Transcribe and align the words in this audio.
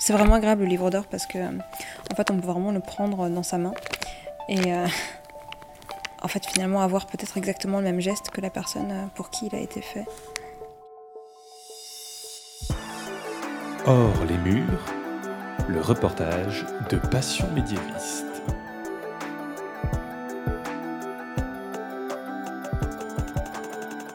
C'est 0.00 0.14
vraiment 0.14 0.34
agréable 0.34 0.62
le 0.62 0.68
livre 0.68 0.90
d'or 0.90 1.04
parce 1.04 1.26
que 1.26 1.38
en 1.38 2.14
fait 2.16 2.30
on 2.30 2.40
peut 2.40 2.46
vraiment 2.46 2.72
le 2.72 2.80
prendre 2.80 3.28
dans 3.28 3.42
sa 3.42 3.58
main 3.58 3.74
et 4.48 4.72
euh, 4.72 4.86
en 6.22 6.26
fait 6.26 6.44
finalement 6.46 6.80
avoir 6.80 7.06
peut-être 7.06 7.36
exactement 7.36 7.78
le 7.78 7.84
même 7.84 8.00
geste 8.00 8.30
que 8.30 8.40
la 8.40 8.48
personne 8.48 8.90
euh, 8.90 9.06
pour 9.14 9.28
qui 9.28 9.46
il 9.46 9.54
a 9.54 9.60
été 9.60 9.82
fait. 9.82 10.06
Hors 13.86 14.24
les 14.26 14.38
murs, 14.38 14.84
le 15.68 15.82
reportage 15.82 16.64
de 16.88 16.96
Passion 16.96 17.46
médiéviste. 17.54 18.24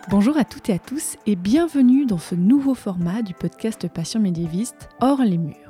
Bonjour 0.10 0.38
à 0.38 0.46
toutes 0.46 0.70
et 0.70 0.74
à 0.74 0.80
tous 0.80 1.18
et 1.28 1.36
bienvenue 1.36 2.06
dans 2.08 2.18
ce 2.18 2.34
nouveau 2.34 2.74
format 2.74 3.22
du 3.22 3.36
podcast 3.36 3.88
Passion 3.88 4.20
médiéviste 4.20 4.90
Hors 5.00 5.22
les 5.22 5.38
murs. 5.38 5.65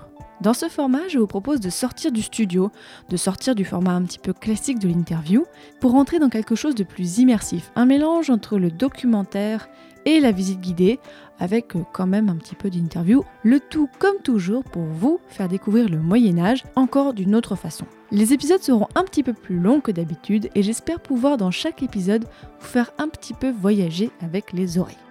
Dans 0.46 0.54
ce 0.54 0.70
format, 0.70 1.08
je 1.08 1.18
vous 1.18 1.26
propose 1.26 1.60
de 1.60 1.72
sortir 1.72 2.12
du 2.12 2.22
studio, 2.22 2.70
de 3.10 3.18
sortir 3.18 3.56
du 3.56 3.66
format 3.66 3.94
un 3.94 4.04
petit 4.04 4.20
peu 4.20 4.32
classique 4.32 4.78
de 4.78 4.88
l'interview, 4.88 5.44
pour 5.80 5.96
entrer 5.96 6.20
dans 6.20 6.30
quelque 6.30 6.54
chose 6.54 6.76
de 6.76 6.84
plus 6.84 7.18
immersif, 7.18 7.72
un 7.76 7.88
mélange 7.88 8.30
entre 8.30 8.60
le 8.60 8.70
documentaire 8.70 9.68
et 10.06 10.20
la 10.20 10.32
visite 10.32 10.62
guidée, 10.62 11.00
avec 11.40 11.76
euh, 11.76 11.80
quand 11.94 12.06
même 12.06 12.30
un 12.30 12.36
petit 12.36 12.54
peu 12.54 12.70
d'interview, 12.70 13.26
le 13.42 13.60
tout 13.60 13.90
comme 13.98 14.18
toujours 14.24 14.64
pour 14.64 14.84
vous 14.84 15.20
faire 15.30 15.50
découvrir 15.50 15.90
le 15.90 15.98
Moyen 15.98 16.38
Âge 16.38 16.64
encore 16.76 17.16
d'une 17.16 17.34
autre 17.34 17.56
façon. 17.56 17.88
Les 18.12 18.32
épisodes 18.32 18.62
seront 18.62 18.88
un 18.94 19.04
petit 19.04 19.24
peu 19.24 19.34
plus 19.34 19.58
longs 19.58 19.82
que 19.82 19.90
d'habitude 19.90 20.52
et 20.54 20.62
j'espère 20.62 21.00
pouvoir 21.00 21.38
dans 21.38 21.50
chaque 21.50 21.82
épisode 21.82 22.26
vous 22.60 22.68
faire 22.68 22.92
un 23.00 23.08
petit 23.08 23.34
peu 23.34 23.50
voyager 23.50 24.12
avec 24.22 24.54
les 24.54 24.78
oreilles. 24.78 25.05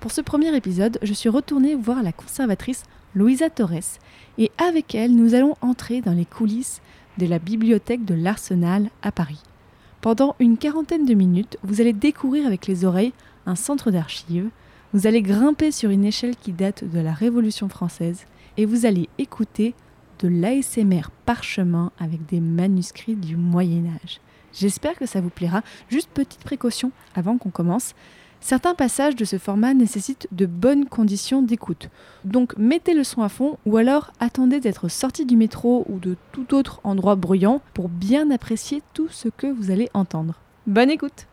Pour 0.00 0.12
ce 0.12 0.20
premier 0.20 0.54
épisode, 0.54 0.98
je 1.02 1.12
suis 1.12 1.28
retournée 1.28 1.74
voir 1.74 2.04
la 2.04 2.12
conservatrice 2.12 2.84
Louisa 3.16 3.50
Torres 3.50 3.98
et 4.38 4.52
avec 4.56 4.94
elle, 4.94 5.12
nous 5.12 5.34
allons 5.34 5.56
entrer 5.60 6.02
dans 6.02 6.12
les 6.12 6.24
coulisses 6.24 6.80
de 7.18 7.26
la 7.26 7.40
bibliothèque 7.40 8.04
de 8.04 8.14
l'Arsenal 8.14 8.90
à 9.02 9.10
Paris. 9.10 9.42
Pendant 10.00 10.36
une 10.38 10.56
quarantaine 10.56 11.04
de 11.04 11.14
minutes, 11.14 11.58
vous 11.64 11.80
allez 11.80 11.92
découvrir 11.92 12.46
avec 12.46 12.68
les 12.68 12.84
oreilles 12.84 13.12
un 13.44 13.56
centre 13.56 13.90
d'archives, 13.90 14.48
vous 14.92 15.08
allez 15.08 15.20
grimper 15.20 15.72
sur 15.72 15.90
une 15.90 16.04
échelle 16.04 16.36
qui 16.36 16.52
date 16.52 16.84
de 16.84 17.00
la 17.00 17.12
Révolution 17.12 17.68
française 17.68 18.24
et 18.56 18.66
vous 18.66 18.86
allez 18.86 19.08
écouter 19.18 19.74
de 20.20 20.28
l'ASMR 20.28 21.10
parchemin 21.26 21.90
avec 21.98 22.24
des 22.26 22.40
manuscrits 22.40 23.16
du 23.16 23.36
Moyen 23.36 23.84
Âge. 24.02 24.20
J'espère 24.52 24.94
que 24.94 25.06
ça 25.06 25.20
vous 25.20 25.30
plaira. 25.30 25.62
Juste 25.88 26.08
petite 26.14 26.42
précaution 26.44 26.92
avant 27.14 27.36
qu'on 27.36 27.50
commence. 27.50 27.94
Certains 28.40 28.74
passages 28.74 29.16
de 29.16 29.24
ce 29.24 29.36
format 29.36 29.74
nécessitent 29.74 30.28
de 30.32 30.46
bonnes 30.46 30.86
conditions 30.86 31.42
d'écoute. 31.42 31.88
Donc 32.24 32.56
mettez 32.56 32.94
le 32.94 33.04
son 33.04 33.22
à 33.22 33.28
fond 33.28 33.58
ou 33.66 33.76
alors 33.76 34.12
attendez 34.20 34.60
d'être 34.60 34.88
sorti 34.88 35.26
du 35.26 35.36
métro 35.36 35.84
ou 35.88 35.98
de 35.98 36.16
tout 36.32 36.54
autre 36.54 36.80
endroit 36.84 37.16
bruyant 37.16 37.60
pour 37.74 37.88
bien 37.88 38.30
apprécier 38.30 38.82
tout 38.94 39.08
ce 39.10 39.28
que 39.28 39.46
vous 39.46 39.70
allez 39.70 39.90
entendre. 39.92 40.34
Bonne 40.66 40.90
écoute 40.90 41.26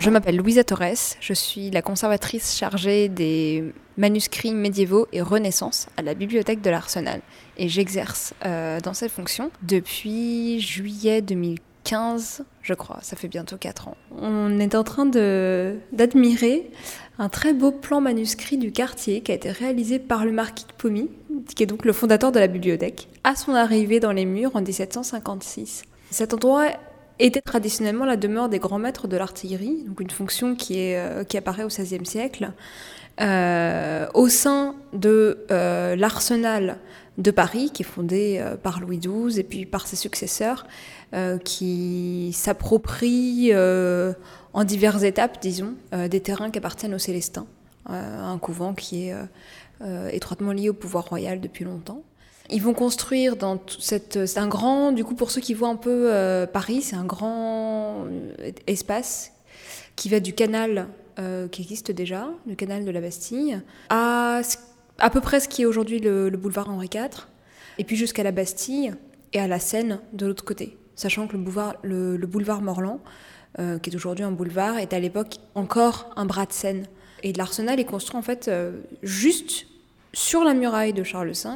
Je 0.00 0.08
m'appelle 0.08 0.36
Louisa 0.36 0.64
Torres, 0.64 1.18
je 1.20 1.34
suis 1.34 1.70
la 1.70 1.82
conservatrice 1.82 2.56
chargée 2.56 3.10
des 3.10 3.62
manuscrits 3.98 4.54
médiévaux 4.54 5.06
et 5.12 5.20
Renaissance 5.20 5.88
à 5.98 6.02
la 6.02 6.14
bibliothèque 6.14 6.62
de 6.62 6.70
l'Arsenal. 6.70 7.20
Et 7.58 7.68
j'exerce 7.68 8.32
euh, 8.46 8.80
dans 8.80 8.94
cette 8.94 9.12
fonction 9.12 9.50
depuis 9.62 10.58
juillet 10.58 11.20
2015, 11.20 12.46
je 12.62 12.72
crois, 12.72 12.96
ça 13.02 13.14
fait 13.14 13.28
bientôt 13.28 13.58
4 13.58 13.88
ans. 13.88 13.96
On 14.18 14.58
est 14.58 14.74
en 14.74 14.84
train 14.84 15.04
d'admirer 15.04 16.70
un 17.18 17.28
très 17.28 17.52
beau 17.52 17.70
plan 17.70 18.00
manuscrit 18.00 18.56
du 18.56 18.72
quartier 18.72 19.20
qui 19.20 19.32
a 19.32 19.34
été 19.34 19.50
réalisé 19.50 19.98
par 19.98 20.24
le 20.24 20.32
marquis 20.32 20.64
de 20.64 20.72
Pomy, 20.72 21.10
qui 21.54 21.62
est 21.62 21.66
donc 21.66 21.84
le 21.84 21.92
fondateur 21.92 22.32
de 22.32 22.40
la 22.40 22.46
bibliothèque, 22.46 23.10
à 23.22 23.36
son 23.36 23.54
arrivée 23.54 24.00
dans 24.00 24.12
les 24.12 24.24
murs 24.24 24.56
en 24.56 24.62
1756. 24.62 25.82
Cet 26.10 26.32
endroit 26.32 26.70
était 27.26 27.40
traditionnellement 27.40 28.04
la 28.04 28.16
demeure 28.16 28.48
des 28.48 28.58
grands 28.58 28.78
maîtres 28.78 29.06
de 29.06 29.16
l'artillerie, 29.16 29.84
donc 29.86 30.00
une 30.00 30.10
fonction 30.10 30.54
qui, 30.54 30.94
euh, 30.94 31.22
apparaît 31.34 31.64
au 31.64 31.68
XVIe 31.68 32.06
siècle. 32.06 32.52
Euh, 33.20 34.06
au 34.14 34.28
sein 34.28 34.74
de 34.94 35.44
euh, 35.50 35.94
l'arsenal 35.96 36.78
de 37.18 37.30
Paris, 37.30 37.70
qui 37.74 37.82
est 37.82 37.86
fondé 37.86 38.42
par 38.62 38.80
Louis 38.80 38.98
XII 38.98 39.38
et 39.38 39.42
puis 39.42 39.66
par 39.66 39.86
ses 39.86 39.96
successeurs, 39.96 40.66
qui 41.44 42.30
s'approprie 42.32 43.52
en 44.54 44.64
diverses 44.64 45.02
étapes, 45.02 45.38
disons, 45.42 45.74
des 45.92 46.20
terrains 46.20 46.50
qui 46.50 46.56
appartiennent 46.56 46.94
aux 46.94 46.98
Célestins, 46.98 47.46
un 47.84 48.38
couvent 48.38 48.72
qui 48.72 49.08
est 49.08 49.14
étroitement 50.12 50.52
lié 50.52 50.70
au 50.70 50.72
pouvoir 50.72 51.10
royal 51.10 51.42
depuis 51.42 51.64
longtemps. 51.64 52.04
Ils 52.52 52.62
vont 52.62 52.74
construire 52.74 53.36
dans 53.36 53.60
cette. 53.78 54.26
C'est 54.26 54.40
un 54.40 54.48
grand, 54.48 54.92
du 54.92 55.04
coup, 55.04 55.14
pour 55.14 55.30
ceux 55.30 55.40
qui 55.40 55.54
voient 55.54 55.68
un 55.68 55.76
peu 55.76 56.12
euh, 56.12 56.46
Paris, 56.46 56.82
c'est 56.82 56.96
un 56.96 57.04
grand 57.04 58.06
euh, 58.06 58.50
espace 58.66 59.32
qui 59.96 60.08
va 60.08 60.20
du 60.20 60.32
canal 60.32 60.88
euh, 61.18 61.48
qui 61.48 61.62
existe 61.62 61.92
déjà, 61.92 62.28
le 62.46 62.54
canal 62.54 62.84
de 62.84 62.90
la 62.90 63.00
Bastille, 63.00 63.60
à 63.88 64.40
à 64.98 65.10
peu 65.10 65.20
près 65.20 65.40
ce 65.40 65.48
qui 65.48 65.62
est 65.62 65.64
aujourd'hui 65.64 65.98
le, 65.98 66.30
boulevard 66.30 66.68
Henri 66.68 66.88
IV, 66.92 67.26
et 67.78 67.84
puis 67.84 67.96
jusqu'à 67.96 68.22
la 68.22 68.32
Bastille 68.32 68.92
et 69.32 69.40
à 69.40 69.46
la 69.46 69.58
Seine 69.58 70.00
de 70.12 70.26
l'autre 70.26 70.44
côté. 70.44 70.76
Sachant 70.94 71.26
que 71.26 71.32
le 71.32 71.38
boulevard, 71.38 71.76
le, 71.82 72.18
boulevard 72.18 72.60
Morland, 72.60 73.00
qui 73.56 73.90
est 73.90 73.94
aujourd'hui 73.94 74.24
un 74.24 74.30
boulevard, 74.30 74.76
est 74.78 74.92
à 74.92 75.00
l'époque 75.00 75.36
encore 75.54 76.10
un 76.16 76.26
bras 76.26 76.44
de 76.44 76.52
Seine. 76.52 76.86
Et 77.22 77.32
l'arsenal 77.32 77.80
est 77.80 77.84
construit 77.84 78.18
en 78.18 78.22
fait 78.22 78.50
juste 79.02 79.66
sur 80.12 80.44
la 80.44 80.54
muraille 80.54 80.92
de 80.92 81.02
Charles 81.02 81.30
V, 81.30 81.48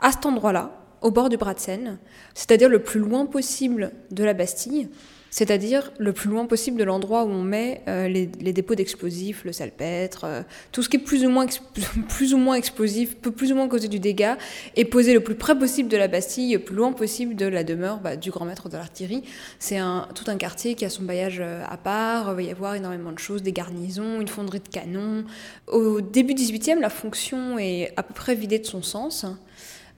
à 0.00 0.12
cet 0.12 0.26
endroit-là, 0.26 0.72
au 1.02 1.10
bord 1.10 1.28
du 1.28 1.36
bras 1.36 1.54
de 1.54 1.60
Seine, 1.60 1.98
c'est-à-dire 2.34 2.68
le 2.68 2.82
plus 2.82 3.00
loin 3.00 3.26
possible 3.26 3.92
de 4.10 4.24
la 4.24 4.34
Bastille, 4.34 4.88
c'est-à-dire 5.36 5.92
le 5.98 6.14
plus 6.14 6.30
loin 6.30 6.46
possible 6.46 6.78
de 6.78 6.84
l'endroit 6.84 7.24
où 7.24 7.28
on 7.28 7.42
met 7.42 7.82
euh, 7.88 8.08
les, 8.08 8.26
dépôts 8.54 8.74
d'explosifs, 8.74 9.44
le 9.44 9.52
salpêtre, 9.52 10.24
euh, 10.24 10.40
tout 10.72 10.82
ce 10.82 10.88
qui 10.88 10.96
est 10.96 11.00
plus 11.00 11.26
ou, 11.26 11.28
moins 11.28 11.44
plus 12.08 12.32
ou 12.32 12.38
moins 12.38 12.54
explosif, 12.54 13.16
peut 13.16 13.30
plus 13.30 13.52
ou 13.52 13.54
moins 13.54 13.68
causer 13.68 13.88
du 13.88 14.00
dégât, 14.00 14.38
et 14.76 14.86
posé 14.86 15.12
le 15.12 15.20
plus 15.20 15.34
près 15.34 15.54
possible 15.54 15.90
de 15.90 15.98
la 15.98 16.08
Bastille, 16.08 16.54
le 16.54 16.60
plus 16.60 16.74
loin 16.74 16.90
possible 16.92 17.36
de 17.36 17.44
la 17.44 17.64
demeure 17.64 17.98
bah, 17.98 18.16
du 18.16 18.30
grand 18.30 18.46
maître 18.46 18.70
de 18.70 18.78
l'artillerie. 18.78 19.24
C'est 19.58 19.78
tout 20.14 20.24
un 20.28 20.38
quartier 20.38 20.74
qui 20.74 20.86
a 20.86 20.88
son 20.88 21.02
bailliage 21.02 21.40
euh, 21.40 21.62
à 21.68 21.76
part, 21.76 22.30
il 22.30 22.36
va 22.36 22.42
y 22.42 22.50
avoir 22.50 22.74
énormément 22.74 23.12
de 23.12 23.18
choses, 23.18 23.42
des 23.42 23.52
garnisons, 23.52 24.22
une 24.22 24.28
fonderie 24.28 24.60
de 24.60 24.68
canons. 24.68 25.26
Au 25.66 26.00
début 26.00 26.32
18e, 26.32 26.80
la 26.80 26.88
fonction 26.88 27.58
est 27.58 27.92
à 27.98 28.02
peu 28.02 28.14
près 28.14 28.34
vidée 28.34 28.58
de 28.58 28.64
son 28.64 28.80
sens. 28.80 29.26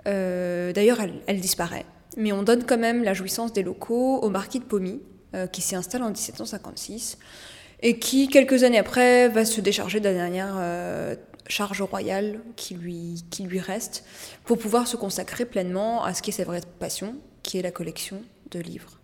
D'ailleurs, 0.05 1.01
elle, 1.01 1.13
elle 1.29 1.39
disparaît 1.39 1.85
mais 2.17 2.33
on 2.33 2.43
donne 2.43 2.65
quand 2.65 2.79
même 2.79 3.05
la 3.05 3.15
jouissance 3.15 3.53
des 3.53 3.63
locaux 3.63 4.19
au 4.19 4.29
marquis 4.29 4.59
de 4.59 4.65
euh, 4.65 4.99
qui 5.53 5.61
s'y 5.61 5.77
installe 5.77 6.03
en 6.03 6.09
1756 6.09 7.19
et 7.81 7.99
qui, 7.99 8.29
quelques 8.29 8.65
années 8.65 8.79
après, 8.79 9.29
va 9.29 9.45
se 9.45 9.61
décharger 9.61 10.01
de 10.01 10.05
la 10.05 10.15
dernière 10.15 10.55
euh, 10.57 11.15
charge 11.47 11.83
royale 11.83 12.41
qui 12.57 12.75
lui, 12.75 13.25
qui 13.31 13.45
lui 13.45 13.61
reste 13.61 14.05
pour 14.45 14.59
pouvoir 14.59 14.87
se 14.87 14.97
consacrer 14.97 15.45
pleinement 15.45 16.05
à 16.05 16.15
ce 16.15 16.23
qui 16.23 16.31
est 16.31 16.35
sa 16.35 16.45
vraie 16.45 16.63
passion, 16.79 17.17
qui 17.43 17.59
est 17.59 17.63
la 17.63 17.71
collection 17.71 18.23
de 18.51 18.59
livres. 18.59 18.99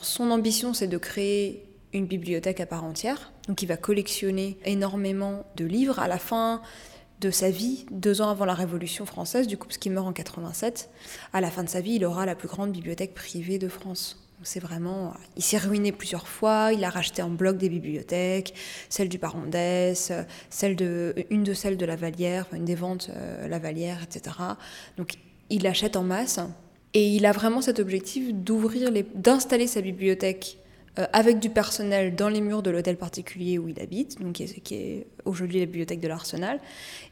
Son 0.00 0.30
ambition, 0.30 0.74
c'est 0.74 0.86
de 0.86 0.98
créer 0.98 1.64
une 1.92 2.06
bibliothèque 2.06 2.60
à 2.60 2.66
part 2.66 2.84
entière, 2.84 3.32
donc 3.48 3.62
il 3.62 3.66
va 3.66 3.78
collectionner 3.78 4.58
énormément 4.66 5.46
de 5.56 5.64
livres 5.64 5.98
à 5.98 6.06
la 6.06 6.18
fin 6.18 6.60
de 7.20 7.30
sa 7.30 7.50
vie, 7.50 7.86
deux 7.90 8.20
ans 8.20 8.28
avant 8.28 8.44
la 8.44 8.54
Révolution 8.54 9.06
française, 9.06 9.48
du 9.48 9.56
coup, 9.56 9.66
parce 9.66 9.78
qu'il 9.78 9.90
meurt 9.90 10.06
en 10.06 10.12
87. 10.12 10.90
À 11.32 11.40
la 11.40 11.50
fin 11.50 11.64
de 11.64 11.68
sa 11.68 11.80
vie, 11.80 11.94
il 11.94 12.04
aura 12.04 12.26
la 12.26 12.36
plus 12.36 12.46
grande 12.46 12.70
bibliothèque 12.70 13.14
privée 13.14 13.58
de 13.58 13.68
France. 13.68 14.27
C'est 14.42 14.60
vraiment, 14.60 15.14
il 15.36 15.42
s'est 15.42 15.58
ruiné 15.58 15.90
plusieurs 15.90 16.28
fois. 16.28 16.70
Il 16.72 16.84
a 16.84 16.90
racheté 16.90 17.22
en 17.22 17.30
bloc 17.30 17.56
des 17.56 17.68
bibliothèques, 17.68 18.54
celle 18.88 19.08
du 19.08 19.18
Parondès, 19.18 20.12
celle 20.48 20.76
de, 20.76 21.14
une 21.30 21.42
de 21.42 21.54
celles 21.54 21.76
de 21.76 21.84
la 21.84 21.96
Vallière, 21.96 22.46
une 22.52 22.64
des 22.64 22.76
ventes 22.76 23.10
euh, 23.14 23.48
la 23.48 23.58
Vallière, 23.58 24.00
etc. 24.02 24.36
Donc, 24.96 25.14
il 25.50 25.66
achète 25.66 25.96
en 25.96 26.04
masse 26.04 26.38
et 26.94 27.08
il 27.08 27.26
a 27.26 27.32
vraiment 27.32 27.60
cet 27.60 27.80
objectif 27.80 28.32
d'ouvrir, 28.32 28.92
d'installer 29.14 29.66
sa 29.66 29.80
bibliothèque 29.80 30.58
euh, 30.98 31.06
avec 31.12 31.40
du 31.40 31.50
personnel 31.50 32.14
dans 32.14 32.28
les 32.28 32.40
murs 32.40 32.62
de 32.62 32.70
l'hôtel 32.70 32.96
particulier 32.96 33.58
où 33.58 33.68
il 33.68 33.80
habite, 33.80 34.20
donc 34.20 34.34
qui 34.34 34.44
est, 34.44 34.60
qui 34.60 34.74
est 34.74 35.06
aujourd'hui 35.24 35.58
la 35.58 35.66
bibliothèque 35.66 36.00
de 36.00 36.08
l'Arsenal, 36.08 36.60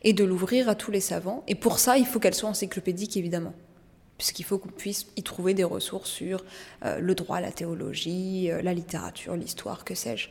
et 0.03 0.13
de 0.13 0.23
l'ouvrir 0.23 0.69
à 0.69 0.77
tous 0.77 0.93
les 0.93 1.01
savants. 1.01 1.43
Et 1.49 1.57
pour 1.57 1.81
ça, 1.81 1.99
il 1.99 2.07
faut 2.07 2.21
qu'elle 2.21 2.35
soit 2.35 2.49
encyclopédique 2.49 3.17
évidemment 3.17 3.53
puisqu'il 4.19 4.45
faut 4.45 4.59
qu'on 4.59 4.69
puisse 4.69 5.07
y 5.17 5.23
trouver 5.23 5.55
des 5.55 5.65
ressources 5.65 6.11
sur 6.11 6.45
euh, 6.85 6.99
le 6.99 7.15
droit, 7.15 7.41
la 7.41 7.53
théologie, 7.53 8.51
euh, 8.51 8.63
la 8.63 8.75
littérature, 8.75 9.37
l'histoire, 9.37 9.85
que 9.85 9.95
sais-je. 9.95 10.29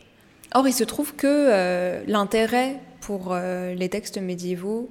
Or, 0.53 0.67
il 0.67 0.73
se 0.73 0.83
trouve 0.83 1.15
que 1.15 1.27
euh, 1.27 2.03
l'intérêt 2.07 2.79
pour 3.01 3.35
les 3.35 3.89
textes 3.89 4.17
médiévaux 4.17 4.89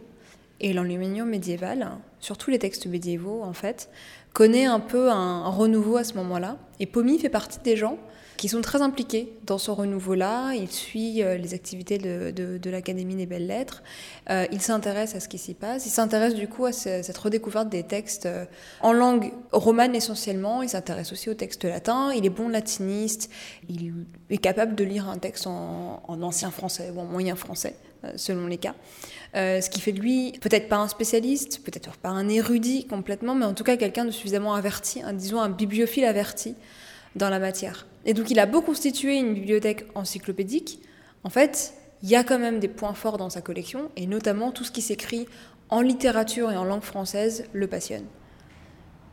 Et 0.61 0.73
l'enluminure 0.73 1.27
médiéval, 1.27 1.91
surtout 2.21 2.51
les 2.51 2.61
textes 2.61 2.87
médiévaux 2.87 3.43
en 3.43 3.53
fait, 3.53 3.91
connaît 4.33 4.67
un 4.67 4.79
peu 4.79 5.11
un 5.11 5.49
renouveau 5.49 5.97
à 5.97 6.05
ce 6.05 6.15
moment-là. 6.15 6.59
Et 6.79 6.87
Pomy 6.87 7.19
fait 7.19 7.29
partie 7.29 7.59
des 7.65 7.77
gens 7.77 7.99
qui 8.37 8.49
sont 8.49 8.61
très 8.61 8.83
impliqués 8.83 9.33
dans 9.47 9.59
ce 9.59 9.71
renouveau-là. 9.71 10.55
Il 10.55 10.71
suit 10.71 11.23
euh, 11.23 11.37
les 11.37 11.55
activités 11.55 11.99
de, 11.99 12.71
l'Académie 12.71 13.15
des 13.15 13.27
Belles 13.27 13.47
Lettres. 13.47 13.83
Euh, 14.31 14.47
il 14.51 14.61
s'intéresse 14.61 15.15
à 15.15 15.21
ce 15.21 15.29
qui 15.29 15.39
s'y 15.39 15.55
passe. 15.55 15.87
Il 15.87 15.91
s'intéresse 15.91 16.35
du 16.35 16.49
coup 16.49 16.67
à 16.67 16.73
cette 16.73 17.17
redécouverte 17.17 17.69
des 17.69 17.85
textes 17.85 18.27
euh, 18.27 18.45
en 18.81 18.93
langue 18.93 19.33
romane 19.53 19.95
essentiellement. 19.95 20.63
Il 20.63 20.69
s'intéresse 20.69 21.13
aussi 21.13 21.31
aux 21.31 21.35
textes 21.35 21.65
latins. 21.65 22.13
Il 22.13 22.27
est 22.27 22.31
bon 22.31 22.49
latiniste. 22.49 23.31
Il 23.69 24.07
est 24.31 24.39
capable 24.39 24.75
de 24.75 24.85
lire 24.85 25.09
un 25.09 25.19
texte 25.19 25.47
en, 25.47 26.03
ancien 26.09 26.51
français 26.51 26.91
ou 26.95 27.01
en 27.01 27.05
moyen 27.05 27.37
français, 27.37 27.77
selon 28.17 28.47
les 28.47 28.59
cas. 28.59 28.75
ce 29.35 29.69
qui 29.69 29.81
fait 29.81 29.93
de 29.93 30.01
lui 30.01 30.33
peut-être 30.41 30.69
pas 30.69 30.77
un 30.77 30.89
spécialiste, 30.89 31.63
peut-être 31.65 31.97
pas 31.97 32.09
un 32.09 32.29
érudit 32.29 32.87
complètement, 32.87 33.35
mais 33.35 33.45
en 33.45 33.55
tout 33.55 33.65
cas 33.65 33.77
quelqu'un 33.77 34.05
de 34.05 34.11
suffisamment 34.11 34.55
averti, 34.55 35.03
disons 35.15 35.41
un 35.41 35.51
bibliophile 35.51 36.05
averti 36.05 36.55
dans 37.17 37.31
la 37.31 37.39
matière. 37.39 37.87
Et 38.05 38.15
donc 38.15 38.31
il 38.31 38.39
a 38.39 38.47
beau 38.47 38.61
constituer 38.61 39.19
une 39.19 39.35
bibliothèque 39.35 39.87
encyclopédique, 39.95 40.81
en 41.25 41.31
fait, 41.31 41.75
il 42.03 42.11
y 42.11 42.17
a 42.17 42.23
quand 42.23 42.39
même 42.39 42.61
des 42.61 42.69
points 42.69 42.93
forts 42.93 43.17
dans 43.17 43.31
sa 43.31 43.41
collection, 43.41 43.91
et 43.97 44.07
notamment 44.07 44.53
tout 44.53 44.63
ce 44.63 44.71
qui 44.71 44.83
s'écrit 44.83 45.27
en 45.71 45.81
littérature 45.81 46.53
et 46.53 46.57
en 46.57 46.65
langue 46.65 46.83
française 46.83 47.47
le 47.55 47.67
passionne. 47.67 48.05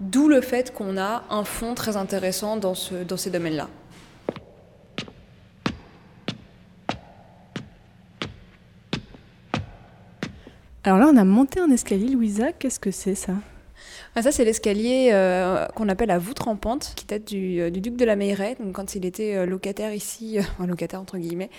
D'où 0.01 0.27
le 0.27 0.41
fait 0.41 0.73
qu'on 0.73 0.97
a 0.97 1.23
un 1.29 1.45
fond 1.45 1.73
très 1.73 1.95
intéressant 1.95 2.57
dans, 2.57 2.73
ce, 2.73 3.03
dans 3.03 3.17
ces 3.17 3.29
domaines-là. 3.29 3.69
Alors 10.83 10.97
là, 10.97 11.09
on 11.13 11.15
a 11.15 11.23
monté 11.23 11.59
un 11.59 11.69
escalier, 11.69 12.07
Louisa. 12.07 12.51
Qu'est-ce 12.51 12.79
que 12.79 12.89
c'est 12.91 13.15
ça? 13.15 13.33
Ah, 14.13 14.21
ça, 14.21 14.31
c'est 14.33 14.43
l'escalier 14.43 15.11
euh, 15.13 15.65
qu'on 15.67 15.87
appelle 15.87 16.09
la 16.09 16.19
voûte 16.19 16.39
rampante, 16.39 16.93
qui 16.97 17.05
date 17.05 17.25
du, 17.25 17.61
euh, 17.61 17.69
duc 17.69 17.95
de 17.95 18.03
la 18.03 18.17
Meilleraye, 18.17 18.55
donc 18.59 18.73
quand 18.73 18.93
il 18.93 19.05
était 19.05 19.35
euh, 19.35 19.45
locataire 19.45 19.93
ici, 19.93 20.37
un 20.59 20.67
locataire 20.67 20.99
entre 20.99 21.17
guillemets, 21.17 21.49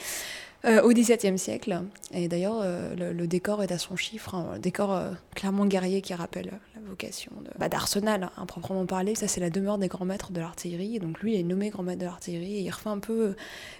au 0.84 0.90
XVIIe 0.90 1.38
siècle. 1.40 1.82
Et 2.12 2.28
d'ailleurs, 2.28 2.64
le, 2.96 3.26
décor 3.26 3.64
est 3.64 3.72
à 3.72 3.78
son 3.78 3.96
chiffre, 3.96 4.36
un 4.36 4.52
hein, 4.54 4.58
décor 4.60 4.96
clairement 5.34 5.66
guerrier 5.66 6.02
qui 6.02 6.14
rappelle 6.14 6.52
la 6.76 6.88
vocation 6.88 7.32
bah, 7.58 7.68
d'Arsenal, 7.68 8.22
à 8.22 8.40
hein, 8.40 8.46
proprement 8.46 8.86
parler. 8.86 9.16
Ça, 9.16 9.26
c'est 9.26 9.40
la 9.40 9.50
demeure 9.50 9.76
des 9.76 9.88
grands 9.88 10.04
maîtres 10.04 10.30
de 10.30 10.38
l'artillerie. 10.38 11.00
Donc 11.00 11.18
lui, 11.18 11.34
il 11.34 11.40
est 11.40 11.42
nommé 11.42 11.70
grand 11.70 11.82
maître 11.82 11.98
de 11.98 12.04
l'artillerie 12.04 12.58
et 12.58 12.60
il 12.60 12.70
refait 12.70 12.90
un 12.90 13.00
peu 13.00 13.34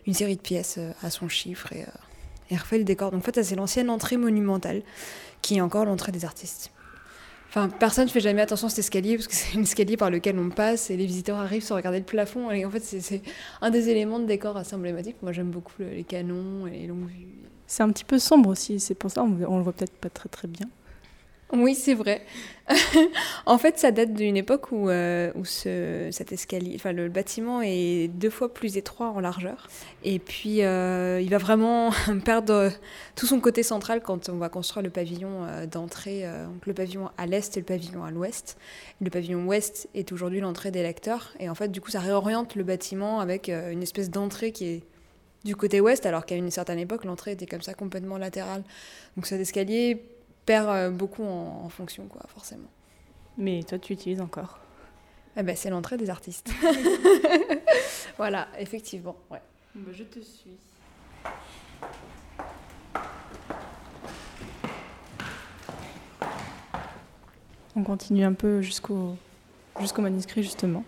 une 0.08 0.14
série 0.14 0.34
de 0.34 0.40
pièces 0.40 0.80
à 1.04 1.10
son 1.10 1.28
chiffre 1.28 1.72
et, 1.72 1.84
et 2.50 2.56
refait 2.56 2.78
le 2.78 2.84
décor. 2.84 3.12
Donc 3.12 3.20
en 3.20 3.25
fait, 3.25 3.36
ça, 3.36 3.44
c'est 3.44 3.54
l'ancienne 3.54 3.88
entrée 3.88 4.16
monumentale 4.16 4.82
qui 5.40 5.58
est 5.58 5.60
encore 5.60 5.84
l'entrée 5.84 6.10
des 6.10 6.25
artistes. 6.25 6.72
Enfin, 7.54 7.69
personne 7.69 8.06
ne 8.06 8.10
fait 8.10 8.20
jamais 8.20 8.40
attention 8.40 8.69
à 8.69 8.70
cet 8.70 8.78
escalier 8.78 9.16
parce 9.16 9.28
que 9.28 9.34
c'est 9.37 9.58
un 9.58 9.60
escalier 9.60 9.99
par 9.99 10.10
lequel 10.10 10.38
on 10.38 10.49
passe 10.49 10.90
et 10.90 10.96
les 10.96 11.04
visiteurs 11.04 11.37
arrivent 11.37 11.62
sans 11.62 11.76
regarder 11.76 11.99
le 11.99 12.04
plafond. 12.04 12.50
Et 12.50 12.64
en 12.64 12.70
fait, 12.70 12.81
c'est 12.81 13.20
un 13.60 13.70
des 13.70 13.90
éléments 13.90 14.19
de 14.19 14.25
décor 14.25 14.56
assez 14.56 14.75
emblématique. 14.75 15.16
Moi, 15.20 15.32
j'aime 15.32 15.50
beaucoup 15.50 15.75
les 15.81 16.04
canons 16.04 16.66
et 16.66 16.78
les 16.78 16.87
longues 16.87 17.08
vues. 17.08 17.28
C'est 17.66 17.82
un 17.82 17.90
petit 17.90 18.04
peu 18.04 18.19
sombre 18.19 18.49
aussi, 18.49 18.81
c'est 18.81 18.94
pour 18.94 19.10
ça 19.10 19.22
on, 19.22 19.37
on 19.46 19.58
le 19.58 19.62
voit 19.62 19.72
peut-être 19.72 19.93
pas 19.93 20.10
très 20.10 20.28
très 20.28 20.49
bien. 20.49 20.66
Oui, 21.52 21.75
c'est 21.75 21.93
vrai. 21.93 22.22
en 23.46 23.58
fait, 23.58 23.78
ça 23.78 23.90
date 23.90 24.14
d'une 24.14 24.38
époque 24.38 24.72
où, 24.72 24.88
euh, 24.88 25.31
où 25.34 25.44
ce, 25.44 26.08
cet 26.10 26.32
escalier, 26.32 26.72
enfin 26.76 26.93
le 26.93 27.10
bâtiment 27.10 27.60
est 27.60 28.08
deux 28.08 28.31
fois 28.31 28.54
plus 28.54 28.78
étroit 28.78 29.10
en 29.10 29.20
largeur. 29.20 29.69
Et 30.02 30.19
puis, 30.19 30.62
euh, 30.62 31.20
il 31.20 31.28
va 31.28 31.37
vraiment 31.37 31.90
perdre 32.25 32.70
tout 33.16 33.26
son 33.26 33.38
côté 33.38 33.62
central 33.62 34.00
quand 34.00 34.31
on 34.31 34.37
va 34.37 34.49
construire 34.49 34.82
le 34.82 34.88
pavillon 34.88 35.44
euh, 35.44 35.66
d'entrée. 35.66 36.22
donc 36.22 36.66
le 36.66 36.72
pavillon 36.72 37.10
à 37.19 37.26
l'est 37.26 37.54
et 37.54 37.60
le 37.60 37.66
pavillon 37.66 38.02
à 38.02 38.10
l'ouest. 38.10 38.56
Le 39.02 39.10
pavillon 39.10 39.44
ouest 39.44 39.88
est 39.94 40.10
aujourd'hui 40.12 40.40
l'entrée 40.40 40.70
des 40.70 40.82
lecteurs. 40.82 41.34
Et 41.38 41.50
en 41.50 41.54
fait, 41.54 41.69
du 41.69 41.82
coup, 41.82 41.90
ça 41.90 42.00
réoriente 42.00 42.54
le 42.54 42.64
bâtiment 42.64 43.20
avec 43.20 43.49
une 43.49 43.82
espèce 43.82 44.08
d'entrée 44.08 44.52
qui 44.52 44.66
est 44.66 44.82
du 45.44 45.56
côté 45.56 45.81
ouest, 45.81 46.06
alors 46.06 46.25
qu'à 46.25 46.37
une 46.37 46.50
certaine 46.50 46.78
époque, 46.78 47.04
l'entrée 47.04 47.32
était 47.32 47.46
comme 47.46 47.62
ça 47.62 47.75
complètement 47.75 48.16
latérale. 48.16 48.62
Donc 49.16 49.26
cet 49.26 49.40
escalier 49.40 50.02
perd 50.46 50.68
euh, 50.68 50.90
beaucoup 50.90 51.24
en, 51.24 51.68
fonction, 51.68 52.06
quoi, 52.06 52.22
forcément. 52.28 52.68
Mais 53.38 53.62
toi, 53.62 53.78
tu 53.78 53.92
utilises 53.92 54.20
encore 54.20 54.58
eh 55.36 55.42
ben, 55.42 55.56
C'est 55.56 55.70
l'entrée 55.70 55.96
des 55.96 56.10
artistes. 56.10 56.50
voilà, 58.16 58.48
effectivement. 58.58 59.16
Ouais. 59.30 59.40
Bah, 59.74 59.90
je 59.92 60.04
te 60.04 60.20
suis. 60.20 60.56
On 67.74 67.82
continue 67.84 68.24
un 68.24 68.34
peu 68.34 68.60
jusqu'au 68.60 69.16
jusqu'au 69.80 70.02
manuscrit, 70.02 70.42
justement. 70.42 70.84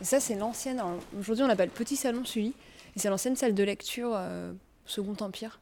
Et 0.00 0.04
ça, 0.04 0.20
c'est 0.20 0.34
l'ancienne. 0.34 0.82
Aujourd'hui, 1.18 1.44
on 1.44 1.48
l'appelle 1.48 1.70
Petit 1.70 1.96
Salon 1.96 2.24
Sully. 2.24 2.54
Et 2.94 3.00
c'est 3.00 3.08
l'ancienne 3.08 3.36
salle 3.36 3.54
de 3.54 3.64
lecture 3.64 4.12
euh, 4.14 4.52
Second 4.86 5.16
Empire, 5.20 5.60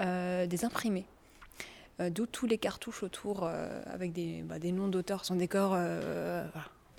euh, 0.00 0.46
des 0.46 0.64
imprimés. 0.64 1.06
Euh, 2.00 2.10
d'où 2.10 2.26
tous 2.26 2.46
les 2.46 2.58
cartouches 2.58 3.02
autour 3.02 3.44
euh, 3.44 3.80
avec 3.86 4.12
des, 4.12 4.42
bah, 4.42 4.58
des 4.58 4.72
noms 4.72 4.88
d'auteurs, 4.88 5.24
son 5.24 5.36
décor. 5.36 5.76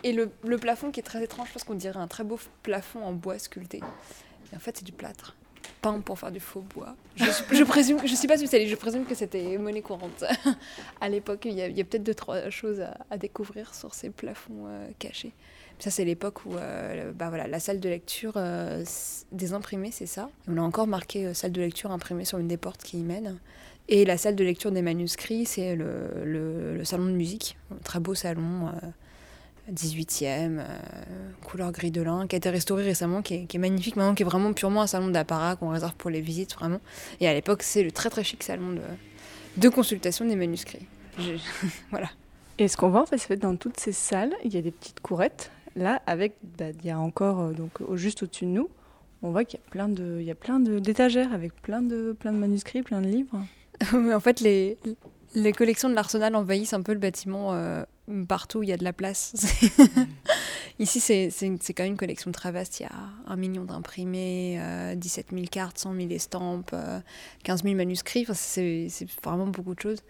Et 0.03 0.13
le, 0.13 0.29
plafond 0.57 0.91
qui 0.91 0.99
est 0.99 1.03
très 1.03 1.23
étrange 1.23 1.49
parce 1.51 1.63
qu'on 1.63 1.75
dirait 1.75 1.99
un 1.99 2.07
très 2.07 2.23
beau 2.23 2.39
plafond 2.63 3.03
en 3.03 3.13
bois 3.13 3.39
sculpté. 3.39 3.81
Et 4.51 4.55
en 4.55 4.59
fait, 4.59 4.77
c'est 4.77 4.85
du 4.85 4.91
plâtre. 4.91 5.35
Peint 5.81 5.99
pour 5.99 6.17
faire 6.17 6.31
du 6.31 6.39
faux 6.39 6.61
bois. 6.61 6.95
Je, 7.15 7.25
je 7.51 7.63
présume, 7.63 7.99
suis 8.07 8.27
pas 8.27 8.37
spécialiste, 8.37 8.71
je 8.71 8.75
présume 8.75 9.05
que 9.05 9.15
c'était 9.15 9.57
monnaie 9.57 9.81
courante. 9.81 10.23
à 11.01 11.09
l'époque, 11.09 11.45
il 11.45 11.53
y 11.53 11.61
a, 11.61 11.83
peut-être 11.83 12.03
deux, 12.03 12.15
trois 12.15 12.49
choses 12.49 12.83
à, 13.09 13.17
découvrir 13.17 13.75
sur 13.75 13.93
ces 13.93 14.09
plafonds 14.09 14.67
cachés. 14.97 15.33
Ça, 15.79 15.91
c'est 15.91 16.05
l'époque 16.05 16.45
où 16.45 16.55
euh, 16.55 17.11
bah 17.13 17.29
voilà, 17.29 17.47
la 17.47 17.59
salle 17.59 17.79
de 17.79 17.87
lecture 17.87 18.33
euh, 18.35 18.83
des 19.31 19.53
imprimés, 19.53 19.91
c'est 19.91 20.07
ça. 20.07 20.29
On 20.47 20.57
a 20.57 20.61
encore 20.61 20.87
marqué 20.87 21.27
euh, 21.27 21.33
salle 21.33 21.51
de 21.51 21.61
lecture 21.61 21.91
imprimée 21.91 22.25
sur 22.25 22.39
une 22.39 22.47
des 22.47 22.57
portes 22.57 22.81
qui 22.81 22.97
y 22.97 23.03
mène. 23.03 23.37
Et 23.87 24.03
la 24.03 24.17
salle 24.17 24.35
de 24.35 24.43
lecture 24.43 24.71
des 24.71 24.81
manuscrits, 24.81 25.45
c'est 25.45 25.75
le, 25.75 26.09
le, 26.25 26.83
salon 26.83 27.05
de 27.05 27.11
musique. 27.11 27.57
Très 27.85 28.01
beau 28.01 28.15
salon, 28.15 28.69
18e, 29.71 30.61
couleur 31.41 31.71
gris 31.71 31.91
de 31.91 32.01
lin, 32.01 32.27
qui 32.27 32.35
a 32.35 32.37
été 32.37 32.49
restauré 32.49 32.83
récemment, 32.83 33.21
qui 33.21 33.35
est, 33.35 33.45
qui 33.45 33.55
est, 33.55 33.59
magnifique 33.61 33.95
maintenant, 33.95 34.13
qui 34.13 34.23
est 34.23 34.25
vraiment 34.25 34.51
purement 34.51 34.81
un 34.81 34.87
salon 34.87 35.07
d'apparat 35.07 35.55
qu'on 35.55 35.69
réserve 35.69 35.93
pour 35.93 36.09
les 36.09 36.19
visites, 36.19 36.53
vraiment. 36.55 36.81
Et 37.21 37.29
à 37.29 37.33
l'époque, 37.33 37.63
c'est 37.63 37.81
le 37.81 37.91
très 37.91 38.09
très 38.09 38.25
chic 38.25 38.43
salon 38.43 38.73
de, 38.73 38.81
de 39.55 39.69
consultation 39.69 40.25
des 40.25 40.35
manuscrits. 40.35 40.85
voilà. 41.89 42.09
Et 42.57 42.67
ce 42.67 42.75
qu'on 42.75 42.89
voit, 42.89 43.03
en 43.03 43.05
fait, 43.05 43.37
dans 43.37 43.55
toutes 43.55 43.79
ces 43.79 43.93
salles, 43.93 44.33
il 44.43 44.53
y 44.53 44.57
a 44.57 44.61
des 44.61 44.71
petites 44.71 44.99
courettes 44.99 45.49
là, 45.77 46.01
avec, 46.05 46.35
bah, 46.57 46.65
il 46.71 46.85
y 46.85 46.91
a 46.91 46.99
encore 46.99 47.39
euh, 47.39 47.53
donc 47.53 47.71
juste 47.95 48.23
au-dessus 48.23 48.45
de 48.45 48.51
nous, 48.51 48.69
on 49.21 49.31
voit 49.31 49.45
qu'il 49.45 49.59
y 49.59 50.31
a 50.31 50.35
plein 50.35 50.59
d'étagères 50.59 51.33
avec 51.33 51.53
plein 51.61 51.81
de, 51.81 52.15
plein 52.19 52.31
de 52.31 52.37
manuscrits, 52.37 52.83
plein 52.83 53.01
de 53.01 53.07
livres. 53.07 53.39
En 53.93 54.19
fait, 54.19 54.39
les, 54.39 54.75
les 55.35 55.53
collections 55.53 55.87
de 55.87 55.93
l'Arsenal 55.93 56.35
envahissent 56.35 56.73
un 56.73 56.81
peu 56.81 56.93
le 56.93 56.99
bâtiment 56.99 57.53
euh, 57.53 57.83
partout 58.27 58.59
où 58.59 58.63
il 58.63 58.69
y 58.69 58.73
a 58.73 58.77
de 58.77 58.83
la 58.83 58.93
place. 58.93 59.35
Ici, 60.79 60.99
c'est 60.99 61.29
quand 61.73 61.83
même 61.83 61.93
une 61.93 61.97
collection 61.97 62.31
très 62.31 62.51
vaste. 62.51 62.79
Il 62.79 62.83
y 62.83 62.85
a 62.87 63.09
un 63.27 63.35
million 63.35 63.65
d'imprimés, 63.65 64.59
17 64.95 65.27
000 65.31 65.45
cartes, 65.51 65.77
100 65.77 65.95
000 65.95 66.09
estampes, 66.09 66.75
15 67.43 67.63
000 67.63 67.75
manuscrits. 67.75 68.23
Enfin, 68.23 68.33
c'est 68.35 68.87
vraiment 69.23 69.47
beaucoup 69.47 69.75
de 69.75 69.79
choses. 69.79 70.03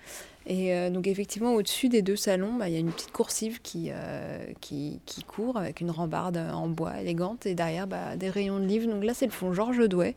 Et 0.49 0.73
euh, 0.73 0.89
donc, 0.89 1.07
effectivement, 1.07 1.53
au-dessus 1.53 1.89
des 1.89 2.01
deux 2.01 2.15
salons, 2.15 2.53
bah, 2.53 2.69
il 2.69 2.73
y 2.73 2.77
a 2.77 2.79
une 2.79 2.91
petite 2.91 3.11
coursive 3.11 3.61
qui, 3.61 3.89
euh, 3.91 4.39
qui, 4.61 5.01
qui, 5.05 5.23
court 5.23 5.57
avec 5.57 5.81
une 5.81 5.91
rambarde 5.91 6.37
en 6.37 6.69
bois 6.69 7.01
élégante. 7.01 7.45
Et 7.45 7.53
derrière, 7.53 7.85
bah, 7.85 8.15
des 8.15 8.29
rayons 8.29 8.59
de 8.59 8.65
livres. 8.65 8.89
Donc 8.89 9.03
là, 9.03 9.13
c'est 9.13 9.25
le 9.25 9.31
fond 9.31 9.53
Georges 9.53 9.87
Douai, 9.87 10.15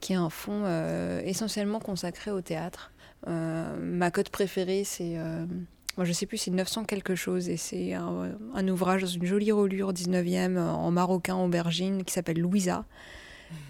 qui 0.00 0.12
est 0.12 0.16
un 0.16 0.30
fond 0.30 0.64
essentiellement 1.24 1.80
consacré 1.80 2.30
au 2.30 2.40
théâtre. 2.40 2.92
Euh, 3.28 3.76
ma 3.80 4.10
cote 4.10 4.30
préférée, 4.30 4.84
c'est. 4.84 5.14
Euh, 5.16 5.44
moi, 5.96 6.04
je 6.04 6.12
sais 6.12 6.26
plus, 6.26 6.38
c'est 6.38 6.50
900 6.50 6.84
quelque 6.84 7.14
chose. 7.14 7.48
Et 7.48 7.56
c'est 7.56 7.94
un, 7.94 8.68
ouvrage 8.68 9.02
dans 9.02 9.08
une 9.08 9.26
jolie 9.26 9.52
reliure 9.52 9.92
19e 9.92 10.58
en 10.58 10.90
marocain 10.90 11.36
aubergine 11.36 12.04
qui 12.04 12.12
s'appelle 12.14 12.38
Louisa. 12.38 12.84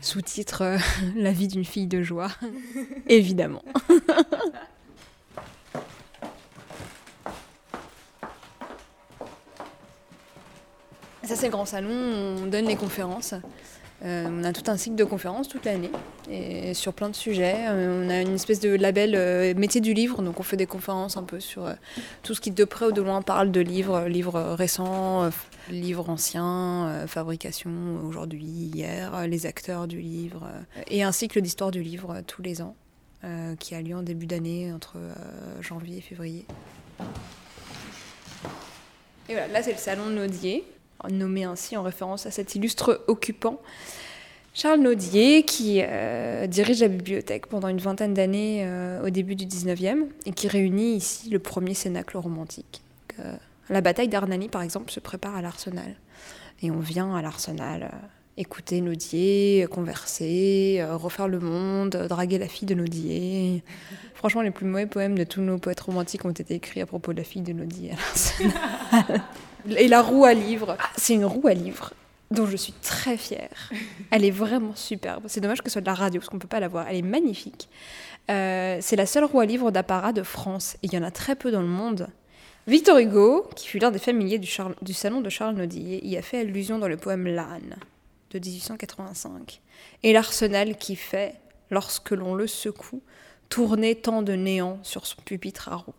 Sous-titre 0.03 0.63
euh, 0.63 0.79
La 1.17 1.33
vie 1.33 1.49
d'une 1.49 1.65
fille 1.65 1.87
de 1.87 2.03
joie. 2.03 2.31
Évidemment. 3.09 3.65
Ça, 11.31 11.37
c'est 11.37 11.47
le 11.47 11.53
grand 11.53 11.65
salon, 11.65 11.93
on 12.43 12.47
donne 12.47 12.67
les 12.67 12.75
conférences. 12.75 13.35
Euh, 14.03 14.27
on 14.29 14.43
a 14.43 14.53
tout 14.53 14.69
un 14.69 14.77
cycle 14.77 14.97
de 14.97 15.05
conférences 15.05 15.47
toute 15.47 15.65
l'année 15.65 15.93
et 16.29 16.75
sur 16.75 16.93
plein 16.93 17.09
de 17.09 17.15
sujets. 17.15 17.69
Euh, 17.69 18.05
on 18.05 18.11
a 18.11 18.21
une 18.21 18.35
espèce 18.35 18.59
de 18.59 18.71
label 18.71 19.15
euh, 19.15 19.55
métier 19.55 19.81
du 19.81 19.95
livre, 19.95 20.23
donc 20.23 20.41
on 20.41 20.43
fait 20.43 20.57
des 20.57 20.67
conférences 20.67 21.17
un 21.17 21.23
peu 21.23 21.39
sur 21.39 21.73
tout 22.25 22.35
ce 22.35 22.41
qui 22.41 22.51
de 22.51 22.65
près 22.65 22.87
ou 22.87 22.91
de 22.91 23.01
loin 23.01 23.23
parle 23.23 23.53
de 23.53 23.61
livres, 23.61 24.09
livres 24.09 24.41
récents, 24.41 25.31
livres 25.71 26.11
anciens, 26.11 27.07
fabrication 27.07 27.71
aujourd'hui, 28.05 28.73
hier, 28.75 29.29
les 29.29 29.47
acteurs 29.47 29.87
du 29.87 30.01
livre, 30.01 30.49
et 30.89 31.05
un 31.05 31.13
cycle 31.13 31.41
d'histoire 31.41 31.71
du 31.71 31.85
livre 31.85 32.23
tous 32.27 32.43
les 32.43 32.61
ans. 32.61 32.75
qui 33.61 33.77
a 33.77 33.81
lieu 33.81 33.95
en 33.95 34.03
début 34.03 34.27
d'année, 34.27 34.73
entre 34.73 34.97
janvier 35.61 35.99
et 35.99 36.01
février. 36.01 36.45
Et 39.29 39.35
voilà, 39.35 39.47
là 39.47 39.63
c'est 39.63 39.71
le 39.71 39.79
salon 39.79 40.07
Naudier, 40.07 40.65
nommé 41.11 41.45
ainsi 41.45 41.77
en 41.77 41.83
référence 41.83 42.27
à 42.27 42.31
cet 42.31 42.55
illustre 42.55 43.05
occupant. 43.07 43.61
Charles 44.53 44.81
Naudier, 44.81 45.45
qui 45.45 45.81
dirige 46.49 46.81
la 46.81 46.89
bibliothèque 46.89 47.47
pendant 47.47 47.69
une 47.69 47.79
vingtaine 47.79 48.15
d'années 48.15 48.69
au 49.05 49.09
début 49.09 49.37
du 49.37 49.47
19e 49.47 50.07
et 50.27 50.33
qui 50.33 50.49
réunit 50.49 50.97
ici 50.97 51.31
le 51.31 51.39
premier 51.39 51.73
cénacle 51.73 52.17
romantique. 52.17 52.83
la 53.69 53.81
bataille 53.81 54.09
d'Arnani, 54.09 54.49
par 54.49 54.63
exemple, 54.63 54.91
se 54.91 54.99
prépare 54.99 55.37
à 55.37 55.41
l'Arsenal. 55.41 55.95
Et 56.63 56.73
on 56.73 56.81
vient 56.81 57.15
à 57.15 57.23
l'Arsenal 57.23 57.93
écouter 58.41 58.81
Naudier, 58.81 59.67
converser, 59.71 60.79
euh, 60.81 60.97
refaire 60.97 61.29
le 61.29 61.41
monde, 61.41 61.91
draguer 62.09 62.39
la 62.39 62.49
fille 62.49 62.67
de 62.67 62.75
Naudier. 62.75 63.63
Franchement, 64.15 64.41
les 64.41 64.51
plus 64.51 64.67
mauvais 64.67 64.87
poèmes 64.87 65.17
de 65.17 65.25
tous 65.25 65.43
nos 65.43 65.59
poètes 65.59 65.81
romantiques 65.81 66.25
ont 66.25 66.31
été 66.31 66.55
écrits 66.55 66.81
à 66.81 66.87
propos 66.87 67.13
de 67.13 67.19
la 67.19 67.25
fille 67.25 67.43
de 67.43 67.53
Naudier. 67.53 67.93
Et 69.77 69.89
la 69.89 70.03
roue 70.03 70.25
à 70.25 70.35
livre. 70.35 70.77
Ah, 70.79 70.91
c'est 70.97 71.15
une 71.15 71.25
roue 71.25 71.47
à 71.49 71.55
livre 71.55 71.93
dont 72.31 72.47
je 72.47 72.57
suis 72.57 72.73
très 72.73 73.17
fière. 73.17 73.71
Elle 74.11 74.25
est 74.25 74.31
vraiment 74.31 74.75
superbe. 74.75 75.25
C'est 75.27 75.41
dommage 75.41 75.63
que 75.63 75.69
ce 75.69 75.75
soit 75.75 75.81
de 75.81 75.87
la 75.87 75.95
radio, 75.95 76.21
parce 76.21 76.29
qu'on 76.29 76.37
ne 76.37 76.41
peut 76.41 76.49
pas 76.49 76.61
la 76.61 76.69
voir. 76.69 76.87
Elle 76.89 76.97
est 76.97 77.03
magnifique. 77.03 77.69
Euh, 78.31 78.79
c'est 78.81 78.97
la 78.97 79.07
seule 79.07 79.25
roue 79.25 79.41
à 79.41 79.47
livre 79.47 79.71
d'apparat 79.71 80.13
de 80.13 80.23
France. 80.23 80.77
Et 80.83 80.87
il 80.87 80.95
y 80.95 80.99
en 80.99 81.03
a 81.03 81.11
très 81.11 81.35
peu 81.35 81.51
dans 81.51 81.63
le 81.63 81.69
monde. 81.69 82.09
Victor 82.67 82.99
Hugo, 82.99 83.49
qui 83.57 83.67
fut 83.67 83.79
l'un 83.79 83.91
des 83.91 83.99
familiers 83.99 84.39
du, 84.39 84.49
du 84.83 84.93
salon 84.93 85.21
de 85.21 85.29
Charles 85.29 85.57
Naudier, 85.57 86.07
y 86.07 86.17
a 86.17 86.23
fait 86.23 86.41
allusion 86.41 86.79
dans 86.79 86.89
le 86.89 86.97
poème 86.97 87.27
L'âne 87.27 87.77
de 88.31 88.39
1885, 88.39 89.61
et 90.05 90.13
l'arsenal 90.13 90.77
qui 90.77 90.95
fait, 90.95 91.35
lorsque 91.71 92.13
l'on 92.13 92.35
le 92.35 92.47
secoue, 92.47 93.03
tourner 93.49 93.97
tant 93.97 94.23
de 94.23 94.35
néant 94.35 94.79
sur 94.83 95.07
son 95.07 95.21
pupitre 95.23 95.69
à 95.69 95.77
roues. 95.77 95.95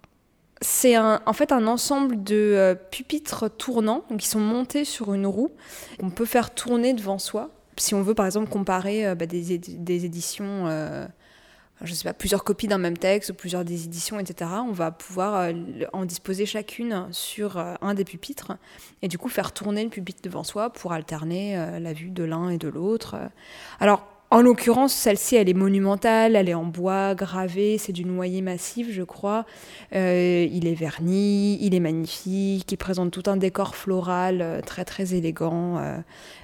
C'est 0.63 0.95
en 0.97 1.33
fait 1.33 1.51
un 1.51 1.65
ensemble 1.65 2.23
de 2.23 2.35
euh, 2.35 2.75
pupitres 2.75 3.49
tournants 3.49 4.03
qui 4.19 4.27
sont 4.27 4.39
montés 4.39 4.85
sur 4.85 5.13
une 5.13 5.25
roue. 5.25 5.49
On 6.01 6.11
peut 6.11 6.25
faire 6.25 6.53
tourner 6.53 6.93
devant 6.93 7.17
soi. 7.17 7.49
Si 7.77 7.95
on 7.95 8.03
veut 8.03 8.13
par 8.13 8.27
exemple 8.27 8.49
comparer 8.49 9.07
euh, 9.07 9.15
bah, 9.15 9.25
des, 9.25 9.53
éditions 9.53 10.67
euh, 10.67 11.07
je 11.81 11.93
sais 11.95 12.03
pas, 12.03 12.13
plusieurs 12.13 12.43
copies 12.43 12.67
d'un 12.67 12.77
même 12.77 12.97
texte 12.97 13.31
ou 13.31 13.33
plusieurs 13.33 13.65
des 13.65 13.85
éditions, 13.85 14.19
etc. 14.19 14.51
On 14.67 14.71
va 14.71 14.91
pouvoir 14.91 15.35
euh, 15.35 15.53
en 15.93 16.05
disposer 16.05 16.45
chacune 16.45 17.07
sur 17.11 17.57
un 17.57 17.93
des 17.95 18.05
pupitres 18.05 18.53
et 19.01 19.07
du 19.07 19.17
coup 19.17 19.29
faire 19.29 19.51
tourner 19.51 19.83
le 19.83 19.89
pupitre 19.89 20.21
devant 20.21 20.43
soi 20.43 20.69
pour 20.69 20.93
alterner 20.93 21.79
la 21.79 21.93
vue 21.93 22.11
de 22.11 22.23
l'un 22.23 22.49
et 22.49 22.59
de 22.59 22.67
l'autre. 22.67 23.15
Alors, 23.79 24.05
en 24.31 24.41
l'occurrence, 24.41 24.93
celle-ci, 24.93 25.35
elle 25.35 25.49
est 25.49 25.53
monumentale, 25.53 26.35
elle 26.35 26.49
est 26.49 26.53
en 26.53 26.65
bois 26.65 27.13
gravé, 27.15 27.77
c'est 27.77 27.91
du 27.91 28.05
noyer 28.05 28.41
massif, 28.41 28.87
je 28.91 29.03
crois. 29.03 29.45
il 29.91 30.67
est 30.67 30.73
verni, 30.73 31.57
il 31.61 31.75
est 31.75 31.79
magnifique, 31.79 32.71
il 32.71 32.77
présente 32.77 33.11
tout 33.11 33.29
un 33.29 33.37
décor 33.37 33.75
floral 33.75 34.61
très 34.65 34.85
très 34.85 35.13
élégant, 35.13 35.81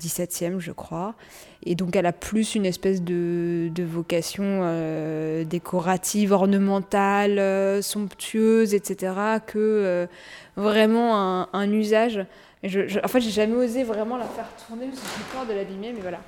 17e, 0.01 0.59
je 0.59 0.71
crois. 0.71 1.15
Et 1.63 1.75
donc 1.75 1.95
elle 1.95 2.05
a 2.05 2.13
plus 2.13 2.55
une 2.55 2.65
espèce 2.65 3.01
de, 3.01 3.69
vocation 3.79 4.43
euh, 4.63 5.43
décorative, 5.43 6.31
ornementale, 6.31 7.39
euh, 7.39 7.81
somptueuse, 7.81 8.73
etc., 8.73 9.13
que 9.45 9.57
euh, 9.57 10.07
vraiment 10.55 11.53
un, 11.53 11.71
usage. 11.71 12.25
je, 12.63 13.03
en 13.03 13.07
fait, 13.07 13.21
j'ai 13.21 13.31
jamais 13.31 13.55
osé 13.55 13.83
vraiment 13.83 14.17
la 14.17 14.25
faire 14.25 14.47
tourner 14.65 14.87
parce 14.87 15.45
que 15.45 15.51
de 15.51 15.57
l'abîmer, 15.57 15.91
mais 15.93 16.01
voilà. 16.01 16.19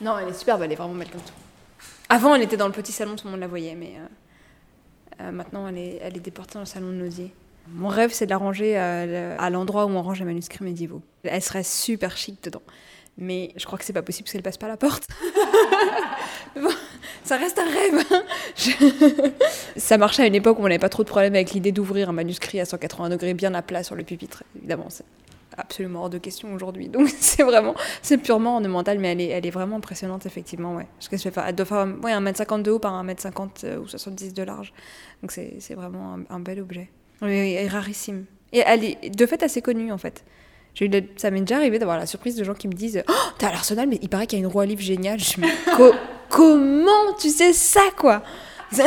Non, 0.00 0.18
elle 0.18 0.28
est 0.28 0.38
superbe, 0.38 0.62
elle 0.62 0.72
est 0.72 0.76
vraiment 0.76 0.94
belle 0.94 1.10
comme 1.10 1.20
tout. 1.20 1.32
Avant, 2.08 2.34
elle 2.34 2.42
était 2.42 2.56
dans 2.56 2.66
le 2.66 2.72
petit 2.72 2.92
salon, 2.92 3.16
tout 3.16 3.26
le 3.26 3.32
monde 3.32 3.40
la 3.40 3.46
voyait, 3.46 3.74
mais 3.74 3.92
maintenant, 5.32 5.68
elle 5.68 5.78
est, 5.78 6.00
elle 6.02 6.16
est 6.16 6.20
déportée 6.20 6.54
dans 6.54 6.60
le 6.60 6.66
salon 6.66 6.88
de 6.88 6.94
Nausier. 6.94 7.32
Mon 7.68 7.88
rêve, 7.88 8.10
c'est 8.12 8.24
de 8.24 8.30
la 8.30 8.38
ranger 8.38 8.76
à 8.76 9.50
l'endroit 9.50 9.84
où 9.86 9.90
on 9.90 10.02
range 10.02 10.18
les 10.18 10.24
manuscrits 10.24 10.64
médiévaux. 10.64 11.02
Elle 11.22 11.42
serait 11.42 11.62
super 11.62 12.16
chic 12.16 12.42
dedans. 12.42 12.62
Mais 13.18 13.52
je 13.56 13.66
crois 13.66 13.78
que 13.78 13.84
c'est 13.84 13.92
pas 13.92 14.02
possible 14.02 14.24
parce 14.24 14.32
qu'elle 14.32 14.42
passe 14.42 14.56
pas 14.56 14.68
la 14.68 14.78
porte. 14.78 15.06
ça 17.24 17.36
reste 17.36 17.58
un 17.58 17.64
rêve. 17.64 18.06
Hein. 18.10 19.30
ça 19.76 19.98
marchait 19.98 20.22
à 20.22 20.26
une 20.26 20.34
époque 20.34 20.58
où 20.58 20.62
on 20.62 20.68
n'avait 20.68 20.78
pas 20.78 20.88
trop 20.88 21.04
de 21.04 21.08
problème 21.08 21.34
avec 21.34 21.52
l'idée 21.52 21.70
d'ouvrir 21.70 22.08
un 22.08 22.12
manuscrit 22.12 22.60
à 22.60 22.64
180 22.64 23.10
degrés 23.10 23.34
bien 23.34 23.52
à 23.54 23.62
plat 23.62 23.82
sur 23.82 23.94
le 23.94 24.04
pupitre. 24.04 24.42
Évidemment, 24.56 24.88
absolument 25.60 26.02
hors 26.02 26.10
de 26.10 26.18
question 26.18 26.52
aujourd'hui. 26.54 26.88
Donc 26.88 27.08
c'est 27.20 27.42
vraiment, 27.42 27.74
c'est 28.02 28.18
purement 28.18 28.54
ornemental, 28.54 28.98
mais 28.98 29.12
elle 29.12 29.20
est, 29.20 29.28
elle 29.28 29.46
est 29.46 29.50
vraiment 29.50 29.76
impressionnante 29.76 30.26
effectivement. 30.26 30.76
Ouais. 30.76 30.86
Parce 30.98 31.08
qu'elle 31.08 31.32
elle 31.46 31.54
doit 31.54 31.66
faire 31.66 31.86
ouais, 32.02 32.12
1m50 32.12 32.62
de 32.62 32.70
haut 32.70 32.78
par 32.78 33.04
1m50 33.04 33.50
euh, 33.64 33.78
ou 33.78 33.88
70 33.88 34.34
de 34.34 34.42
large. 34.42 34.72
Donc 35.22 35.32
c'est 35.32 35.74
vraiment 35.74 36.18
un, 36.28 36.40
bel 36.40 36.60
objet. 36.60 36.90
Et, 37.22 37.68
rarissime. 37.68 38.24
Et 38.52 38.62
elle 38.66 38.84
est 38.84 39.10
de 39.10 39.26
fait 39.26 39.42
assez 39.42 39.62
connue 39.62 39.92
en 39.92 39.98
fait. 39.98 40.24
Ça 41.16 41.30
m'est 41.30 41.40
déjà 41.40 41.56
arrivé 41.56 41.78
d'avoir 41.78 41.98
la 41.98 42.06
surprise 42.06 42.36
de 42.36 42.44
gens 42.44 42.54
qui 42.54 42.68
me 42.68 42.72
disent 42.72 43.02
Oh, 43.08 43.12
t'es 43.38 43.46
à 43.46 43.50
l'Arsenal, 43.50 43.88
mais 43.88 43.98
il 44.02 44.08
paraît 44.08 44.26
qu'il 44.26 44.38
y 44.38 44.42
a 44.42 44.44
une 44.44 44.50
roue 44.50 44.60
à 44.60 44.66
livre 44.66 44.80
géniale. 44.80 45.18
Je 45.18 45.40
me 45.40 45.46
dis 45.46 45.96
Comment 46.30 47.14
tu 47.20 47.28
sais 47.28 47.52
ça, 47.52 47.82
quoi? 47.96 48.22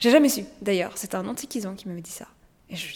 J'ai 0.00 0.10
jamais 0.10 0.28
su, 0.28 0.44
d'ailleurs. 0.60 0.92
C'était 0.96 1.16
un 1.16 1.26
antiquisant 1.26 1.74
qui 1.74 1.88
m'avait 1.88 2.02
dit 2.02 2.10
ça. 2.10 2.26
Et 2.68 2.76
je, 2.76 2.86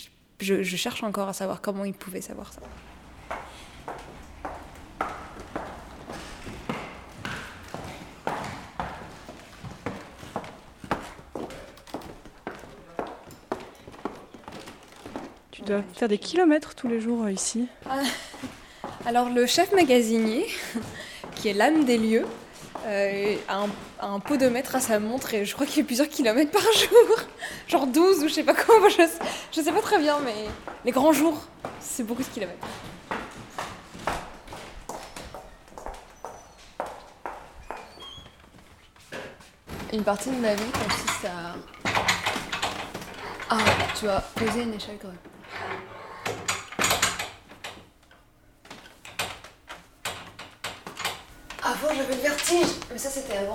je 0.45 0.77
cherche 0.77 1.03
encore 1.03 1.29
à 1.29 1.33
savoir 1.33 1.61
comment 1.61 1.85
il 1.85 1.95
pouvait 1.95 2.21
savoir 2.21 2.53
ça. 2.53 2.61
Tu 15.55 15.63
dois 15.63 15.83
faire 15.95 16.09
des 16.09 16.19
kilomètres 16.19 16.75
tous 16.75 16.89
les 16.89 17.01
jours 17.01 17.25
euh, 17.25 17.33
ici. 17.33 17.69
Ah, 17.89 18.03
alors 19.07 19.31
le 19.31 19.47
chef 19.47 19.73
magasinier, 19.73 20.47
qui 21.37 21.49
est 21.49 21.53
l'âme 21.55 21.85
des 21.85 21.97
lieux, 21.97 22.27
euh, 22.87 23.37
a, 23.49 23.67
un, 24.07 24.21
podomètre 24.21 24.77
à 24.77 24.81
sa 24.81 24.99
montre 24.99 25.33
et 25.35 25.45
je 25.45 25.55
crois 25.55 25.67
qu'il 25.67 25.77
fait 25.77 25.83
plusieurs 25.85 26.09
kilomètres 26.09 26.51
par 26.51 26.63
jour. 26.73 27.19
Genre 27.67 27.87
12 27.87 28.25
ou 28.25 28.29
je 28.29 28.33
sais 28.33 28.43
pas 28.43 28.55
comment, 28.55 28.89
je, 28.89 29.03
je 29.53 29.61
sais 29.61 29.73
pas 29.73 29.81
très 29.81 29.99
bien, 29.99 30.19
mais 30.25 30.35
les 30.85 30.93
grands 30.93 31.13
jours, 31.13 31.41
c'est 31.81 32.03
beaucoup 32.03 32.23
de 32.23 32.29
kilomètres. 32.29 32.67
Une 39.93 40.03
partie 40.03 40.31
de 40.31 40.41
ma 40.41 40.55
vie 40.55 40.73
consiste 40.73 41.25
à. 41.25 41.55
Ah, 43.49 43.59
tu 43.99 44.09
as 44.09 44.21
posé 44.35 44.63
une 44.63 44.75
échelle 44.75 44.99
quand 45.01 45.09
Avant, 51.75 51.93
j'avais 51.93 52.15
le 52.15 52.21
vertige, 52.21 52.69
mais 52.93 52.99
ça 52.99 53.11
c'était 53.11 53.37
avant. 53.37 53.55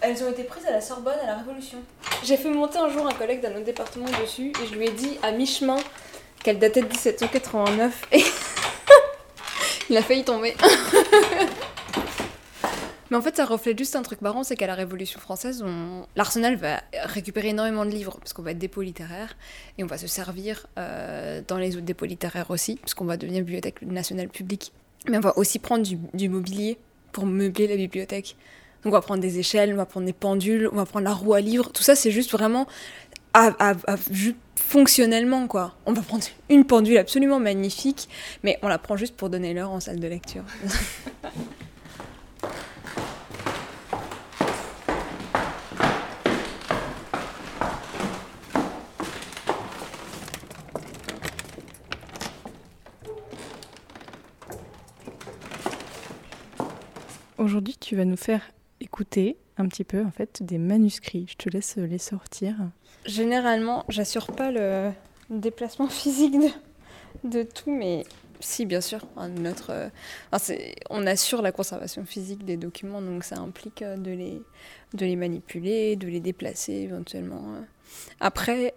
Elles 0.00 0.24
ont 0.24 0.30
été 0.30 0.44
prises 0.44 0.64
à 0.64 0.70
la 0.70 0.80
Sorbonne 0.80 1.18
à 1.22 1.26
la 1.26 1.36
Révolution. 1.36 1.76
J'ai 2.24 2.38
fait 2.38 2.48
monter 2.48 2.78
un 2.78 2.88
jour 2.88 3.06
un 3.06 3.12
collègue 3.12 3.42
d'un 3.42 3.50
autre 3.50 3.64
département 3.64 4.06
dessus 4.22 4.50
et 4.62 4.66
je 4.66 4.74
lui 4.74 4.86
ai 4.86 4.92
dit 4.92 5.18
à 5.22 5.30
mi-chemin 5.32 5.76
qu'elle 6.42 6.58
datait 6.58 6.80
de 6.80 6.86
1789 6.86 8.02
et 8.12 8.24
il 9.90 9.96
a 9.98 10.02
failli 10.02 10.24
tomber. 10.24 10.54
Mais 13.10 13.16
en 13.18 13.20
fait, 13.20 13.36
ça 13.36 13.44
reflète 13.44 13.76
juste 13.78 13.94
un 13.94 14.02
truc 14.02 14.22
marrant, 14.22 14.42
c'est 14.42 14.56
qu'à 14.56 14.66
la 14.66 14.74
Révolution 14.74 15.20
française, 15.20 15.62
l'arsenal 16.16 16.56
va 16.56 16.80
récupérer 17.04 17.48
énormément 17.48 17.84
de 17.84 17.90
livres, 17.90 18.16
parce 18.18 18.32
qu'on 18.32 18.42
va 18.42 18.50
être 18.50 18.58
dépôt 18.58 18.82
littéraire, 18.82 19.36
et 19.78 19.84
on 19.84 19.86
va 19.86 19.96
se 19.96 20.08
servir 20.08 20.66
euh, 20.76 21.40
dans 21.46 21.58
les 21.58 21.76
autres 21.76 21.84
dépôts 21.84 22.06
littéraires 22.06 22.50
aussi, 22.50 22.76
parce 22.76 22.94
qu'on 22.94 23.04
va 23.04 23.16
devenir 23.16 23.44
bibliothèque 23.44 23.82
nationale 23.82 24.28
publique. 24.28 24.72
Mais 25.08 25.18
on 25.18 25.20
va 25.20 25.36
aussi 25.38 25.58
prendre 25.58 25.86
du, 25.86 26.28
mobilier 26.28 26.78
pour 27.12 27.26
meubler 27.26 27.66
la 27.66 27.76
bibliothèque. 27.76 28.36
Donc 28.82 28.92
on 28.92 28.96
va 28.96 29.00
prendre 29.00 29.20
des 29.20 29.38
échelles, 29.38 29.72
on 29.72 29.76
va 29.76 29.86
prendre 29.86 30.06
des 30.06 30.12
pendules, 30.12 30.68
on 30.72 30.76
va 30.76 30.86
prendre 30.86 31.04
la 31.04 31.14
roue 31.14 31.34
à 31.34 31.40
livres. 31.40 31.70
Tout 31.72 31.82
ça, 31.82 31.94
c'est 31.96 32.10
juste 32.10 32.32
vraiment 32.32 32.66
fonctionnellement, 34.56 35.46
quoi. 35.46 35.74
On 35.84 35.92
va 35.92 36.02
prendre 36.02 36.24
une 36.48 36.64
pendule 36.64 36.98
absolument 36.98 37.38
magnifique, 37.38 38.08
mais 38.42 38.58
on 38.62 38.68
la 38.68 38.78
prend 38.78 38.96
juste 38.96 39.14
pour 39.16 39.28
donner 39.28 39.54
l'heure 39.54 39.70
en 39.70 39.80
salle 39.80 40.00
de 40.00 40.08
lecture. 40.08 40.44
Aujourd'hui, 57.38 57.76
tu 57.78 57.96
vas 57.96 58.04
nous 58.04 58.16
faire 58.16 58.42
écouter 58.80 59.36
un 59.58 59.66
petit 59.68 59.84
peu 59.84 60.02
en 60.02 60.10
fait 60.10 60.42
des 60.42 60.58
manuscrits. 60.58 61.26
Je 61.28 61.36
te 61.36 61.48
laisse 61.48 61.76
les 61.76 61.98
sortir. 61.98 62.54
Généralement, 63.04 63.84
j'assure 63.88 64.28
pas 64.32 64.50
le 64.50 64.90
déplacement 65.30 65.88
physique 65.90 66.36
de, 67.24 67.42
tout, 67.42 67.70
mais 67.70 68.04
Si, 68.40 68.66
bien 68.66 68.80
sûr. 68.80 69.00
Notre, 69.38 69.70
euh, 69.70 69.88
on 70.90 71.06
assure 71.06 71.42
la 71.42 71.52
conservation 71.52 72.04
physique 72.04 72.44
des 72.44 72.56
documents, 72.56 73.00
donc 73.02 73.24
ça 73.24 73.38
implique 73.38 73.82
euh, 73.82 73.96
de 73.96 74.10
les, 74.10 74.42
de 74.94 75.06
les 75.06 75.16
manipuler, 75.16 75.96
de 75.96 76.06
les 76.08 76.20
déplacer 76.20 76.72
éventuellement. 76.72 77.54
euh. 77.54 77.60
Après, 78.20 78.74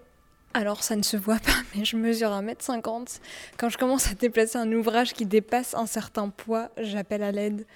alors 0.54 0.82
ça 0.82 0.96
ne 0.96 1.02
se 1.02 1.16
voit 1.16 1.38
pas, 1.38 1.52
mais 1.76 1.84
je 1.84 1.96
mesure 1.96 2.30
1m50. 2.30 3.20
Quand 3.58 3.68
je 3.68 3.78
commence 3.78 4.10
à 4.10 4.14
déplacer 4.14 4.58
un 4.58 4.72
ouvrage 4.72 5.12
qui 5.12 5.26
dépasse 5.26 5.74
un 5.74 5.86
certain 5.86 6.28
poids, 6.30 6.70
j'appelle 6.78 7.22
à 7.22 7.32
l'aide. 7.32 7.66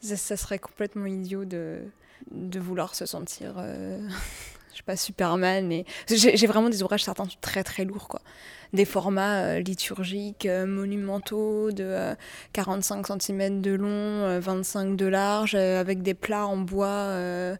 Ça, 0.00 0.36
serait 0.36 0.58
complètement 0.58 1.06
idiot 1.06 1.44
de, 1.44 1.82
de 2.30 2.60
vouloir 2.60 2.94
se 2.94 3.06
sentir, 3.06 3.54
euh, 3.58 3.98
je 4.72 4.78
sais 4.78 4.82
pas, 4.82 4.96
Superman. 4.96 5.66
Mais 5.66 5.84
j'ai 6.08 6.36
j'ai 6.36 6.46
vraiment 6.46 6.68
des 6.68 6.82
ouvrages, 6.82 7.04
certains 7.04 7.26
très 7.40 7.64
très 7.64 7.84
lourds, 7.84 8.08
quoi. 8.08 8.22
Des 8.72 8.84
formats 8.84 9.42
euh, 9.42 9.60
liturgiques, 9.60 10.46
euh, 10.46 10.64
monumentaux, 10.66 11.72
de 11.72 11.84
euh, 11.84 12.14
45 12.52 13.06
cm 13.20 13.60
de 13.60 13.72
long, 13.72 13.88
euh, 13.88 14.40
25 14.40 14.96
de 14.96 15.06
large, 15.06 15.54
euh, 15.56 15.80
avec 15.80 16.02
des 16.02 16.14
plats 16.14 16.46
en 16.46 16.56
bois 16.56 16.86
euh, 16.86 17.56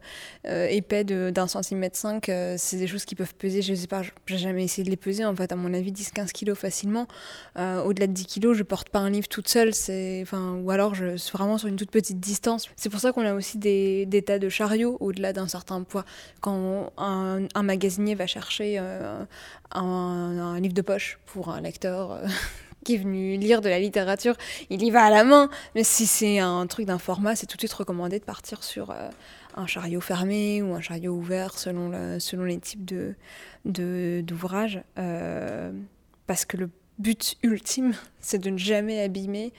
euh, 0.47 0.67
épais 0.67 1.03
d'un 1.03 1.47
centimètre 1.47 1.97
5. 1.97 2.29
euh, 2.29 2.55
c'est 2.57 2.77
des 2.77 2.87
choses 2.87 3.05
qui 3.05 3.15
peuvent 3.15 3.35
peser, 3.35 3.61
je 3.61 3.73
sais 3.73 3.87
pas, 3.87 4.03
j'ai 4.25 4.37
jamais 4.37 4.63
essayé 4.63 4.83
de 4.85 4.89
les 4.89 4.97
peser, 4.97 5.25
en 5.25 5.35
fait, 5.35 5.51
à 5.51 5.55
mon 5.55 5.73
avis, 5.73 5.91
10-15 5.91 6.31
kilos 6.31 6.57
facilement. 6.57 7.07
Euh, 7.57 7.81
Au-delà 7.83 8.07
de 8.07 8.13
10 8.13 8.25
kilos, 8.25 8.57
je 8.57 8.63
porte 8.63 8.89
pas 8.89 8.99
un 8.99 9.09
livre 9.09 9.27
toute 9.27 9.49
seule, 9.49 9.71
enfin, 10.21 10.55
ou 10.63 10.71
alors 10.71 10.95
je 10.95 11.17
suis 11.17 11.37
vraiment 11.37 11.57
sur 11.57 11.67
une 11.67 11.75
toute 11.75 11.91
petite 11.91 12.19
distance. 12.19 12.69
C'est 12.77 12.89
pour 12.89 12.99
ça 12.99 13.11
qu'on 13.11 13.25
a 13.25 13.33
aussi 13.33 13.57
des, 13.57 14.07
tas 14.25 14.39
de 14.39 14.49
chariots 14.49 14.97
au-delà 14.99 15.33
d'un 15.33 15.47
certain 15.47 15.83
poids. 15.83 16.05
Quand 16.39 16.91
un, 16.97 17.47
magasinier 17.63 18.15
va 18.15 18.27
chercher 18.27 18.77
euh, 18.79 19.23
un 19.71 20.59
livre 20.59 20.73
de 20.73 20.81
poche 20.81 21.00
pour 21.25 21.49
un 21.49 21.61
lecteur 21.61 22.11
euh, 22.11 22.25
qui 22.85 22.95
est 22.95 22.97
venu 22.97 23.37
lire 23.37 23.61
de 23.61 23.69
la 23.69 23.79
littérature, 23.79 24.35
il 24.69 24.81
y 24.83 24.89
va 24.91 25.03
à 25.03 25.09
la 25.09 25.23
main. 25.23 25.49
Mais 25.75 25.83
si 25.83 26.05
c'est 26.07 26.39
un 26.39 26.65
truc 26.67 26.85
d'un 26.85 26.97
format, 26.99 27.35
c'est 27.35 27.45
tout 27.45 27.57
de 27.57 27.61
suite 27.61 27.73
recommandé 27.73 28.19
de 28.19 28.23
partir 28.25 28.63
sur 28.63 28.91
euh, 28.91 29.09
un 29.55 29.67
chariot 29.67 30.01
fermé 30.01 30.61
ou 30.61 30.73
un 30.73 30.81
chariot 30.81 31.13
ouvert 31.13 31.57
selon, 31.57 32.19
selon 32.19 32.43
les 32.43 32.57
types 32.59 32.85
de- 32.85 33.15
d'ouvrages. 33.65 34.81
Euh, 34.97 35.71
parce 36.27 36.45
que 36.45 36.57
le 36.57 36.69
but 36.99 37.35
ultime, 37.43 37.93
c'est 38.19 38.39
de 38.39 38.49
ne 38.49 38.57
jamais 38.57 39.01
abîmer 39.01 39.53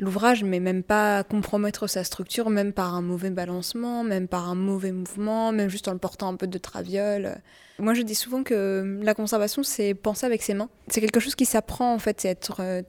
l'ouvrage, 0.00 0.44
mais 0.44 0.60
même 0.60 0.82
pas 0.82 1.24
compromettre 1.24 1.86
sa 1.86 2.04
structure, 2.04 2.50
même 2.50 2.72
par 2.72 2.94
un 2.94 3.02
mauvais 3.02 3.30
balancement, 3.30 4.04
même 4.04 4.28
par 4.28 4.48
un 4.48 4.54
mauvais 4.54 4.92
mouvement, 4.92 5.52
même 5.52 5.68
juste 5.68 5.88
en 5.88 5.92
le 5.92 5.98
portant 5.98 6.28
un 6.28 6.36
peu 6.36 6.46
de 6.46 6.58
traviole. 6.58 7.40
Moi, 7.78 7.94
je 7.94 8.02
dis 8.02 8.14
souvent 8.14 8.42
que 8.42 8.98
la 9.02 9.14
conservation, 9.14 9.62
c'est 9.62 9.94
penser 9.94 10.26
avec 10.26 10.42
ses 10.42 10.54
mains. 10.54 10.70
C'est 10.88 11.00
quelque 11.00 11.20
chose 11.20 11.34
qui 11.34 11.46
s'apprend, 11.46 11.92
en 11.92 11.98
fait, 11.98 12.20
c'est 12.20 12.28
être 12.28 12.60
euh, 12.60 12.82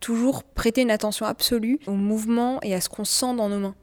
toujours 0.00 0.44
prêter 0.44 0.82
une 0.82 0.90
attention 0.90 1.26
absolue 1.26 1.78
au 1.86 1.92
mouvement 1.92 2.60
et 2.62 2.74
à 2.74 2.80
ce 2.80 2.88
qu'on 2.88 3.04
sent 3.04 3.34
dans 3.36 3.48
nos 3.48 3.58
mains. 3.58 3.74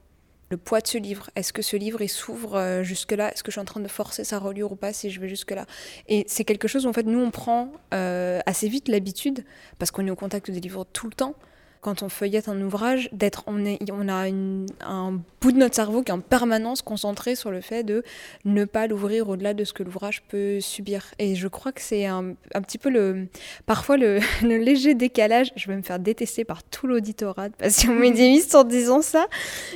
Le 0.50 0.58
poids 0.58 0.82
de 0.82 0.88
ce 0.88 0.98
livre, 0.98 1.30
est-ce 1.36 1.54
que 1.54 1.62
ce 1.62 1.78
livre 1.78 2.02
il 2.02 2.10
s'ouvre 2.10 2.56
euh, 2.56 2.82
jusque-là? 2.82 3.32
Est-ce 3.32 3.44
que 3.44 3.52
je 3.52 3.54
suis 3.54 3.62
en 3.62 3.66
train 3.66 3.82
de 3.82 3.88
forcer 3.88 4.24
sa 4.24 4.40
reliure 4.40 4.72
ou 4.72 4.76
pas 4.76 4.94
si 4.94 5.12
je 5.12 5.20
vais 5.20 5.30
jusque-là? 5.30 5.68
Et 6.08 6.26
c'est 6.28 6.44
quelque 6.44 6.68
chose 6.68 6.88
où 6.88 6.90
en 6.90 6.94
fait 6.94 7.06
nous 7.06 7.20
on 7.20 7.30
prend 7.30 7.72
euh, 7.94 8.40
assez 8.48 8.68
vite 8.68 8.88
l'habitude, 8.88 9.46
parce 9.78 9.92
qu'on 9.92 10.08
est 10.08 10.12
au 10.12 10.16
contact 10.16 10.50
des 10.50 10.60
livres 10.60 10.88
tout 10.92 11.06
le 11.06 11.14
temps, 11.14 11.36
quand 11.82 12.04
on 12.04 12.10
feuillette 12.10 12.50
un 12.50 12.60
ouvrage, 12.62 13.10
d'être, 13.14 13.44
on, 13.48 13.66
est, 13.66 13.80
on 13.92 14.08
a 14.10 14.28
une- 14.28 14.66
un 14.82 15.20
bout 15.42 15.52
de 15.54 15.58
notre 15.58 15.76
cerveau 15.76 16.02
qui 16.04 16.12
est 16.12 16.14
en 16.14 16.20
permanence 16.20 16.82
concentré 16.82 17.36
sur 17.36 17.52
le 17.52 17.62
fait 17.62 17.84
de 17.84 18.04
ne 18.44 18.66
pas 18.66 18.88
l'ouvrir 18.88 19.30
au-delà 19.30 19.54
de 19.54 19.64
ce 19.64 19.72
que 19.72 19.84
l'ouvrage 19.84 20.22
peut 20.28 20.60
subir. 20.60 21.06
Et 21.20 21.36
je 21.36 21.48
crois 21.48 21.72
que 21.72 21.82
c'est 21.82 22.06
un, 22.06 22.34
un 22.54 22.62
petit 22.62 22.78
peu 22.78 22.90
le, 22.90 23.28
parfois 23.66 23.96
le, 23.98 24.20
le 24.44 24.58
léger 24.58 24.94
décalage. 24.94 25.52
Je 25.56 25.68
vais 25.68 25.76
me 25.78 25.82
faire 25.82 26.00
détester 26.00 26.44
par 26.44 26.64
tout 26.64 26.88
l'auditorat 26.88 27.50
de 27.50 27.56
Passion 27.56 27.94
médiéviste 27.96 28.56
en 28.56 28.64
disant 28.66 29.02
ça, 29.02 29.28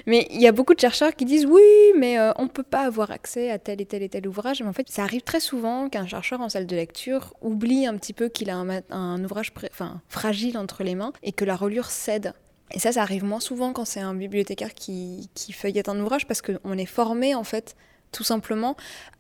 mais 0.06 0.28
il 0.32 0.42
y 0.42 0.48
a 0.48 0.52
beaucoup 0.52 0.74
de 0.74 0.80
chercheurs 0.80 1.16
qui 1.16 1.24
disent 1.26 1.46
oui, 1.46 1.62
mais 1.98 2.20
euh, 2.20 2.32
on 2.38 2.48
peut 2.50 2.64
pas 2.64 2.82
avoir 2.82 3.12
accès 3.12 3.50
à 3.50 3.60
tel 3.60 3.80
et 3.82 3.86
tel 3.86 4.04
et 4.04 4.10
tel 4.10 4.28
ouvrage. 4.28 4.62
Mais 4.62 4.68
en 4.68 4.74
fait, 4.74 4.90
ça 4.90 5.04
arrive 5.04 5.22
très 5.22 5.40
souvent 5.40 5.88
qu'un 5.90 6.06
chercheur 6.08 6.42
en 6.42 6.50
salle 6.50 6.68
de 6.68 6.76
lecture 6.76 7.34
oublie 7.42 7.88
un 7.88 7.96
petit 7.96 8.13
peu 8.13 8.28
qu'il 8.28 8.50
a 8.50 8.58
un, 8.89 9.24
ouvrage 9.24 9.54
pré- 9.54 9.70
enfin, 9.72 10.02
fragile 10.10 10.58
entre 10.58 10.84
les 10.84 10.96
mains 10.96 11.13
et 11.24 11.32
que 11.32 11.46
la 11.46 11.56
reliure 11.56 11.89
cède. 11.93 12.34
Et 12.71 12.79
ça, 12.79 12.91
ça 12.91 13.01
arrive 13.01 13.23
moins 13.23 13.39
souvent 13.39 13.71
quand 13.73 13.86
c'est 13.86 13.99
un 13.99 14.13
bibliothécaire 14.13 14.73
qui, 14.73 15.29
qui 15.36 15.53
feuillette 15.53 15.89
un 15.89 15.99
ouvrage 15.99 16.27
parce 16.27 16.41
qu'on 16.41 16.77
est 16.77 16.86
formé, 16.86 17.36
en 17.36 17.43
fait, 17.43 17.75
tout 18.12 18.23
simplement, 18.23 18.75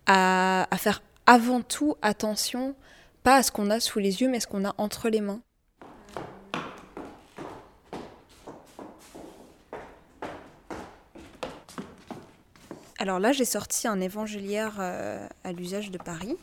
à, 0.07 0.67
à 0.71 0.77
faire 0.77 1.01
avant 1.25 1.61
tout 1.61 1.95
attention, 2.01 2.75
pas 3.23 3.37
à 3.37 3.43
ce 3.43 3.51
qu'on 3.51 3.69
a 3.69 3.79
sous 3.79 3.99
les 3.99 4.21
yeux, 4.21 4.29
mais 4.29 4.37
à 4.37 4.39
ce 4.39 4.47
qu'on 4.47 4.65
a 4.65 4.73
entre 4.77 5.09
les 5.09 5.21
mains. 5.21 5.41
Alors 13.03 13.19
là, 13.19 13.33
j'ai 13.33 13.43
sorti 13.43 13.85
un 13.85 13.99
évangéliaire 13.99 14.75
euh, 14.79 15.27
à 15.43 15.51
l'usage 15.51 15.91
de 15.91 15.97
Paris, 15.97 16.37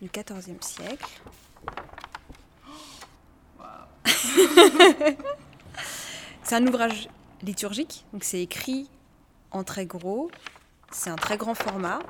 du 0.00 0.08
XIVe 0.08 0.62
siècle. 0.62 1.20
c'est 6.42 6.54
un 6.54 6.66
ouvrage 6.66 7.08
liturgique, 7.42 8.04
donc 8.12 8.24
c'est 8.24 8.40
écrit 8.40 8.88
en 9.50 9.64
très 9.64 9.86
gros. 9.86 10.30
C'est 10.90 11.10
un 11.10 11.16
très 11.16 11.36
grand 11.36 11.54
format, 11.54 12.00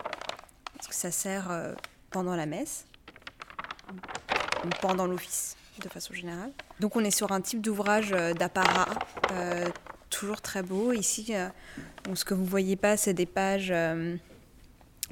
parce 0.75 0.87
que 0.87 0.95
ça 0.95 1.11
sert 1.11 1.51
euh, 1.51 1.73
pendant 2.11 2.37
la 2.37 2.47
messe, 2.47 2.87
ou 4.65 4.69
pendant 4.81 5.07
l'office, 5.07 5.57
de 5.83 5.89
façon 5.89 6.15
générale. 6.15 6.53
Donc 6.79 6.95
on 6.95 7.01
est 7.01 7.11
sur 7.11 7.33
un 7.33 7.41
type 7.41 7.61
d'ouvrage 7.61 8.13
euh, 8.13 8.35
d'apparat, 8.35 8.89
euh, 9.33 9.69
toujours 10.11 10.41
très 10.41 10.63
beau. 10.63 10.93
Ici, 10.93 11.35
ce 12.15 12.25
que 12.25 12.35
vous 12.35 12.45
voyez 12.45 12.77
pas, 12.77 12.97
c'est 12.97 13.15
des 13.15 13.27
pages... 13.27 13.73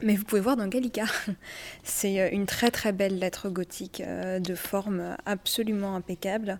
mais 0.02 0.14
vous 0.14 0.24
pouvez 0.24 0.40
voir 0.40 0.56
dans 0.56 0.66
Gallica, 0.68 1.04
c'est 1.84 2.20
euh, 2.20 2.28
une 2.30 2.46
très 2.46 2.70
très 2.70 2.92
belle 2.92 3.18
lettre 3.18 3.48
gothique 3.48 4.02
euh, 4.04 4.38
de 4.38 4.54
forme 4.54 5.16
absolument 5.24 5.96
impeccable. 5.96 6.58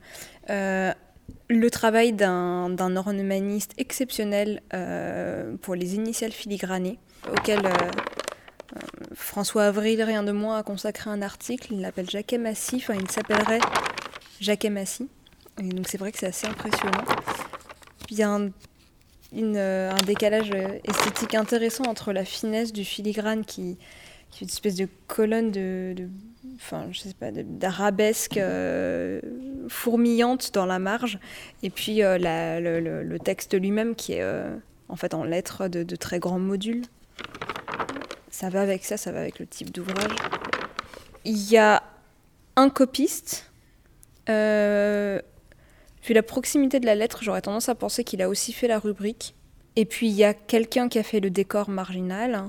Euh, 0.51 0.93
le 1.49 1.71
travail 1.71 2.13
d'un 2.13 2.97
ornemaniste 2.97 3.73
exceptionnel 3.79 4.63
pour 5.61 5.75
les 5.75 5.97
initiales 5.97 6.31
filigranées, 6.31 7.01
auquel 7.33 7.63
François 9.13 9.65
Avril, 9.65 10.01
rien 10.05 10.23
de 10.23 10.31
moins, 10.31 10.59
a 10.59 10.63
consacré 10.63 11.11
un 11.11 11.23
article. 11.23 11.73
Il 11.73 11.81
l'appelle 11.81 12.09
Jacquet 12.09 12.39
enfin 12.39 12.95
il 12.95 13.11
s'appellerait 13.11 13.59
Jacquet 14.41 14.71
Massy. 14.71 15.09
Donc 15.59 15.89
c'est 15.89 15.99
vrai 15.99 16.13
que 16.13 16.19
c'est 16.19 16.27
assez 16.27 16.47
impressionnant. 16.47 17.05
Il 18.11 18.19
euh, 19.37 19.91
un 19.91 20.03
décalage 20.03 20.51
euh, 20.55 20.79
esthétique 20.85 21.35
intéressant 21.35 21.85
entre 21.85 22.13
la 22.13 22.25
finesse 22.25 22.73
du 22.73 22.85
filigrane 22.85 23.45
qui, 23.45 23.77
est 24.33 24.41
une 24.41 24.49
espèce 24.49 24.77
de 24.77 24.89
colonne 25.07 25.51
de, 25.51 25.95
enfin 26.57 26.87
je 26.91 27.01
sais 27.01 27.15
pas 27.15 27.31
d'arabesque 27.31 28.37
euh, 28.39 29.21
fourmillante 29.69 30.53
dans 30.55 30.67
la 30.67 30.79
marge. 30.79 31.19
Et 31.63 31.71
puis 31.71 31.99
le, 32.01 33.17
texte 33.19 33.59
lui-même 33.59 33.95
qui 33.95 34.15
est 34.15 34.25
en 34.89 34.97
fait 34.97 35.15
en 35.15 35.25
lettres 35.25 35.69
de, 35.69 35.97
très 35.97 36.19
grands 36.19 36.39
modules. 36.39 36.85
Ça 38.31 38.49
va 38.51 38.61
avec 38.61 38.85
ça 38.85 38.97
ça 38.97 39.13
va 39.13 39.21
avec 39.21 39.39
le 39.39 39.47
type 39.47 39.71
d'ouvrage. 39.71 40.17
Il 41.25 41.51
y 41.51 41.57
a 41.57 41.83
un 42.57 42.69
copiste 42.71 43.51
La 46.15 46.23
proximité 46.23 46.81
de 46.81 46.87
la 46.87 46.95
lettre, 46.95 47.19
j'aurais 47.23 47.43
tendance 47.43 47.69
à 47.69 47.75
penser 47.75 48.05
qu'il 48.05 48.23
a 48.23 48.29
aussi 48.29 48.53
fait 48.53 48.69
la 48.69 48.79
rubrique. 48.79 49.35
Et 49.75 49.85
puis 49.85 50.09
il 50.09 50.15
y 50.15 50.25
a 50.25 50.35
quelqu'un 50.35 50.89
qui 50.89 50.99
a 50.99 51.03
fait 51.03 51.21
le 51.21 51.31
décor 51.31 51.69
marginal. 51.69 52.45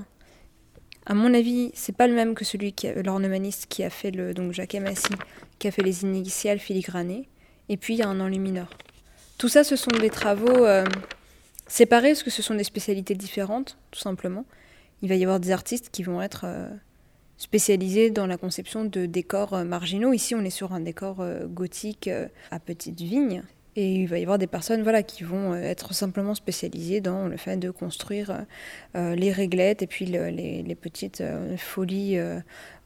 À 1.04 1.14
mon 1.14 1.34
avis, 1.34 1.70
c'est 1.74 1.94
pas 1.94 2.06
le 2.06 2.14
même 2.14 2.34
que 2.34 2.44
celui 2.44 2.72
qui 2.72 2.88
l'ornemaniste 2.92 3.66
qui 3.68 3.84
a 3.84 3.90
fait 3.90 4.10
le 4.10 4.32
donc 4.32 4.52
Jacques 4.52 4.74
Massy, 4.74 5.12
qui 5.58 5.68
a 5.68 5.70
fait 5.70 5.82
les 5.82 6.02
initiales 6.02 6.58
filigranées. 6.58 7.28
Et 7.68 7.76
puis 7.76 7.94
il 7.94 7.98
y 7.98 8.02
a 8.02 8.08
un 8.08 8.20
enlumineur. 8.20 8.70
Tout 9.36 9.48
ça, 9.48 9.64
ce 9.64 9.76
sont 9.76 9.90
des 9.90 10.10
travaux 10.10 10.64
euh, 10.64 10.84
séparés 11.66 12.10
parce 12.10 12.22
que 12.22 12.30
ce 12.30 12.42
sont 12.42 12.54
des 12.54 12.64
spécialités 12.64 13.14
différentes, 13.14 13.76
tout 13.90 14.00
simplement. 14.00 14.44
Il 15.02 15.08
va 15.08 15.14
y 15.14 15.22
avoir 15.22 15.40
des 15.40 15.50
artistes 15.50 15.90
qui 15.90 16.02
vont 16.02 16.22
être 16.22 16.42
euh, 16.44 16.68
spécialisés 17.38 18.10
dans 18.10 18.26
la 18.26 18.36
conception 18.36 18.84
de 18.84 19.06
décors 19.06 19.54
euh, 19.54 19.64
marginaux. 19.64 20.12
Ici, 20.12 20.34
on 20.34 20.44
est 20.44 20.50
sur 20.50 20.72
un 20.74 20.80
décor 20.80 21.20
euh, 21.20 21.46
gothique 21.46 22.08
euh, 22.08 22.26
à 22.50 22.58
petite 22.58 23.00
vigne. 23.00 23.42
Et 23.76 23.94
il 23.94 24.08
va 24.08 24.18
y 24.18 24.22
avoir 24.22 24.38
des 24.38 24.48
personnes 24.48 24.82
voilà, 24.82 25.04
qui 25.04 25.22
vont 25.22 25.54
être 25.54 25.94
simplement 25.94 26.34
spécialisées 26.34 27.00
dans 27.00 27.28
le 27.28 27.36
fait 27.36 27.56
de 27.56 27.70
construire 27.70 28.44
les 28.94 29.30
réglettes 29.30 29.82
et 29.82 29.86
puis 29.86 30.04
le- 30.06 30.30
les, 30.30 30.74
petites 30.74 31.22
folies 31.56 32.18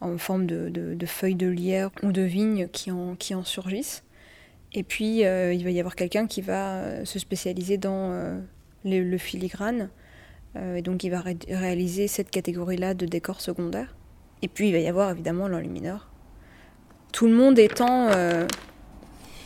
en 0.03 0.19
forme 0.19 0.45
de, 0.45 1.07
feuilles 1.07 1.35
de 1.35 1.47
lierre 1.47 1.91
ou 2.03 2.13
de 2.13 2.21
vigne 2.21 2.69
qui 2.69 2.91
en, 2.91 3.17
surgissent. 3.45 4.05
Et 4.75 4.83
puis, 4.83 5.21
il 5.21 5.65
va 5.65 5.71
y 5.71 5.79
avoir 5.79 5.97
quelqu'un 5.97 6.27
qui 6.27 6.43
va 6.43 7.07
se 7.07 7.19
spécialiser 7.19 7.79
dans 7.79 8.43
le, 8.85 9.17
filigrane. 9.17 9.89
Et 10.57 10.83
donc, 10.83 11.05
il 11.05 11.11
va 11.11 11.23
ré- 11.23 11.39
réaliser 11.49 12.07
cette 12.07 12.31
catégorie-là 12.31 12.93
de 12.93 13.07
décors 13.07 13.41
secondaires. 13.41 13.97
Et 14.43 14.49
puis, 14.49 14.69
il 14.69 14.73
va 14.73 14.79
y 14.79 14.89
avoir 14.89 15.11
évidemment 15.11 15.49
l'enlumineur. 15.49 16.09
Tout 17.13 17.27
le 17.27 17.35
monde 17.35 17.59
étant 17.59 18.09
euh, 18.11 18.47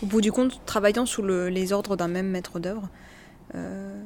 au 0.02 0.06
bout 0.06 0.20
du 0.20 0.32
compte, 0.32 0.64
travaillant 0.66 1.04
sous 1.06 1.22
le- 1.22 1.48
les 1.48 1.72
ordres 1.72 1.96
d'un 1.96 2.08
même 2.08 2.28
maître 2.28 2.58
d'œuvre, 2.60 2.88
euh, 3.54 4.02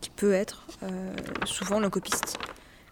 qui 0.00 0.10
peut 0.10 0.32
être 0.32 0.66
euh, 0.82 1.14
souvent 1.44 1.80
le 1.80 1.88
copiste. 1.90 2.36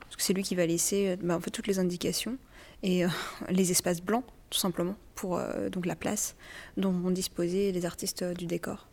Parce 0.00 0.16
que 0.16 0.22
c'est 0.22 0.32
lui 0.32 0.42
qui 0.42 0.54
va 0.54 0.64
laisser 0.66 1.16
bah, 1.22 1.36
en 1.36 1.40
fait, 1.40 1.50
toutes 1.50 1.66
les 1.66 1.78
indications 1.78 2.38
et 2.82 3.04
les 3.50 3.70
espaces 3.70 4.00
blancs, 4.00 4.24
tout 4.50 4.58
simplement, 4.58 4.94
pour 5.14 5.40
donc 5.72 5.86
la 5.86 5.96
place 5.96 6.36
dont 6.76 6.92
vont 6.92 7.10
disposer 7.10 7.72
les 7.72 7.84
artistes 7.84 8.22
du 8.22 8.46
décor. 8.46 8.86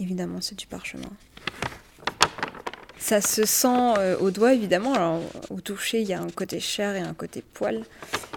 Évidemment, 0.00 0.40
c'est 0.40 0.54
du 0.58 0.66
parchemin. 0.66 1.10
Ça 2.98 3.20
se 3.20 3.46
sent 3.46 3.94
euh, 3.98 4.18
au 4.18 4.30
doigt, 4.30 4.54
évidemment. 4.54 4.92
Alors, 4.94 5.20
au 5.50 5.60
toucher, 5.60 6.00
il 6.00 6.08
y 6.08 6.12
a 6.12 6.20
un 6.20 6.30
côté 6.30 6.60
chair 6.60 6.96
et 6.96 7.00
un 7.00 7.14
côté 7.14 7.42
poil 7.54 7.84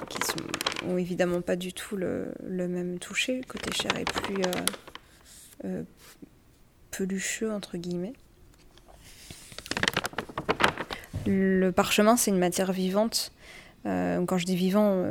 qui 0.10 0.18
sont 0.26 0.90
ont 0.90 0.98
évidemment 0.98 1.42
pas 1.42 1.56
du 1.56 1.74
tout 1.74 1.96
le, 1.96 2.34
même 2.50 2.98
toucher. 2.98 3.38
Le 3.38 3.44
côté 3.44 3.72
chair 3.72 3.96
est 3.98 4.12
plus 4.12 4.42
euh, 4.44 5.66
euh, 5.66 5.84
pelucheux, 6.90 7.52
entre 7.52 7.78
guillemets. 7.78 8.14
Le 11.28 11.70
parchemin, 11.72 12.16
c'est 12.18 12.32
une 12.32 12.40
matière 12.40 12.72
vivante. 12.72 13.32
Quand 13.84 14.38
je 14.38 14.46
dis 14.46 14.56
vivant, 14.56 15.06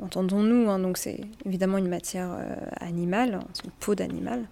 entendons-nous, 0.00 0.70
hein, 0.70 0.78
donc 0.78 0.96
c'est 0.98 1.20
évidemment 1.44 1.78
une 1.78 1.88
matière 1.88 2.36
animale, 2.78 3.40
c'est 3.52 3.64
une 3.64 3.70
peau 3.72 3.94
d'animal. 3.94 4.46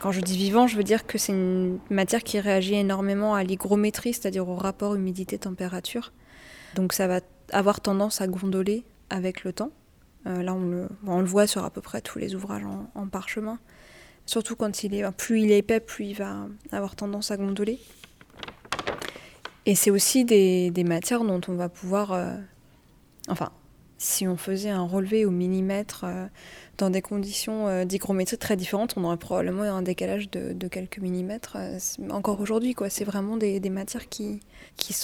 Quand 0.00 0.12
je 0.12 0.20
dis 0.20 0.36
vivant, 0.36 0.66
je 0.66 0.76
veux 0.76 0.82
dire 0.82 1.06
que 1.06 1.18
c'est 1.18 1.32
une 1.32 1.78
matière 1.90 2.22
qui 2.22 2.40
réagit 2.40 2.74
énormément 2.74 3.34
à 3.34 3.44
l'hygrométrie, 3.44 4.14
c'est-à-dire 4.14 4.48
au 4.48 4.56
rapport 4.56 4.94
humidité-température. 4.94 6.12
Donc 6.74 6.94
ça 6.94 7.06
va 7.06 7.20
avoir 7.52 7.80
tendance 7.80 8.20
à 8.20 8.26
gondoler 8.26 8.84
avec 9.10 9.44
le 9.44 9.52
temps. 9.52 9.72
Euh, 10.26 10.42
là, 10.42 10.54
on 10.54 11.20
le, 11.20 11.26
voit 11.26 11.46
sur 11.46 11.64
à 11.64 11.70
peu 11.70 11.80
près 11.80 12.00
tous 12.00 12.18
les 12.18 12.34
ouvrages 12.34 12.64
en, 12.94 13.08
parchemin. 13.08 13.58
Surtout 14.24 14.56
quand 14.56 14.84
il 14.84 14.94
est, 14.94 15.10
plus 15.12 15.42
il 15.42 15.50
est 15.50 15.58
épais, 15.58 15.80
plus 15.80 16.06
il 16.06 16.14
va 16.14 16.46
avoir 16.72 16.96
tendance 16.96 17.30
à 17.30 17.36
gondoler. 17.36 17.78
Et 19.66 19.74
c'est 19.74 19.90
aussi 19.90 20.24
des, 20.24 20.70
des 20.70 20.84
matières 20.84 21.24
dont 21.24 21.40
on 21.48 21.54
va 21.54 21.68
pouvoir... 21.68 22.12
euh, 22.12 22.36
enfin, 23.28 23.50
si 24.00 24.26
on 24.26 24.38
faisait 24.38 24.70
un 24.70 24.82
relevé 24.82 25.26
au 25.26 25.30
millimètre 25.30 26.04
euh, 26.04 26.26
dans 26.78 26.88
des 26.88 27.02
conditions 27.02 27.68
euh, 27.68 27.84
d'hygrométrie 27.84 28.38
très 28.38 28.56
différentes, 28.56 28.94
on 28.96 29.04
aurait 29.04 29.18
probablement 29.18 29.62
un 29.62 29.82
décalage 29.82 30.30
de, 30.30 30.68
quelques 30.68 30.98
millimètres. 30.98 31.56
euh, 31.58 31.78
encore 32.08 32.40
aujourd'hui, 32.40 32.72
quoi. 32.72 32.88
C'est 32.88 33.04
vraiment 33.04 33.36
des, 33.36 33.60
matières 33.68 34.08
qui, 34.08 34.40
qui 34.78 34.94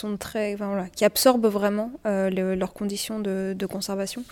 absorbent 1.05 1.49
vraiment 1.49 1.93
le- 2.07 2.55
leurs 2.55 2.73
conditions 2.73 3.21
de, 3.21 3.67
conservation. 3.67 4.25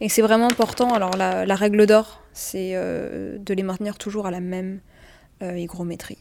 Et 0.00 0.10
c'est 0.10 0.22
vraiment 0.22 0.48
important. 0.48 0.92
Alors, 0.92 1.16
la, 1.16 1.54
règle 1.54 1.86
d'or, 1.86 2.22
c'est 2.34 2.74
de 2.74 3.54
les 3.54 3.62
maintenir 3.62 3.96
toujours 3.96 4.26
à 4.26 4.30
la 4.30 4.40
même 4.40 4.80
hygrométrie. 5.40 6.18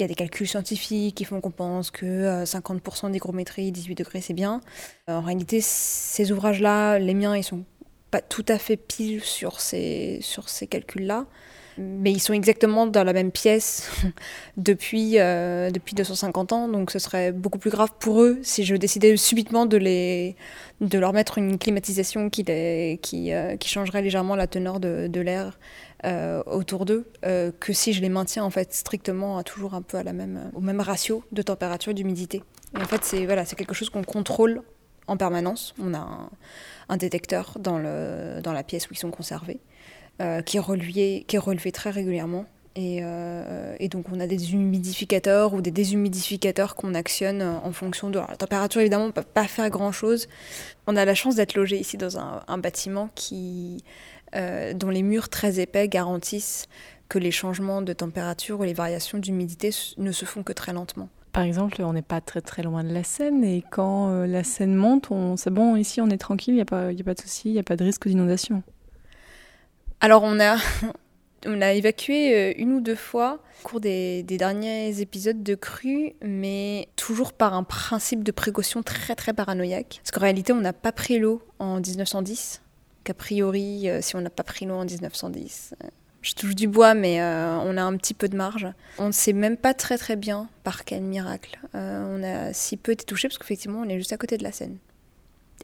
Il 0.00 0.04
y 0.04 0.06
a 0.06 0.08
des 0.08 0.14
calculs 0.14 0.48
scientifiques 0.48 1.14
qui 1.14 1.26
font 1.26 1.42
qu'on 1.42 1.50
pense 1.50 1.90
que 1.90 2.06
euh, 2.06 2.44
50% 2.44 3.10
d'hygrométrie, 3.10 3.70
18 3.70 3.96
degrés, 3.96 4.22
c'est 4.22 4.32
bien. 4.32 4.62
Euh, 5.10 5.16
en 5.16 5.20
réalité, 5.20 5.60
ces 5.60 6.32
ouvrages-là, 6.32 6.98
les 6.98 7.12
miens, 7.12 7.36
ils 7.36 7.44
sont 7.44 7.64
pas 8.10 8.22
tout 8.22 8.46
à 8.48 8.56
fait 8.56 8.78
pile 8.78 9.22
sur 9.22 9.60
ces, 9.60 10.18
sur 10.22 10.48
ces 10.48 10.66
calculs-là. 10.66 11.26
Mais 11.76 12.12
ils 12.12 12.18
sont 12.18 12.32
exactement 12.32 12.86
dans 12.86 13.04
la 13.04 13.12
même 13.12 13.30
pièce 13.30 13.90
depuis, 14.56 15.18
euh, 15.18 15.70
depuis 15.70 15.94
250 15.94 16.52
ans, 16.52 16.68
donc 16.68 16.90
ce 16.90 16.98
serait 16.98 17.30
beaucoup 17.32 17.58
plus 17.58 17.70
grave 17.70 17.90
pour 17.98 18.22
eux 18.22 18.38
si 18.42 18.64
je 18.64 18.76
décidais 18.76 19.16
subitement 19.16 19.66
de, 19.66 19.76
les, 19.76 20.34
de 20.80 20.98
leur 20.98 21.12
mettre 21.12 21.38
une 21.38 21.58
climatisation 21.58 22.28
qui, 22.28 22.44
qui, 23.02 23.32
euh, 23.32 23.56
qui 23.56 23.68
changerait 23.68 24.02
légèrement 24.02 24.34
la 24.34 24.46
teneur 24.46 24.80
de, 24.80 25.08
de 25.08 25.20
l'air 25.20 25.58
euh, 26.06 26.42
autour 26.46 26.86
d'eux, 26.86 27.04
euh, 27.26 27.52
que 27.60 27.74
si 27.74 27.92
je 27.92 28.00
les 28.00 28.08
maintiens 28.08 28.42
en 28.42 28.48
fait 28.48 28.72
strictement 28.72 29.36
à 29.36 29.42
toujours 29.42 29.74
un 29.74 29.82
peu 29.82 29.98
à 29.98 30.02
la 30.02 30.14
même, 30.14 30.50
au 30.54 30.60
même 30.60 30.80
ratio 30.80 31.22
de 31.30 31.42
température 31.42 31.90
et 31.90 31.94
d'humidité. 31.94 32.42
En 32.74 32.86
fait, 32.86 33.04
c'est 33.04 33.26
voilà, 33.26 33.44
c'est 33.44 33.56
quelque 33.56 33.74
chose 33.74 33.90
qu'on 33.90 34.04
contrôle 34.04 34.62
en 35.08 35.18
permanence. 35.18 35.74
On 35.78 35.92
a 35.92 36.30
un, 36.88 36.96
détecteur 36.96 37.58
dans, 37.58 37.78
le, 37.78 38.40
dans 38.42 38.52
la 38.54 38.62
pièce 38.62 38.88
où 38.88 38.94
ils 38.94 38.98
sont 38.98 39.10
conservés, 39.10 39.60
euh, 40.22 40.40
qui, 40.40 40.56
est 40.56 41.24
qui 41.26 41.36
est 41.36 41.38
relevé 41.38 41.70
très 41.70 41.90
régulièrement. 41.90 42.46
Et, 42.76 43.00
euh, 43.02 43.76
donc 43.90 44.06
on 44.12 44.20
a 44.20 44.26
des 44.26 44.54
humidificateurs 44.54 45.52
ou 45.52 45.60
des 45.60 45.72
déshumidificateurs 45.72 46.76
qu'on 46.76 46.94
actionne 46.94 47.42
en 47.42 47.72
fonction 47.72 48.08
de 48.08 48.18
alors, 48.18 48.30
la 48.30 48.36
température. 48.36 48.80
Évidemment, 48.80 49.04
on 49.04 49.08
ne 49.08 49.12
peut 49.12 49.22
pas 49.22 49.48
faire 49.48 49.68
grand-chose. 49.68 50.28
On 50.86 50.96
a 50.96 51.04
la 51.04 51.14
chance 51.14 51.34
d'être 51.34 51.56
logé 51.56 51.78
ici 51.78 51.98
dans 51.98 52.16
un 52.18 52.58
bâtiment 52.58 53.10
qui, 53.14 53.82
euh, 54.34 54.72
dont 54.74 54.90
les 54.90 55.02
murs 55.02 55.28
très 55.28 55.60
épais 55.60 55.88
garantissent 55.88 56.66
que 57.08 57.18
les 57.18 57.30
changements 57.30 57.82
de 57.82 57.92
température 57.92 58.60
ou 58.60 58.62
les 58.62 58.72
variations 58.74 59.18
d'humidité 59.18 59.70
ne 59.98 60.12
se 60.12 60.24
font 60.24 60.42
que 60.42 60.52
très 60.52 60.72
lentement. 60.72 61.08
Par 61.32 61.42
exemple, 61.44 61.80
on 61.82 61.92
n'est 61.92 62.02
pas 62.02 62.20
très 62.20 62.40
très 62.40 62.62
loin 62.62 62.82
de 62.82 62.92
la 62.92 63.04
Seine 63.04 63.44
et 63.44 63.62
quand 63.70 64.10
euh, 64.10 64.26
la 64.26 64.42
Seine 64.44 64.74
monte, 64.74 65.10
on... 65.10 65.36
c'est 65.36 65.50
bon, 65.50 65.76
ici 65.76 66.00
on 66.00 66.08
est 66.08 66.18
tranquille, 66.18 66.54
il 66.54 66.56
n'y 66.56 66.62
a, 66.62 66.66
pas- 66.66 66.92
y 66.92 67.00
a 67.00 67.04
pas 67.04 67.14
de 67.14 67.20
souci, 67.20 67.50
il 67.50 67.52
n'y 67.52 67.58
a 67.58 67.62
pas 67.64 67.76
de 67.76 67.84
risque 67.84 68.08
d'inondation. 68.08 68.62
Alors 70.00 70.22
on 70.24 70.40
a, 70.40 70.56
on 71.46 71.60
a 71.60 71.72
évacué 71.72 72.34
euh, 72.34 72.52
une 72.56 72.72
ou 72.72 72.80
deux 72.80 72.94
fois 72.96 73.38
au 73.64 73.68
cours 73.68 73.80
des, 73.80 74.22
des 74.22 74.38
derniers 74.38 75.00
épisodes 75.00 75.42
de 75.42 75.54
crue, 75.54 76.14
mais 76.22 76.88
toujours 76.96 77.32
par 77.32 77.54
un 77.54 77.62
principe 77.62 78.24
de 78.24 78.32
précaution 78.32 78.82
très 78.82 79.14
très 79.14 79.32
paranoïaque. 79.32 80.00
Parce 80.02 80.10
qu'en 80.10 80.20
réalité, 80.22 80.52
on 80.52 80.60
n'a 80.60 80.72
pas 80.72 80.92
pris 80.92 81.18
l'eau 81.18 81.42
en 81.58 81.80
1910, 81.80 82.62
qu'a 83.04 83.14
priori, 83.14 83.88
euh, 83.88 84.00
si 84.02 84.16
on 84.16 84.20
n'a 84.20 84.30
pas 84.30 84.42
pris 84.42 84.66
l'eau 84.66 84.74
en 84.74 84.84
1910, 84.84 85.74
euh, 85.82 85.88
je 86.22 86.34
touche 86.34 86.54
du 86.54 86.68
bois, 86.68 86.94
mais 86.94 87.22
euh, 87.22 87.56
on 87.58 87.76
a 87.76 87.82
un 87.82 87.96
petit 87.96 88.14
peu 88.14 88.28
de 88.28 88.36
marge. 88.36 88.68
On 88.98 89.06
ne 89.06 89.12
sait 89.12 89.32
même 89.32 89.56
pas 89.56 89.72
très 89.72 89.96
très 89.96 90.16
bien 90.16 90.48
par 90.64 90.84
quel 90.84 91.02
miracle 91.02 91.58
on 91.72 92.22
a 92.22 92.52
si 92.52 92.76
peu 92.76 92.92
été 92.92 93.04
touché, 93.04 93.28
parce 93.28 93.38
qu'effectivement, 93.38 93.80
on 93.80 93.88
est 93.88 93.96
juste 93.96 94.12
à 94.12 94.18
côté 94.18 94.36
de 94.36 94.42
la 94.42 94.52
Seine. 94.52 94.76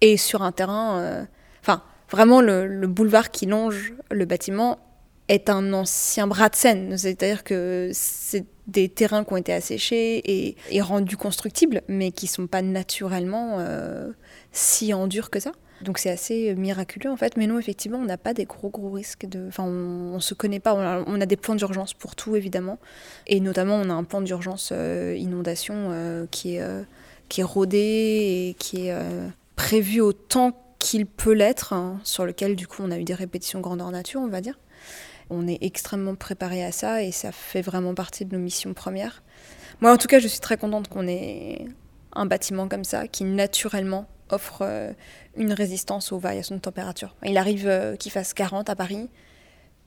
Et 0.01 0.17
sur 0.17 0.43
un 0.43 0.53
terrain... 0.53 1.27
Enfin, 1.61 1.83
vraiment, 2.11 2.41
le, 2.41 2.67
le 2.67 2.87
boulevard 2.87 3.31
qui 3.31 3.45
longe 3.45 3.93
le 4.11 4.25
bâtiment 4.25 4.79
est 5.29 5.51
un 5.51 5.73
ancien 5.73 6.27
bras 6.27 6.49
de 6.49 6.55
Seine. 6.55 6.97
C'est-à-dire 6.97 7.45
que 7.45 7.91
c'est 7.93 8.47
des 8.67 8.89
terrains 8.89 9.25
qui 9.25 9.33
ont 9.35 9.37
été 9.37 9.53
asséchés 9.53 10.55
et, 10.71 10.81
rendus 10.81 11.19
constructibles, 11.19 11.83
mais 11.89 12.13
qui 12.13 12.29
sont 12.29 12.47
pas 12.47 12.63
naturellement 12.63 13.59
si 14.53 14.95
endurs 14.95 15.29
que 15.29 15.41
ça. 15.41 15.53
Donc 15.83 15.99
c'est 15.99 16.11
assez 16.11 16.55
miraculeux 16.55 17.11
en 17.11 17.17
fait, 17.17 17.37
mais 17.37 17.47
non 17.47 17.59
effectivement 17.59 17.99
on 17.99 18.05
n'a 18.05 18.17
pas 18.17 18.33
des 18.33 18.47
gros 18.47 18.71
gros 18.71 18.91
risques 18.91 19.27
de, 19.27 19.47
enfin 19.49 19.65
on, 19.65 20.15
on 20.15 20.21
se 20.21 20.33
connaît 20.33 20.61
pas, 20.61 20.75
on 20.75 21.21
a, 21.21 21.27
des 21.27 21.37
plans 21.37 21.55
d'urgence 21.55 21.93
pour 21.93 22.17
tout 22.17 22.35
évidemment, 22.35 22.79
et 23.27 23.41
notamment 23.41 23.75
on 23.77 23.91
a 23.91 23.93
un 23.93 24.05
plan 24.05 24.23
d'urgence 24.23 24.71
euh, 24.73 25.15
inondation 25.19 25.75
euh, 25.91 26.27
qui 26.31 26.57
est 26.57 26.63
euh, 26.63 26.83
qui 27.29 27.43
est 27.43 27.45
rodé 27.45 27.79
et 27.79 28.57
qui 28.59 28.87
est 28.87 28.93
euh, 28.93 29.29
prévu 29.55 30.01
autant 30.01 30.53
qu'il 30.79 31.07
peut 31.07 31.33
l'être, 31.33 31.73
hein, 31.73 32.01
sur 32.05 32.25
lequel 32.25 32.57
du 32.57 32.67
coup 32.67 32.83
on 32.83 32.91
a 32.91 32.99
eu 32.99 33.05
des 33.05 33.15
répétitions 33.15 33.61
grandeur 33.61 33.91
nature 33.91 34.21
on 34.21 34.29
va 34.29 34.41
dire. 34.41 34.59
On 35.29 35.49
est 35.49 35.59
extrêmement 35.61 36.15
préparé 36.15 36.65
à 36.65 36.71
ça 36.73 37.03
et 37.03 37.11
ça 37.11 37.33
fait 37.33 37.63
vraiment 37.63 37.95
partie 37.95 38.25
de 38.25 38.35
nos 38.35 38.43
missions 38.43 38.73
premières. 38.75 39.23
Moi 39.81 39.93
en 39.93 39.99
tout 39.99 40.09
cas 40.09 40.21
je 40.21 40.29
suis 40.29 40.41
très 40.41 40.57
contente 40.57 40.89
qu'on 40.89 41.07
ait 41.07 41.67
un 42.13 42.25
bâtiment 42.25 42.69
comme 42.69 42.85
ça 42.85 43.09
qui 43.09 43.25
naturellement 43.25 44.07
offre 44.31 44.61
euh, 44.63 44.93
une 45.37 45.53
résistance 45.53 46.13
aux 46.13 46.19
variations 46.19 46.55
de 46.55 46.61
température. 46.61 47.15
Il 47.25 47.37
arrive 47.39 47.67
euh, 47.69 47.97
qu'il 47.97 48.13
fasse 48.13 48.35
40 48.35 48.69
à 48.71 48.77
Paris, 48.77 49.09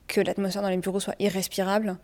que 0.07 0.21
l'atmosphère 0.21 0.61
dans 0.61 0.69
les 0.69 0.77
bureaux 0.77 0.99
soit 0.99 1.15
irrespirable 1.19 1.97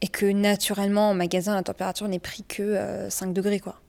et 0.00 0.08
que 0.08 0.26
naturellement 0.26 1.10
en 1.10 1.14
magasin 1.14 1.54
la 1.54 1.62
température 1.62 2.08
n'est 2.08 2.18
pris 2.18 2.42
que 2.44 2.62
euh, 2.62 3.10
5 3.10 3.32
degrés 3.32 3.60
quoi. 3.60 3.80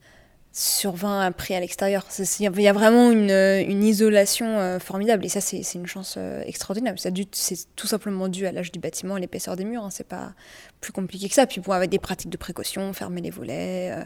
Sur 0.55 0.91
20 0.91 1.31
pris 1.31 1.55
à 1.55 1.59
l'extérieur. 1.59 2.05
Il 2.39 2.61
y 2.61 2.67
a 2.67 2.73
vraiment 2.73 3.09
une, 3.09 3.31
euh, 3.31 3.63
isolation 3.63 4.45
euh, 4.59 4.77
formidable 4.77 5.25
et 5.25 5.29
ça 5.29 5.41
c'est 5.41 5.63
une 5.73 5.87
chance 5.87 6.13
euh, 6.19 6.43
extraordinaire. 6.45 6.93
C'est 7.31 7.75
tout 7.75 7.87
simplement 7.87 8.27
dû 8.27 8.45
à 8.45 8.51
l'âge 8.51 8.71
du 8.71 8.77
bâtiment 8.77 9.17
et 9.17 9.19
l'épaisseur 9.21 9.55
des 9.55 9.65
murs. 9.65 9.83
hein. 9.83 9.89
C'est 9.89 10.07
pas 10.07 10.33
plus 10.79 10.91
compliqué 10.93 11.27
que 11.27 11.33
ça. 11.33 11.47
Puis 11.47 11.59
bon, 11.59 11.71
avec 11.71 11.89
des 11.89 11.97
pratiques 11.97 12.29
de 12.29 12.37
précaution, 12.37 12.93
fermer 12.93 13.21
les 13.21 13.31
volets, 13.31 13.91
euh, 13.93 14.05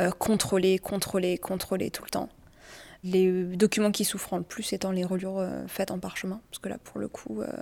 euh, 0.00 0.10
contrôler, 0.10 0.80
contrôler, 0.80 1.38
contrôler 1.38 1.90
tout 1.90 2.02
le 2.02 2.10
temps. 2.10 2.28
Les 3.04 3.44
documents 3.56 3.92
qui 3.92 4.04
souffrent 4.04 4.38
le 4.38 4.42
plus 4.42 4.72
étant 4.72 4.90
les 4.90 5.04
reliures 5.04 5.38
euh, 5.38 5.66
faites 5.66 5.90
en 5.90 5.98
parchemin, 5.98 6.40
parce 6.50 6.58
que 6.58 6.70
là, 6.70 6.78
pour 6.82 6.98
le 6.98 7.08
coup, 7.08 7.42
euh, 7.42 7.52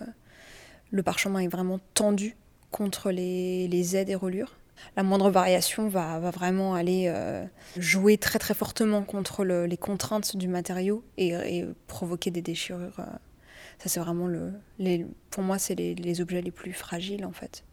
le 0.92 1.02
parchemin 1.02 1.40
est 1.40 1.48
vraiment 1.48 1.80
tendu 1.94 2.36
contre 2.70 3.10
les, 3.10 3.96
aides 3.96 4.08
et 4.08 4.14
reliures. 4.14 4.56
La 4.96 5.02
moindre 5.02 5.30
variation 5.30 5.88
va, 5.88 6.18
vraiment 6.30 6.74
aller 6.74 7.06
euh, 7.08 7.44
jouer 7.76 8.18
très 8.18 8.38
très 8.38 8.54
fortement 8.54 9.02
contre 9.02 9.44
le- 9.44 9.66
les 9.66 9.76
contraintes 9.76 10.36
du 10.36 10.48
matériau 10.48 11.04
et, 11.18 11.64
provoquer 11.86 12.30
des 12.30 12.42
déchirures. 12.42 12.96
Ça, 12.96 13.88
c'est 13.88 14.00
vraiment 14.00 14.26
le. 14.28 14.52
Pour 15.30 15.42
moi, 15.42 15.58
c'est 15.58 15.74
les, 15.74 16.20
objets 16.20 16.40
les 16.40 16.50
plus 16.50 16.72
fragiles 16.72 17.26
en 17.26 17.32
fait. 17.32 17.64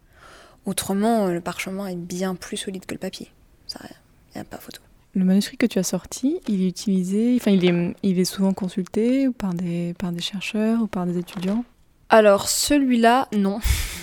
Autrement, 0.65 1.27
le 1.27 1.41
parchemin 1.41 1.87
est 1.87 1.95
bien 1.95 2.35
plus 2.35 2.57
solide 2.57 2.85
que 2.85 2.93
le 2.93 2.99
papier. 2.99 3.31
Ça, 3.67 3.79
il 3.83 4.35
n'y 4.35 4.41
a 4.41 4.43
pas 4.43 4.57
photo. 4.57 4.81
Le 5.15 5.25
manuscrit 5.25 5.57
que 5.57 5.65
tu 5.65 5.79
as 5.79 5.83
sorti, 5.83 6.39
il 6.47 6.63
est 6.63 6.67
utilisé, 6.67 7.35
enfin 7.35 7.51
il 7.51 7.65
est, 7.65 7.95
il 8.03 8.19
est 8.19 8.25
souvent 8.25 8.53
consulté 8.53 9.27
par 9.31 9.53
des, 9.53 9.95
par 9.97 10.11
des 10.11 10.21
chercheurs 10.21 10.83
ou 10.83 10.87
par 10.87 11.05
des 11.05 11.17
étudiants? 11.17 11.65
Alors 12.09 12.47
celui-là, 12.47 13.27
non. 13.35 13.59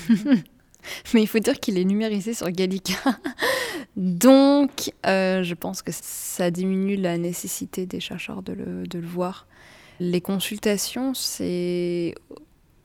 Mais 1.15 1.23
il 1.23 1.27
faut 1.27 1.39
dire 1.39 1.59
qu'il 1.59 1.79
est 1.79 1.85
numérisé 1.85 2.35
sur 2.35 2.51
Gallica. 2.51 3.19
Donc, 3.97 4.93
euh, 5.07 5.43
je 5.43 5.55
pense 5.55 5.83
que 5.83 5.91
ça 5.93 6.51
diminue 6.51 6.97
la 6.97 7.19
nécessité 7.19 7.87
des 7.87 8.01
chercheurs 8.01 8.43
de 8.43 8.53
le, 8.53 8.87
de 8.87 8.99
le 8.99 9.07
voir. 9.07 9.47
Les 10.01 10.21
consultations, 10.21 11.15
c'est. 11.15 12.15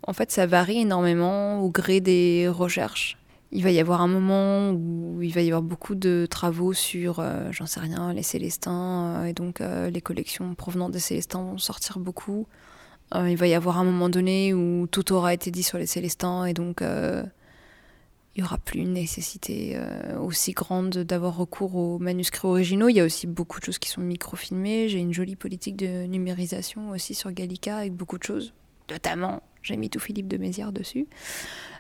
En 0.08 0.14
fait, 0.14 0.32
ça 0.32 0.46
varie 0.46 0.80
énormément 0.80 1.60
au 1.60 1.70
gré 1.70 2.00
des 2.00 2.48
recherches. 2.48 3.18
Il 3.54 3.64
va 3.64 3.72
y 3.72 3.80
avoir 3.80 4.00
un 4.00 4.08
moment 4.08 4.72
où 4.72 5.22
il 5.22 5.34
va 5.34 5.42
y 5.42 5.48
avoir 5.48 5.62
beaucoup 5.62 5.94
de 5.96 6.26
travaux 6.30 6.72
sur, 6.72 7.20
euh, 7.20 7.52
j'en 7.52 7.66
sais 7.66 7.82
rien, 7.82 8.14
les 8.14 8.24
Célestins, 8.24 9.24
euh, 9.24 9.26
et 9.26 9.34
donc 9.34 9.60
euh, 9.60 9.90
les 9.90 10.00
collections 10.00 10.56
provenant 10.56 10.88
des 10.88 11.00
Célestins 11.00 11.44
vont 11.44 11.58
sortir 11.58 12.00
beaucoup. 12.00 12.48
Il 13.14 13.36
va 13.36 13.46
y 13.46 13.54
avoir 13.54 13.78
un 13.78 13.84
moment 13.84 14.08
donné 14.08 14.54
où 14.54 14.88
tout 14.88 15.12
aura 15.12 15.34
été 15.34 15.52
dit 15.52 15.64
sur 15.64 15.78
les 15.78 15.86
Célestins, 15.86 16.46
et 16.46 16.54
donc 16.54 16.80
il 16.80 17.28
n'y 18.38 18.42
aura 18.42 18.58
plus 18.58 18.80
une 18.80 18.94
nécessité 18.94 19.78
aussi 20.18 20.54
grande 20.54 21.00
d'avoir 21.00 21.36
recours 21.36 21.76
aux 21.76 22.00
manuscrits 22.00 22.48
originaux. 22.48 22.88
Il 22.88 22.96
y 22.96 23.02
a 23.02 23.04
aussi 23.04 23.28
beaucoup 23.28 23.60
de 23.60 23.66
choses 23.66 23.80
qui 23.80 23.90
sont 23.90 24.00
microfilmées. 24.00 24.88
J'ai 24.88 25.00
une 25.00 25.14
jolie 25.14 25.36
politique 25.36 25.76
de 25.76 26.06
numérisation 26.06 26.92
aussi 26.92 27.14
sur 27.14 27.34
Gallica 27.34 27.76
avec 27.80 27.94
beaucoup 27.94 28.18
de 28.18 28.24
choses. 28.24 28.54
Notamment, 28.90 29.44
j'ai 29.62 29.78
mis 29.78 29.90
tout 29.90 30.00
Philippe 30.00 30.28
de 30.28 30.38
Mézières 30.38 30.72
dessus. 30.72 31.08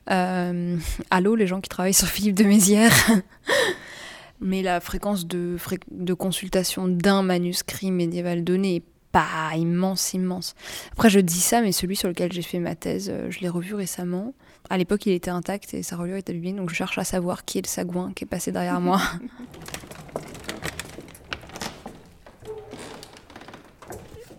Euh, 0.09 0.77
allô, 1.09 1.35
les 1.35 1.47
gens 1.47 1.61
qui 1.61 1.69
travaillent 1.69 1.93
sur 1.93 2.07
Philippe 2.07 2.35
de 2.35 2.43
Mézières. 2.43 2.93
Mais 4.41 4.63
la 4.63 4.79
fréquence 4.79 5.27
de, 5.27 5.57
de 5.91 6.13
consultation 6.15 6.87
d'un 6.87 7.21
manuscrit 7.21 7.91
médiéval 7.91 8.43
donné 8.43 8.77
est 8.77 8.83
pas 9.11 9.55
immense, 9.55 10.13
immense. 10.13 10.55
Après, 10.93 11.09
je 11.09 11.19
dis 11.19 11.41
ça, 11.41 11.61
mais 11.61 11.71
celui 11.73 11.95
sur 11.95 12.07
lequel 12.07 12.31
j'ai 12.31 12.41
fait 12.41 12.59
ma 12.59 12.75
thèse, 12.75 13.11
euh, 13.13 13.29
je 13.29 13.41
l'ai 13.41 13.49
revu 13.49 13.75
récemment. 13.75 14.33
À 14.69 14.77
l'époque, 14.77 15.05
il 15.05 15.11
était 15.11 15.29
intact 15.29 15.73
et 15.73 15.83
sa 15.83 15.97
reliure 15.97 16.15
était 16.15 16.31
abîmée, 16.31 16.53
donc 16.53 16.69
je 16.69 16.75
cherche 16.75 16.97
à 16.97 17.03
savoir 17.03 17.43
qui 17.45 17.57
est 17.57 17.61
le 17.61 17.67
sagouin 17.67 18.13
qui 18.13 18.23
est 18.23 18.27
passé 18.27 18.51
derrière 18.53 18.79
moi. 18.79 19.01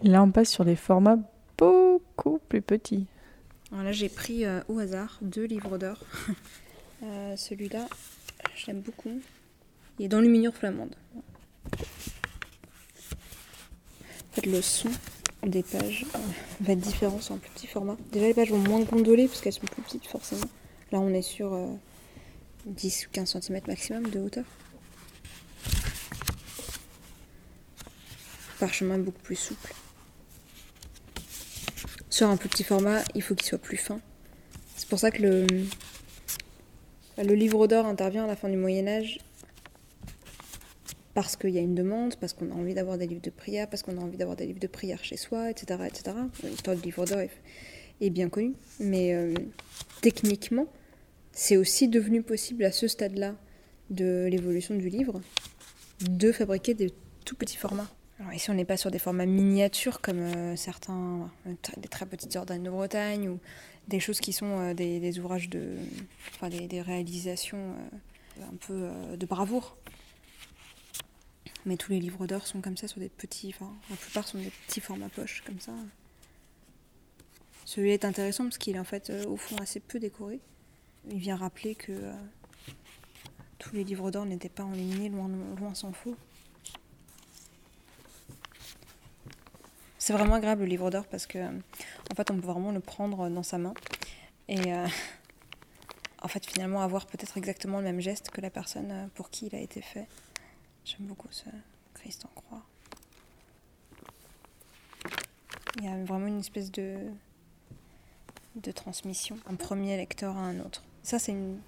Là, 0.02 0.22
on 0.22 0.32
passe 0.32 0.50
sur 0.50 0.64
des 0.64 0.74
formats 0.74 1.18
beaucoup 1.58 2.40
plus 2.48 2.62
petits. 2.62 3.06
Alors 3.72 3.84
là, 3.84 3.92
j'ai 3.92 4.08
pris 4.10 4.44
euh, 4.44 4.60
au 4.68 4.78
hasard 4.78 5.18
deux 5.22 5.44
livres 5.44 5.78
d'or. 5.78 5.98
Euh, 7.04 7.36
Celui-là, 7.36 7.88
je 8.54 8.68
l'aime 8.68 8.80
beaucoup. 8.80 9.20
Il 9.98 10.04
est 10.04 10.08
dans 10.08 10.20
l'huminure 10.20 10.54
flamande. 10.54 10.94
En 11.16 11.20
le 14.46 14.62
son 14.62 14.88
des 15.42 15.64
pages 15.64 16.06
euh, 16.14 16.18
va 16.60 16.72
être 16.74 16.80
différent 16.80 17.20
sur 17.20 17.34
un 17.34 17.38
plus 17.38 17.50
petit 17.50 17.66
format. 17.66 17.96
Déjà, 18.12 18.26
les 18.26 18.34
pages 18.34 18.50
vont 18.50 18.58
moins 18.58 18.82
gondoler 18.82 19.26
parce 19.26 19.40
qu'elles 19.40 19.52
sont 19.52 19.66
plus 19.66 19.82
petites, 19.82 20.06
forcément. 20.06 20.46
Là, 20.92 21.00
on 21.00 21.12
est 21.12 21.22
sur 21.22 21.52
euh, 21.52 21.66
10 22.66 23.06
ou 23.06 23.10
15 23.10 23.40
cm 23.40 23.60
maximum 23.66 24.08
de 24.08 24.20
hauteur. 24.20 24.44
Parchemin 28.60 28.98
beaucoup 28.98 29.22
plus 29.22 29.36
souple. 29.36 29.74
Sur 32.12 32.28
un 32.28 32.36
plus 32.36 32.50
petit 32.50 32.62
format, 32.62 33.02
il 33.14 33.22
faut 33.22 33.34
qu'il 33.34 33.46
soit 33.46 33.56
plus 33.56 33.78
fin. 33.78 33.98
C'est 34.76 34.86
pour 34.86 34.98
ça 34.98 35.10
que 35.10 35.22
le, 35.22 35.46
livre 37.34 37.66
d'or 37.66 37.86
intervient 37.86 38.24
à 38.24 38.26
la 38.26 38.36
fin 38.36 38.50
du 38.50 38.58
Moyen 38.58 38.86
Âge. 38.86 39.18
Parce 41.14 41.36
qu'il 41.36 41.48
y 41.48 41.58
a 41.58 41.62
une 41.62 41.74
demande, 41.74 42.16
parce 42.16 42.34
qu'on 42.34 42.50
a 42.50 42.54
envie 42.54 42.74
d'avoir 42.74 42.98
des 42.98 43.06
livres 43.06 43.22
de 43.22 43.30
prière, 43.30 43.66
parce 43.66 43.82
qu'on 43.82 43.96
a 43.96 44.02
envie 44.02 44.18
d'avoir 44.18 44.36
des 44.36 44.44
livres 44.44 44.60
de 44.60 44.66
prière 44.66 45.02
chez 45.02 45.16
soi, 45.16 45.48
etc. 45.48 45.80
etc. 45.86 46.14
L'histoire 46.44 46.76
du 46.76 46.82
livre 46.82 47.06
d'or 47.06 47.20
est, 47.20 47.30
est 48.02 48.10
bien 48.10 48.28
connue. 48.28 48.56
Mais 48.78 49.14
euh, 49.14 49.32
techniquement, 50.02 50.66
c'est 51.32 51.56
aussi 51.56 51.88
devenu 51.88 52.22
possible 52.22 52.64
à 52.64 52.72
ce 52.72 52.88
stade-là 52.88 53.36
de 53.88 54.28
l'évolution 54.30 54.74
du 54.74 54.90
livre 54.90 55.22
de 56.02 56.30
fabriquer 56.30 56.74
des 56.74 56.92
tout 57.24 57.36
petits 57.36 57.56
formats. 57.56 57.88
Ici, 58.30 58.50
on 58.50 58.54
n'est 58.54 58.64
pas 58.64 58.76
sur 58.76 58.90
des 58.90 58.98
formats 58.98 59.26
miniatures 59.26 60.00
comme 60.00 60.20
euh, 60.20 60.56
certains, 60.56 61.30
euh, 61.46 61.54
des 61.76 61.88
très 61.88 62.06
petites 62.06 62.34
ordanes 62.36 62.62
de 62.62 62.70
Bretagne 62.70 63.28
ou 63.28 63.40
des 63.88 64.00
choses 64.00 64.20
qui 64.20 64.32
sont 64.32 64.58
euh, 64.58 64.74
des, 64.74 65.18
ouvrages 65.18 65.48
de. 65.48 65.76
Enfin, 66.34 66.48
des, 66.48 66.80
réalisations 66.80 67.74
un 68.40 68.56
peu 68.66 68.88
de 69.16 69.26
bravoure. 69.26 69.76
Mais 71.66 71.76
tous 71.76 71.92
les 71.92 72.00
livres 72.00 72.26
d'or 72.26 72.46
sont 72.46 72.60
comme 72.60 72.76
ça, 72.76 72.88
sur 72.88 73.00
des 73.00 73.08
petits. 73.08 73.54
Enfin, 73.54 73.72
la 73.90 73.96
plupart 73.96 74.26
sont 74.26 74.38
des 74.38 74.50
petits 74.66 74.80
formats 74.80 75.08
poche, 75.08 75.42
comme 75.46 75.60
ça. 75.60 75.72
Celui-là 77.64 77.94
est 77.94 78.04
intéressant 78.04 78.44
parce 78.44 78.58
qu'il 78.58 78.76
est 78.76 78.80
en 78.80 78.84
fait, 78.84 79.12
au 79.26 79.36
fond, 79.36 79.56
assez 79.58 79.80
peu 79.80 79.98
décoré. 79.98 80.40
Il 81.10 81.18
vient 81.18 81.36
rappeler 81.36 81.74
que 81.74 81.92
tous 83.58 83.74
les 83.74 83.84
livres 83.84 84.10
d'or 84.10 84.26
n'étaient 84.26 84.48
pas 84.48 84.64
enluminés, 84.64 85.08
loin, 85.08 85.30
loin 85.58 85.74
s'en 85.74 85.92
faut. 85.92 86.16
C'est 90.04 90.12
vraiment 90.12 90.34
agréable 90.34 90.62
le 90.62 90.66
livre 90.66 90.90
d'or 90.90 91.06
parce 91.06 91.28
que 91.28 91.38
en 91.38 92.14
fait 92.16 92.28
on 92.32 92.34
peut 92.34 92.48
vraiment 92.48 92.72
le 92.72 92.80
prendre 92.80 93.28
dans 93.28 93.44
sa 93.44 93.56
main 93.56 93.72
et 94.48 94.72
euh, 94.72 94.88
en 96.20 96.26
fait 96.26 96.44
finalement 96.44 96.82
avoir 96.82 97.06
peut-être 97.06 97.38
exactement 97.38 97.78
le 97.78 97.84
même 97.84 98.00
geste 98.00 98.30
que 98.30 98.40
la 98.40 98.50
personne 98.50 98.90
euh, 98.90 99.06
pour 99.14 99.30
qui 99.30 99.46
il 99.46 99.54
a 99.54 99.60
été 99.60 99.80
fait. 99.80 100.08
J'aime 100.84 101.06
beaucoup 101.06 101.28
ce 101.30 101.44
Christ 101.94 102.24
en 102.24 102.30
croix. 102.34 102.62
Il 105.78 105.84
y 105.84 105.88
a 105.88 106.04
vraiment 106.04 106.26
une 106.26 106.40
espèce 106.40 106.72
de 106.72 106.96
de 108.56 108.72
transmission, 108.72 109.38
un 109.48 109.54
premier 109.54 109.96
lecteur 109.96 110.36
à 110.36 110.40
un 110.40 110.58
autre. 110.58 110.82
Ça 111.04 111.20
c'est 111.20 111.30
une, 111.30 111.60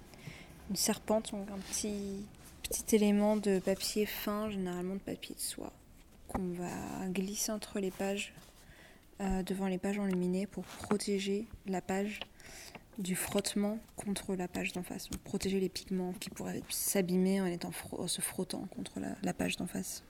une 0.69 0.75
serpente, 0.75 1.31
donc 1.31 1.49
un 1.51 1.59
petit 1.71 2.25
petit 2.63 2.97
élément 2.97 3.37
de 3.37 3.59
papier 3.59 4.05
fin, 4.05 4.49
généralement 4.49 4.95
de 4.95 4.99
papier 4.99 5.35
de 5.35 5.39
soie 5.39 5.71
qu'on 6.35 6.53
va 6.53 7.07
glisser 7.09 7.51
entre 7.51 7.79
les 7.79 7.91
pages, 7.91 8.33
euh, 9.21 9.43
devant 9.43 9.67
les 9.67 9.77
pages 9.77 9.99
enluminées 9.99 10.47
pour 10.47 10.63
protéger 10.63 11.47
la 11.65 11.81
page 11.81 12.19
du 12.97 13.15
frottement 13.15 13.79
contre 13.95 14.35
la 14.35 14.47
page 14.47 14.73
d'en 14.73 14.83
face. 14.83 15.09
Protéger 15.23 15.59
les 15.59 15.69
pigments 15.69 16.13
qui 16.13 16.29
pourraient 16.29 16.61
s'abîmer 16.69 17.41
en, 17.41 18.07
se 18.07 18.21
frottant 18.21 18.67
contre 18.75 18.99
la, 19.21 19.33
page 19.33 19.57
d'en 19.57 19.67
face. 19.67 20.03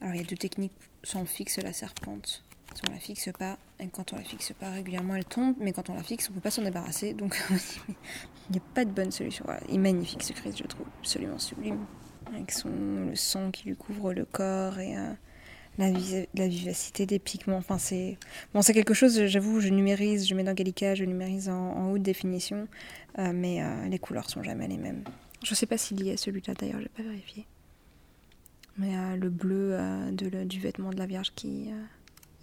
Alors 0.00 0.14
il 0.14 0.20
y 0.20 0.24
a 0.24 0.26
deux 0.26 0.36
techniques. 0.36 0.72
On 1.14 1.24
fixe 1.24 1.58
la 1.58 1.72
serpente, 1.72 2.44
on 2.86 2.92
la 2.92 2.98
fixe 2.98 3.30
pas. 3.38 3.58
Et 3.80 3.88
quand 3.88 4.12
on 4.12 4.16
la 4.16 4.22
fixe 4.22 4.52
pas 4.58 4.70
régulièrement, 4.70 5.16
elle 5.16 5.24
tombe. 5.24 5.54
Mais 5.60 5.72
quand 5.72 5.90
on 5.90 5.94
la 5.94 6.02
fixe, 6.02 6.28
on 6.30 6.34
peut 6.34 6.40
pas 6.40 6.50
s'en 6.50 6.62
débarrasser. 6.62 7.14
Donc 7.14 7.40
il 7.50 8.52
n'y 8.52 8.58
a 8.58 8.74
pas 8.74 8.84
de 8.84 8.90
bonne 8.90 9.10
solution. 9.10 9.44
Il 9.68 9.76
est 9.76 9.78
magnifique 9.78 10.22
ce 10.22 10.32
Christ, 10.32 10.58
je 10.58 10.62
le 10.62 10.68
trouve 10.68 10.86
absolument 11.00 11.38
sublime. 11.38 11.84
Avec 12.34 12.50
son, 12.50 12.70
le 13.08 13.14
sang 13.14 13.50
qui 13.50 13.68
lui 13.68 13.76
couvre 13.76 14.12
le 14.14 14.24
corps 14.24 14.78
et 14.78 14.96
euh, 14.96 15.12
la, 15.78 16.48
vivacité 16.48 17.04
des 17.04 17.18
pigments. 17.18 17.56
Enfin, 17.56 17.78
c'est 17.78 18.16
bon, 18.54 18.62
c'est 18.62 18.72
quelque 18.72 18.94
chose, 18.94 19.26
j'avoue, 19.26 19.60
je 19.60 19.68
numérise, 19.68 20.26
je 20.26 20.34
mets 20.34 20.44
dans 20.44 20.54
Gallica, 20.54 20.94
je 20.94 21.04
numérise 21.04 21.48
en, 21.48 21.90
haute 21.90 22.02
définition. 22.02 22.68
euh, 23.18 23.32
mais 23.34 23.62
euh, 23.62 23.86
les 23.88 23.98
couleurs 23.98 24.30
sont 24.30 24.42
jamais 24.42 24.68
les 24.68 24.78
mêmes. 24.78 25.04
Je 25.44 25.54
sais 25.54 25.66
pas 25.66 25.76
s'il 25.76 26.02
y 26.04 26.10
a 26.10 26.16
celui-là 26.16 26.54
d'ailleurs, 26.54 26.80
j'ai 26.80 26.88
pas 26.88 27.02
vérifié. 27.02 27.46
Mais 28.78 29.16
le 29.18 29.28
bleu 29.28 29.76
du 30.12 30.58
vêtement 30.58 30.90
de 30.90 30.96
la 30.96 31.04
Vierge 31.04 31.32
qui 31.34 31.70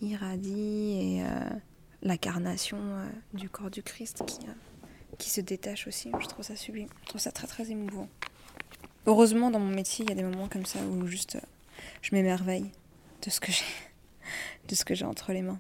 irradie 0.02 1.18
et 1.18 1.24
euh, 1.24 1.50
la 2.02 2.18
carnation 2.18 2.78
euh, 2.80 3.08
du 3.34 3.50
corps 3.50 3.70
du 3.70 3.84
Christ 3.84 4.24
qui, 4.26 4.40
euh, 4.48 4.88
qui 5.18 5.30
se 5.30 5.42
détache 5.42 5.88
aussi. 5.88 6.12
Je 6.20 6.28
trouve 6.28 6.46
ça 6.46 6.56
sublime. 6.56 6.90
Je 7.04 7.10
trouve 7.10 7.22
ça 7.22 7.32
très 7.32 7.48
très 7.48 7.72
émouvant. 7.72 8.08
Heureusement, 9.06 9.52
dans 9.52 9.60
mon 9.60 9.74
métier, 9.74 10.06
il 10.06 10.10
y 10.10 10.12
a 10.12 10.16
des 10.16 10.24
moments 10.24 10.48
comme 10.48 10.66
ça 10.66 10.80
où 10.80 11.08
juste 11.08 11.38
je 12.02 12.14
m'émerveille 12.14 12.72
de 13.22 13.30
ce 13.30 13.40
que 13.40 13.52
j'ai 13.52 13.66
de 14.68 14.76
ce 14.76 14.86
que 14.86 14.96
j'ai 14.96 15.06
entre 15.06 15.34
les 15.34 15.42
mains. 15.42 15.60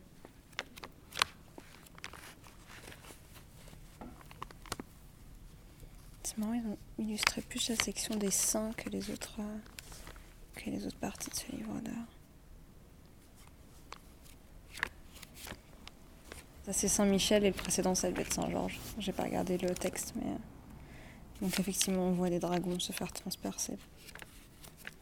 C'est 6.24 6.38
marrant, 6.38 6.54
ils 6.54 6.68
ont 6.68 6.78
illustré 7.00 7.42
plus 7.42 7.70
la 7.70 7.76
section 7.76 8.16
des 8.16 8.32
saints 8.32 8.72
que 8.78 8.90
les 8.90 9.10
autres 9.10 9.40
que 10.56 10.70
les 10.70 10.86
autres 10.86 11.00
parties 11.00 11.30
de 11.30 11.36
ce 11.36 11.52
livre 11.52 11.74
d'art. 11.82 12.19
C'est 16.72 16.88
Saint-Michel 16.88 17.46
et 17.46 17.50
le 17.50 17.56
précédent 17.56 17.96
ça 17.96 18.10
devait 18.10 18.22
être 18.22 18.34
Saint-Georges. 18.34 18.80
J'ai 19.00 19.12
pas 19.12 19.24
regardé 19.24 19.58
le 19.58 19.74
texte 19.74 20.14
mais 20.16 20.30
euh, 20.30 21.42
donc 21.42 21.60
effectivement 21.60 22.04
on 22.04 22.12
voit 22.12 22.30
des 22.30 22.40
dragons 22.40 22.80
se 22.80 22.92
faire 22.92 23.12
transpercer. 23.12 23.78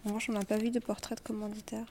En 0.06 0.10
revanche 0.10 0.30
on 0.30 0.34
n'a 0.34 0.46
pas 0.46 0.58
vu 0.58 0.70
de 0.70 0.80
portrait 0.80 1.16
de 1.16 1.22
commanditaire. 1.22 1.86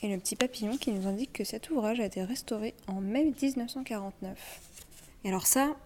Et 0.00 0.08
le 0.08 0.18
petit 0.18 0.36
papillon 0.36 0.76
qui 0.76 0.92
nous 0.92 1.08
indique 1.08 1.32
que 1.32 1.44
cet 1.44 1.70
ouvrage 1.70 1.98
a 1.98 2.04
été 2.04 2.22
restauré 2.22 2.74
en 2.86 3.00
mai 3.00 3.34
1949. 3.42 4.60
Et 5.24 5.28
alors 5.28 5.46
ça, 5.46 5.76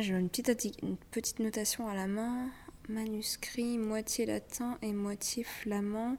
j'ai 0.00 0.12
une 0.12 0.28
petite 0.28 1.38
notation 1.38 1.88
à 1.88 1.94
la 1.94 2.08
main. 2.08 2.48
Manuscrit 2.88 3.78
moitié 3.78 4.26
latin 4.26 4.78
et 4.82 4.92
moitié 4.92 5.44
flamand. 5.44 6.16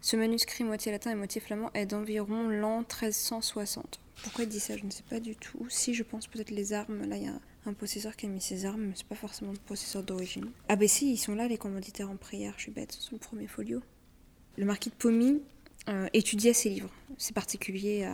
Ce 0.00 0.16
manuscrit 0.16 0.64
moitié 0.64 0.92
latin 0.92 1.10
et 1.10 1.14
moitié 1.14 1.40
flamand 1.40 1.70
est 1.74 1.86
d'environ 1.86 2.48
l'an 2.48 2.78
1360. 2.78 4.00
Pourquoi 4.22 4.44
il 4.44 4.50
dit 4.50 4.60
ça? 4.60 4.76
Je 4.76 4.84
ne 4.84 4.90
sais 4.90 5.02
pas 5.08 5.20
du 5.20 5.36
tout. 5.36 5.66
Si 5.68 5.94
je 5.94 6.02
pense 6.02 6.26
peut-être 6.26 6.50
les 6.50 6.72
armes, 6.72 7.06
là 7.06 7.16
il 7.16 7.24
y 7.24 7.28
a 7.28 7.38
un 7.66 7.72
possesseur 7.72 8.16
qui 8.16 8.26
a 8.26 8.28
mis 8.28 8.40
ses 8.40 8.64
armes, 8.64 8.82
mais 8.82 8.94
c'est 8.96 9.06
pas 9.06 9.14
forcément 9.14 9.52
le 9.52 9.58
possesseur 9.58 10.02
d'origine. 10.02 10.50
Ah 10.68 10.76
ben 10.76 10.88
si, 10.88 11.12
ils 11.12 11.18
sont 11.18 11.34
là 11.34 11.48
les 11.48 11.58
commanditaires 11.58 12.10
en 12.10 12.16
prière, 12.16 12.54
je 12.56 12.62
suis 12.62 12.72
bête, 12.72 12.96
c'est 12.98 13.12
le 13.12 13.18
premier 13.18 13.46
folio. 13.46 13.82
Le 14.56 14.64
marquis 14.64 14.90
de 14.90 14.94
Pomy 14.94 15.42
euh, 15.88 16.08
étudiait 16.12 16.52
ses 16.52 16.70
livres, 16.70 16.90
c'est 17.16 17.34
particulier 17.34 18.08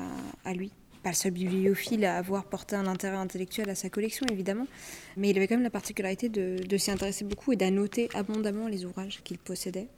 à 0.45 0.55
lui 0.55 0.73
pas 1.05 1.11
le 1.11 1.15
seul 1.15 1.33
bibliophile 1.33 2.07
à 2.07 2.17
avoir 2.17 2.47
porté 2.47 2.77
un 2.77 2.87
intérêt 2.87 3.19
intellectuel 3.19 3.69
à 3.69 3.75
sa 3.75 3.91
collection, 3.91 4.27
évidemment, 4.33 4.67
mais 5.19 5.29
il 5.29 5.37
avait 5.37 5.47
quand 5.47 5.57
même 5.57 5.63
la 5.63 5.71
particularité 5.71 6.31
de, 6.31 6.77
s'y 6.79 6.91
intéresser 6.91 7.25
beaucoup 7.27 7.53
et 7.53 7.57
d'annoter 7.57 8.09
abondamment 8.15 8.69
les 8.69 8.87
ouvrages 8.87 9.21
qu'il 9.23 9.39
possédait. 9.39 9.89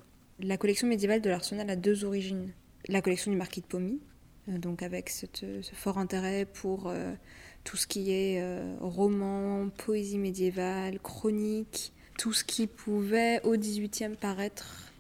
La 0.41 0.57
collection 0.57 0.89
médiévale 0.89 1.23
de 1.23 1.31
l'Arsenal 1.31 1.71
a 1.71 1.77
deux 1.77 2.05
origines. 2.05 2.53
La 2.89 3.01
collection 3.03 3.31
du 3.31 3.37
marquis 3.37 3.61
de 3.61 3.67
Pomy, 3.67 4.01
euh, 4.49 4.59
donc 4.59 4.83
avec 4.83 5.09
ce 5.09 5.27
fort 5.73 5.99
intérêt 5.99 6.45
pour 6.45 6.89
euh, 6.89 7.15
tout 7.63 7.77
ce 7.77 7.87
qui 7.87 8.11
est 8.11 8.41
euh, 8.43 8.77
roman, 8.81 9.69
poésie 9.69 10.19
médiévale, 10.19 10.99
chronique, 10.99 11.93
tout 12.19 12.33
ce 12.33 12.43
qui 12.43 12.67
pouvait 12.67 13.41
au 13.45 13.57
XVIIIe 13.57 14.17
paraître 14.21 14.93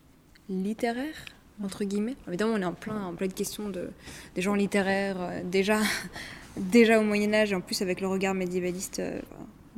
littéraire, 0.48 1.24
entre 1.62 1.84
guillemets. 1.84 2.16
Évidemment, 2.28 2.54
on 2.54 2.62
est 2.62 2.66
en 2.66 2.72
plein, 2.72 3.04
en 3.06 3.14
pleine 3.14 3.32
question 3.32 3.68
de, 3.68 3.90
des 4.34 4.42
gens 4.42 4.54
littéraires, 4.54 5.16
euh, 5.20 5.42
déjà, 5.44 5.80
déjà 6.56 7.00
au 7.00 7.02
Moyen-Âge, 7.02 7.52
et 7.52 7.54
en 7.54 7.60
plus 7.60 7.82
avec 7.82 8.00
le 8.00 8.08
regard 8.08 8.34
médiévaliste 8.34 9.00
euh, 9.00 9.20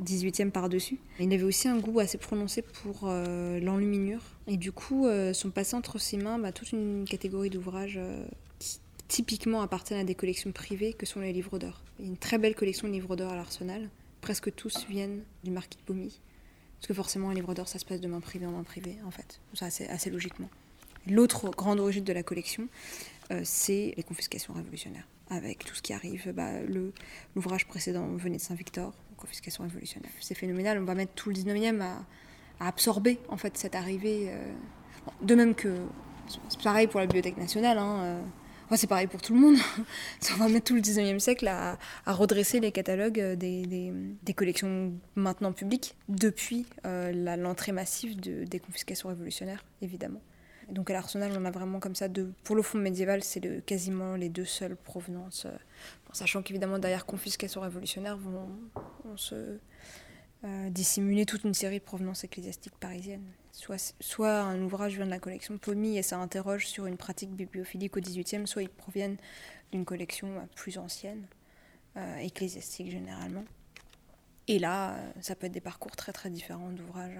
18e 0.03 0.51
par-dessus. 0.51 0.97
Il 1.19 1.33
avait 1.33 1.43
aussi 1.43 1.67
un 1.67 1.77
goût 1.77 1.99
assez 1.99 2.17
prononcé 2.17 2.61
pour 2.61 3.01
euh, 3.03 3.59
l'enluminure. 3.59 4.21
Et 4.47 4.57
du 4.57 4.71
coup, 4.71 5.05
euh, 5.05 5.33
sont 5.33 5.49
passés 5.49 5.75
entre 5.75 5.99
ses 5.99 6.17
mains 6.17 6.39
bah, 6.39 6.51
toute 6.51 6.71
une 6.71 7.05
catégorie 7.05 7.49
d'ouvrages 7.49 7.99
qui 8.59 8.79
typiquement 9.07 9.61
appartiennent 9.61 9.99
à 9.99 10.03
des 10.03 10.15
collections 10.15 10.51
privées 10.51 10.93
que 10.93 11.05
sont 11.05 11.19
les 11.19 11.33
livres 11.33 11.59
d'or. 11.59 11.81
Il 11.99 12.05
y 12.05 12.07
a 12.07 12.11
une 12.11 12.17
très 12.17 12.37
belle 12.37 12.55
collection 12.55 12.87
de 12.87 12.93
livres 12.93 13.15
d'or 13.15 13.31
à 13.31 13.35
l'Arsenal. 13.35 13.89
Presque 14.21 14.53
tous 14.53 14.85
viennent 14.89 15.21
du 15.43 15.51
marquis 15.51 15.77
de 15.77 15.83
Pomy. 15.83 16.19
Parce 16.79 16.87
que 16.87 16.93
forcément, 16.93 17.29
un 17.29 17.33
livre 17.33 17.53
d'or, 17.53 17.67
ça 17.67 17.77
se 17.77 17.85
passe 17.85 17.99
de 17.99 18.07
main 18.07 18.21
privée 18.21 18.45
en 18.45 18.51
main 18.51 18.63
privée, 18.63 18.95
en 19.05 19.11
fait. 19.11 19.41
Ça, 19.53 19.65
assez, 19.65 19.85
assez 19.87 20.09
logiquement. 20.09 20.49
L'autre 21.07 21.49
grande 21.51 21.79
origine 21.79 22.03
de 22.03 22.13
la 22.13 22.23
collection, 22.23 22.67
euh, 23.31 23.41
c'est 23.43 23.93
les 23.97 24.03
confiscations 24.03 24.53
révolutionnaires. 24.53 25.07
Avec 25.29 25.63
tout 25.63 25.75
ce 25.75 25.81
qui 25.81 25.93
arrive, 25.93 26.31
bah, 26.33 26.59
le, 26.67 26.91
l'ouvrage 27.35 27.67
précédent 27.67 28.07
venait 28.15 28.37
de 28.37 28.41
Saint-Victor, 28.41 28.93
confiscation 29.17 29.63
révolutionnaire. 29.63 30.09
C'est 30.19 30.35
phénoménal, 30.35 30.79
on 30.79 30.85
va 30.85 30.95
mettre 30.95 31.13
tout 31.13 31.29
le 31.29 31.35
19e 31.35 31.81
à, 31.81 32.03
à 32.59 32.67
absorber 32.67 33.19
en 33.29 33.37
fait 33.37 33.57
cette 33.57 33.75
arrivée. 33.75 34.27
euh. 34.29 34.51
De 35.21 35.35
même 35.35 35.55
que 35.55 35.75
c'est 36.49 36.61
pareil 36.61 36.87
pour 36.87 36.99
la 36.99 37.05
Bibliothèque 37.05 37.37
nationale, 37.37 37.77
hein, 37.77 38.01
euh. 38.03 38.21
Enfin, 38.65 38.75
c'est 38.77 38.87
pareil 38.87 39.07
pour 39.07 39.19
tout 39.21 39.33
le 39.33 39.39
monde. 39.39 39.55
on 40.33 40.35
va 40.37 40.47
mettre 40.47 40.65
tout 40.65 40.75
le 40.75 40.81
19e 40.81 41.17
siècle 41.17 41.47
à, 41.47 41.77
redresser 42.05 42.59
les 42.59 42.71
catalogues 42.71 43.19
des, 43.33 43.63
des- 43.65 44.33
collections 44.35 44.93
maintenant 45.15 45.53
publiques 45.53 45.95
depuis 46.07 46.67
l'entrée 46.83 47.71
massive 47.71 48.19
de- 48.19 48.43
des 48.43 48.59
confiscations 48.59 49.09
révolutionnaires, 49.09 49.65
évidemment. 49.81 50.21
Donc 50.71 50.89
à 50.89 50.93
l'Arsenal, 50.93 51.31
on 51.37 51.45
a 51.45 51.51
vraiment 51.51 51.79
comme 51.79 51.95
ça, 51.95 52.07
de, 52.07 52.31
pour 52.43 52.55
le 52.55 52.61
fond 52.61 52.77
médiéval, 52.77 53.23
c'est 53.23 53.65
quasiment 53.65 54.15
les 54.15 54.29
deux 54.29 54.45
seules 54.45 54.75
provenances. 54.75 55.45
euh, 55.45 55.51
sachant 56.13 56.41
qu'évidemment, 56.41 56.79
derrière 56.79 57.05
confiscation 57.05 57.61
révolutionnaire, 57.61 58.17
vont, 58.17 58.49
se 59.15 59.57
euh, 60.43 60.69
dissimuler 60.69 61.25
toute 61.25 61.43
une 61.43 61.53
série 61.53 61.79
de 61.79 61.83
provenances 61.83 62.23
ecclésiastiques 62.23 62.77
parisiennes. 62.79 63.25
Soit, 63.51 64.39
un 64.39 64.61
ouvrage 64.61 64.95
vient 64.95 65.05
de 65.05 65.09
la 65.09 65.19
collection 65.19 65.57
Pomy 65.57 65.97
et 65.97 66.03
ça 66.03 66.17
interroge 66.17 66.67
sur 66.67 66.85
une 66.85 66.97
pratique 66.97 67.31
bibliophilique 67.31 67.97
au 67.97 67.99
XVIIIe, 67.99 68.47
soit 68.47 68.61
ils 68.61 68.69
proviennent 68.69 69.17
d'une 69.71 69.85
collection 69.85 70.27
euh, 70.37 70.45
plus 70.55 70.77
ancienne, 70.77 71.25
ecclésiastique 72.21 72.89
généralement. 72.91 73.43
Et 74.47 74.57
là, 74.57 74.95
ça 75.19 75.35
peut 75.35 75.47
être 75.47 75.51
des 75.51 75.59
parcours 75.59 75.97
très 75.97 76.13
très 76.13 76.29
différents 76.29 76.69
d'ouvrages. 76.69 77.19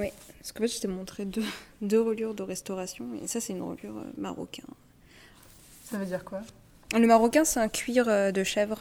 Oui, 0.00 0.12
parce 0.38 0.52
que 0.52 0.62
fait, 0.62 0.74
je 0.74 0.80
t'ai 0.80 0.88
montré 0.88 1.26
deux, 1.26 1.44
deux 1.82 2.00
reliures 2.00 2.34
de 2.34 2.42
restauration, 2.42 3.06
et 3.22 3.26
ça, 3.26 3.40
c'est 3.40 3.52
une 3.52 3.62
reliure 3.62 3.98
euh, 3.98 4.10
marocain. 4.16 4.64
Ça 5.84 5.98
veut 5.98 6.06
dire 6.06 6.24
quoi? 6.24 6.40
Le 6.96 7.06
marocain, 7.06 7.44
c'est 7.44 7.60
un 7.60 7.68
cuir 7.68 8.08
euh, 8.08 8.32
de 8.32 8.42
chèvre, 8.42 8.80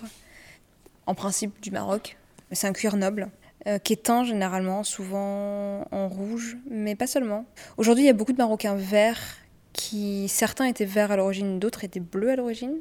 en 1.05 1.15
principe 1.15 1.59
du 1.59 1.71
Maroc, 1.71 2.17
mais 2.49 2.55
c'est 2.55 2.67
un 2.67 2.73
cuir 2.73 2.95
noble, 2.95 3.29
euh, 3.67 3.79
qui 3.79 3.93
est 3.93 4.03
teint 4.03 4.23
généralement, 4.23 4.83
souvent 4.83 5.85
en 5.91 6.07
rouge, 6.07 6.57
mais 6.69 6.95
pas 6.95 7.07
seulement. 7.07 7.45
Aujourd'hui, 7.77 8.05
il 8.05 8.07
y 8.07 8.11
a 8.11 8.13
beaucoup 8.13 8.31
de 8.31 8.37
marocains 8.37 8.75
verts, 8.75 9.37
qui 9.73 10.27
certains 10.29 10.65
étaient 10.65 10.85
verts 10.85 11.11
à 11.11 11.17
l'origine, 11.17 11.59
d'autres 11.59 11.83
étaient 11.83 11.99
bleus 11.99 12.31
à 12.31 12.35
l'origine. 12.37 12.77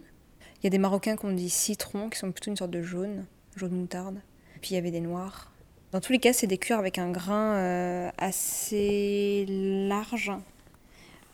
Il 0.61 0.65
y 0.65 0.67
a 0.69 0.71
des 0.71 0.79
marocains 0.79 1.17
qu'on 1.17 1.33
dit 1.33 1.51
citron, 1.51 2.09
qui 2.09 2.19
sont 2.19 2.31
plutôt 2.31 2.51
une 2.51 2.57
sorte 2.57 2.71
de 2.71 2.83
jaune, 2.83 3.27
jaune 3.57 3.73
moutarde. 3.73 4.21
Puis 4.61 4.71
il 4.71 4.75
y 4.75 4.79
avait 4.79 4.91
des 4.91 5.01
noirs. 5.01 5.51
Dans 5.91 6.01
tous 6.01 6.13
les 6.13 6.19
cas, 6.19 6.35
c'est 6.35 6.47
des 6.47 6.59
cuirs 6.59 6.79
avec 6.79 6.99
un 6.99 7.11
grain 7.11 7.55
euh, 7.55 8.11
assez 8.19 9.47
large, 9.49 10.31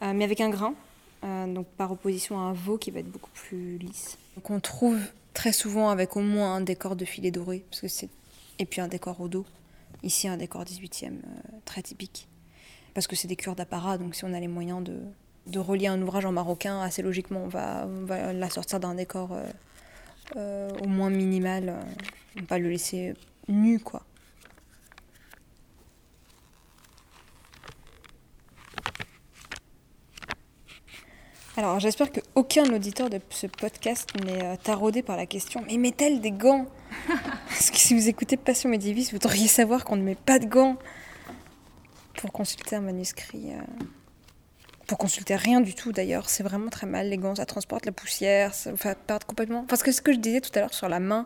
euh, 0.02 0.12
mais 0.14 0.22
avec 0.22 0.40
un 0.40 0.48
grain, 0.48 0.74
euh, 1.24 1.52
donc 1.52 1.66
par 1.66 1.90
opposition 1.90 2.38
à 2.38 2.42
un 2.42 2.52
veau 2.52 2.78
qui 2.78 2.92
va 2.92 3.00
être 3.00 3.10
beaucoup 3.10 3.32
plus 3.32 3.78
lisse. 3.78 4.16
Donc 4.36 4.50
on 4.50 4.60
trouve 4.60 5.00
très 5.32 5.52
souvent 5.52 5.90
avec 5.90 6.16
au 6.16 6.20
moins 6.20 6.54
un 6.54 6.60
décor 6.60 6.94
de 6.94 7.04
filet 7.04 7.32
doré, 7.32 7.64
parce 7.68 7.80
que 7.80 7.88
c'est 7.88 8.08
et 8.60 8.64
puis 8.66 8.80
un 8.80 8.86
décor 8.86 9.20
au 9.20 9.26
dos. 9.26 9.44
Ici, 10.04 10.28
un 10.28 10.36
décor 10.36 10.62
18e 10.62 11.06
euh, 11.06 11.10
très 11.64 11.82
typique, 11.82 12.28
parce 12.94 13.08
que 13.08 13.16
c'est 13.16 13.26
des 13.26 13.36
cuirs 13.36 13.56
d'apparat, 13.56 13.98
donc 13.98 14.14
si 14.14 14.24
on 14.24 14.32
a 14.32 14.38
les 14.38 14.46
moyens 14.46 14.84
de, 14.84 15.00
de 15.48 15.58
relier 15.58 15.88
un 15.88 16.00
ouvrage 16.00 16.26
en 16.26 16.32
marocain, 16.32 16.80
assez 16.80 17.02
logiquement, 17.02 17.42
on 17.42 17.48
va, 17.48 17.88
on 17.88 18.04
va 18.04 18.32
la 18.32 18.50
sortir 18.50 18.78
d'un 18.78 18.94
décor 18.94 19.36
au 20.36 20.86
moins 20.86 21.10
minimal, 21.10 21.74
on 22.36 22.40
va 22.40 22.46
pas 22.46 22.58
le 22.58 22.68
laisser 22.68 23.14
nu, 23.48 23.80
quoi. 23.80 24.04
Alors, 31.56 31.78
j'espère 31.78 32.10
qu'aucun 32.10 32.64
auditeur 32.74 33.10
de 33.10 33.20
ce 33.30 33.46
podcast 33.46 34.10
n'est 34.24 34.42
euh, 34.42 34.56
taraudé 34.60 35.02
par 35.02 35.16
la 35.16 35.26
question 35.26 35.62
Mais 35.68 35.76
met-elle 35.76 36.20
des 36.20 36.32
gants? 36.32 36.66
Parce 37.48 37.70
que 37.70 37.76
si 37.76 37.94
vous 37.94 38.08
écoutez 38.08 38.36
Passion 38.36 38.68
médiéviste, 38.68 39.12
vous 39.12 39.18
devriez 39.18 39.46
savoir 39.46 39.84
qu'on 39.84 39.96
ne 39.96 40.02
met 40.02 40.16
pas 40.16 40.40
de 40.40 40.46
gants 40.46 40.76
pour 42.16 42.32
consulter 42.32 42.74
un 42.74 42.80
manuscrit. 42.80 43.52
euh, 43.52 43.60
Pour 44.88 44.98
consulter 44.98 45.36
rien 45.36 45.60
du 45.60 45.74
tout 45.74 45.92
d'ailleurs. 45.92 46.28
C'est 46.28 46.42
vraiment 46.42 46.70
très 46.70 46.88
mal, 46.88 47.08
les 47.08 47.18
gants. 47.18 47.36
Ça 47.36 47.46
transporte 47.46 47.86
la 47.86 47.92
poussière, 47.92 48.52
ça 48.52 48.72
vous 48.72 48.76
fait 48.76 48.98
perdre 48.98 49.24
complètement. 49.24 49.64
Parce 49.68 49.84
que 49.84 49.92
ce 49.92 50.02
que 50.02 50.12
je 50.12 50.18
disais 50.18 50.40
tout 50.40 50.50
à 50.56 50.60
l'heure 50.60 50.74
sur 50.74 50.88
la 50.88 50.98
main, 50.98 51.24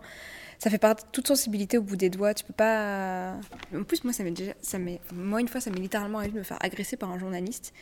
ça 0.58 0.68
fait 0.68 0.78
perdre 0.78 1.04
toute 1.10 1.26
sensibilité 1.28 1.78
au 1.78 1.82
bout 1.82 1.96
des 1.96 2.10
doigts. 2.10 2.34
Tu 2.34 2.44
peux 2.44 2.52
pas. 2.52 3.32
En 3.74 3.82
plus, 3.84 4.04
moi, 4.04 4.12
ça 4.12 4.24
m'est 4.24 4.32
déjà. 4.32 4.52
Ça 4.60 4.78
m'est... 4.78 5.00
Moi, 5.14 5.40
une 5.40 5.48
fois, 5.48 5.62
ça 5.62 5.70
m'est 5.70 5.80
littéralement 5.80 6.18
arrivé 6.18 6.34
de 6.34 6.38
me 6.40 6.44
faire 6.44 6.58
agresser 6.60 6.98
par 6.98 7.10
un 7.10 7.18
journaliste 7.18 7.72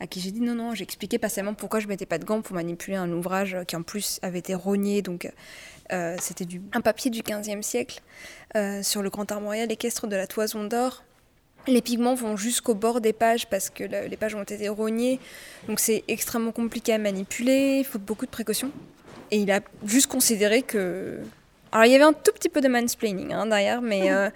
à 0.00 0.06
qui 0.06 0.20
j'ai 0.20 0.30
dit 0.30 0.40
non, 0.40 0.54
non, 0.54 0.74
j'ai 0.74 0.82
expliqué 0.82 1.18
patiemment 1.18 1.54
pourquoi 1.54 1.78
je 1.80 1.86
mettais 1.86 2.06
pas 2.06 2.18
de 2.18 2.24
gants 2.24 2.40
pour 2.42 2.54
manipuler 2.56 2.96
un 2.96 3.10
ouvrage 3.12 3.56
qui 3.68 3.76
en 3.76 3.82
plus 3.82 4.18
avait 4.22 4.38
été 4.38 4.54
rogné, 4.54 5.02
donc 5.02 5.30
euh, 5.92 6.16
c'était 6.20 6.46
du, 6.46 6.62
un 6.72 6.80
papier 6.80 7.10
du 7.10 7.20
15e 7.22 7.62
siècle 7.62 8.00
euh, 8.56 8.82
sur 8.82 9.02
le 9.02 9.10
grand 9.10 9.30
armorial 9.30 9.70
équestre 9.70 10.06
de 10.06 10.16
la 10.16 10.26
Toison 10.26 10.64
d'Or. 10.64 11.02
Les 11.66 11.82
pigments 11.82 12.14
vont 12.14 12.36
jusqu'au 12.38 12.74
bord 12.74 13.02
des 13.02 13.12
pages 13.12 13.46
parce 13.48 13.68
que 13.68 13.84
le- 13.84 14.06
les 14.06 14.16
pages 14.16 14.34
ont 14.34 14.42
été 14.42 14.68
rognées, 14.70 15.20
donc 15.68 15.78
c'est 15.78 16.02
extrêmement 16.08 16.52
compliqué 16.52 16.94
à 16.94 16.98
manipuler, 16.98 17.78
il 17.80 17.84
faut 17.84 17.98
beaucoup 17.98 18.24
de 18.24 18.30
précautions. 18.30 18.70
Et 19.30 19.36
il 19.38 19.50
a 19.52 19.60
juste 19.84 20.06
considéré 20.08 20.62
que... 20.62 21.18
Alors 21.72 21.84
il 21.84 21.92
y 21.92 21.94
avait 21.94 22.04
un 22.04 22.14
tout 22.14 22.32
petit 22.32 22.48
peu 22.48 22.60
de 22.62 22.68
mansplaining 22.68 23.32
hein, 23.34 23.46
derrière, 23.46 23.82
mais 23.82 24.10
euh, 24.12 24.30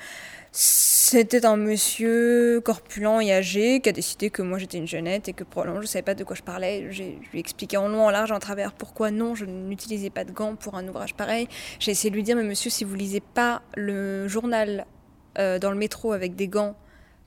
c'était 0.57 1.45
un 1.47 1.57
monsieur 1.57 2.61
corpulent 2.61 3.21
et 3.21 3.33
âgé 3.33 3.81
qui 3.81 3.89
a 3.89 3.93
décidé 3.93 4.31
que 4.31 4.41
moi 4.41 4.57
j'étais 4.57 4.79
une 4.79 4.87
jeunette 4.87 5.29
et 5.29 5.33
que 5.33 5.43
probablement 5.43 5.81
je 5.81 5.87
ne 5.87 5.89
savais 5.89 6.05
pas 6.05 6.15
de 6.15 6.23
quoi 6.23 6.37
je 6.37 6.43
parlais. 6.43 6.87
J'ai 6.93 7.19
je 7.23 7.31
lui 7.33 7.39
ai 7.39 7.41
expliqué 7.41 7.77
en 7.77 7.89
long, 7.89 8.07
en 8.07 8.11
large, 8.11 8.31
en 8.31 8.39
travers 8.39 8.73
pourquoi 8.73 9.11
non, 9.11 9.35
je 9.35 9.47
n'utilisais 9.47 10.11
pas 10.11 10.23
de 10.23 10.31
gants 10.31 10.55
pour 10.55 10.77
un 10.77 10.87
ouvrage 10.87 11.15
pareil. 11.15 11.49
J'ai 11.81 11.91
essayé 11.91 12.11
de 12.11 12.15
lui 12.15 12.23
dire, 12.23 12.37
mais 12.37 12.45
monsieur, 12.45 12.71
si 12.71 12.85
vous 12.85 12.95
lisez 12.95 13.19
pas 13.19 13.63
le 13.75 14.29
journal 14.29 14.87
euh, 15.39 15.59
dans 15.59 15.73
le 15.73 15.77
métro 15.77 16.13
avec 16.13 16.37
des 16.37 16.47
gants, 16.47 16.77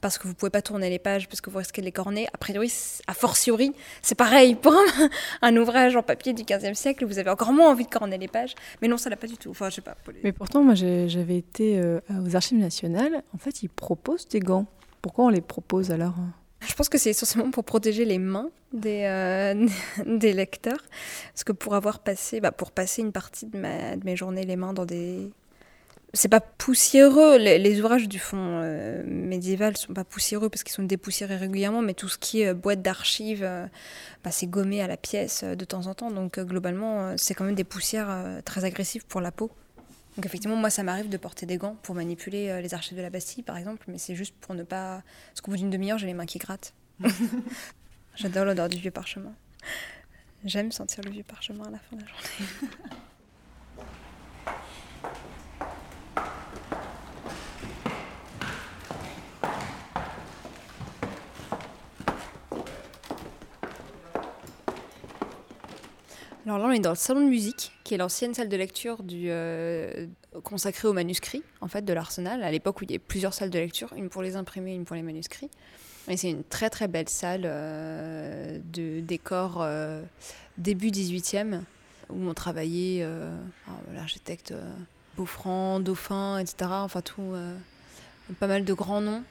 parce 0.02 0.18
que 0.18 0.28
vous 0.28 0.34
pouvez 0.36 0.50
pas 0.52 0.62
tourner 0.62 0.90
les 0.90 1.00
pages, 1.00 1.28
parce 1.28 1.42
que 1.42 1.50
vous 1.50 1.58
risquez 1.58 1.82
de 1.82 1.86
les 1.86 1.92
corner, 1.92 2.28
a 2.34 2.38
priori, 2.38 2.72
a 3.08 3.14
fortiori, 3.14 3.74
c'est 4.02 4.16
pareil. 4.16 4.56
Pour 4.56 4.74
un, 4.74 5.10
un 5.42 5.58
ouvrage 5.58 5.96
en 5.96 6.04
papier 6.04 6.34
du 6.34 6.44
15e 6.44 6.74
siècle, 6.76 7.06
vous 7.06 7.18
avez 7.20 7.30
encore 7.30 7.52
moins 7.54 7.70
envie 7.72 7.86
de 7.86 7.90
corner 7.90 8.20
les 8.20 8.28
pages. 8.28 8.54
Mais 8.82 8.88
non, 8.88 8.98
ça 8.98 9.10
l'a 9.10 9.16
pas 9.18 9.28
du 9.28 9.38
tout. 9.38 9.50
Enfin, 9.50 9.70
je 9.70 9.76
sais 9.76 9.82
pas. 9.82 9.96
pour 10.04 10.14
les- 10.14 10.20
Mais 10.24 10.32
pourtant, 10.34 10.62
moi, 10.64 10.76
j'avais 10.76 11.38
été 11.38 11.80
euh, 11.80 12.00
aux 12.26 12.36
Archives 12.36 12.58
nationales. 12.60 13.24
En 13.34 13.38
fait, 13.38 13.64
ils 13.64 13.70
proposent 13.70 14.28
des 14.28 14.40
gants. 14.40 14.66
Pourquoi 15.02 15.26
on 15.26 15.30
les 15.30 15.42
propose 15.42 15.92
alors? 15.92 16.16
Je 16.68 16.74
pense 16.74 16.90
que 16.90 16.98
c'est 16.98 17.12
essentiellement 17.12 17.52
pour 17.52 17.64
protéger 17.64 18.04
les 18.04 18.18
mains 18.18 18.50
des, 18.74 19.04
euh, 19.06 19.68
des 20.06 20.34
lecteurs. 20.34 20.84
Parce 21.34 21.44
que 21.44 21.52
pour 21.52 21.76
avoir 21.76 22.00
passé, 22.00 22.40
bah, 22.42 22.52
pour 22.52 22.72
passer 22.72 23.02
une 23.04 23.12
partie 23.12 23.46
de, 23.46 23.58
ma, 23.58 23.96
de 23.96 24.04
mes 24.06 24.16
journées 24.16 24.44
les 24.44 24.56
mains 24.56 24.74
dans 24.74 24.86
des. 24.86 25.30
C'est 26.14 26.30
pas 26.30 26.40
poussiéreux, 26.40 27.38
les, 27.38 27.80
ouvrages 27.82 28.08
du 28.08 28.18
fond 28.18 28.38
euh, 28.40 29.04
médiéval 29.06 29.76
sont 29.76 29.94
pas 29.94 30.06
poussiéreux 30.06 30.50
parce 30.50 30.64
qu'ils 30.64 30.74
sont 30.74 30.84
dépoussiérés 30.84 31.36
régulièrement, 31.36 31.82
mais 31.82 31.94
tout 31.94 32.08
ce 32.08 32.18
qui 32.18 32.42
est 32.42 32.48
euh, 32.48 32.54
boîte 32.54 32.82
d'archives, 32.82 33.44
euh, 33.44 33.68
bah, 34.24 34.32
c'est 34.32 34.48
gommé 34.48 34.82
à 34.82 34.88
la 34.88 34.96
pièce 34.96 35.42
euh, 35.44 35.56
de 35.56 35.66
temps 35.66 35.88
en 35.88 35.94
temps. 35.94 36.10
Donc 36.10 36.40
globalement, 36.40 37.16
c'est 37.18 37.34
quand 37.34 37.44
même 37.44 37.56
des 37.56 37.66
poussières 37.66 38.42
très 38.46 38.64
agressives 38.64 39.06
pour 39.06 39.20
la 39.20 39.32
peau. 39.32 39.52
Donc 40.16 40.26
effectivement, 40.26 40.56
moi, 40.56 40.70
ça 40.70 40.82
m'arrive 40.82 41.10
de 41.10 41.18
porter 41.18 41.46
des 41.46 41.58
gants 41.58 41.76
pour 41.84 41.94
manipuler 41.94 42.62
les 42.62 42.74
archives 42.74 42.98
de 42.98 43.04
la 43.04 43.10
Bastille, 43.10 43.44
par 43.44 43.58
exemple, 43.58 43.84
mais 43.88 43.98
c'est 43.98 44.16
juste 44.16 44.34
pour 44.40 44.56
ne 44.56 44.64
pas... 44.64 45.04
Parce 45.30 45.42
qu'au 45.42 45.52
bout 45.52 45.58
d'une 45.58 45.70
demi-heure, 45.70 45.98
j'ai 45.98 46.08
les 46.08 46.14
mains 46.14 46.26
qui 46.26 46.40
grattent. 46.40 46.74
J'adore 48.16 48.46
l'odeur 48.46 48.70
du 48.70 48.78
vieux 48.78 48.92
parchemin. 48.92 49.34
J'aime 50.44 50.72
sentir 50.72 51.04
le 51.04 51.12
vieux 51.12 51.24
parchemin 51.24 51.66
à 51.66 51.72
la 51.72 51.78
fin 51.78 51.98
de 51.98 52.02
la 52.02 52.08
journée. 52.08 52.74
Alors 66.48 66.60
là, 66.60 66.68
on 66.68 66.72
est 66.72 66.80
dans 66.80 66.92
le 66.92 66.96
salon 66.96 67.20
de 67.20 67.30
musique, 67.30 67.74
qui 67.84 67.94
est 67.94 67.98
l'ancienne 67.98 68.34
salle 68.34 68.48
de 68.48 68.56
lecture 68.56 69.00
euh, 69.12 70.08
consacrée 70.44 70.88
aux 70.88 70.94
manuscrits, 70.94 71.44
en 71.60 71.68
fait, 71.68 71.84
de 71.84 71.92
l'Arsenal, 71.92 72.42
à 72.42 72.50
l'époque 72.52 72.80
où 72.80 72.86
il 72.86 72.92
y 72.92 72.94
avait 72.94 73.00
plusieurs 73.00 73.34
salles 73.34 73.50
de 73.50 73.60
lecture, 73.60 73.92
une 73.98 74.08
pour 74.08 74.22
les 74.22 74.38
imprimés, 74.38 74.74
une 74.74 74.86
pour 74.86 74.96
les 74.96 75.02
manuscrits. 75.02 75.50
Et 76.08 76.16
c'est 76.16 76.30
une 76.30 76.46
très 76.46 76.70
très 76.70 76.88
belle 76.88 77.10
salle 77.10 77.42
euh, 77.44 78.60
de 78.64 79.02
décor 79.02 79.58
euh, 79.60 80.02
début 80.58 80.88
18e, 80.88 81.64
où 82.10 82.30
on 82.30 82.34
travaillait 82.34 83.06
l'architecte 83.94 84.54
Beaufranc, 85.18 85.82
Dauphin, 85.82 86.40
etc. 86.40 86.72
Enfin 86.72 87.02
tout, 87.02 87.34
pas 88.40 88.48
mal 88.48 88.64
de 88.64 88.74
grands 88.74 89.02
noms 89.02 89.24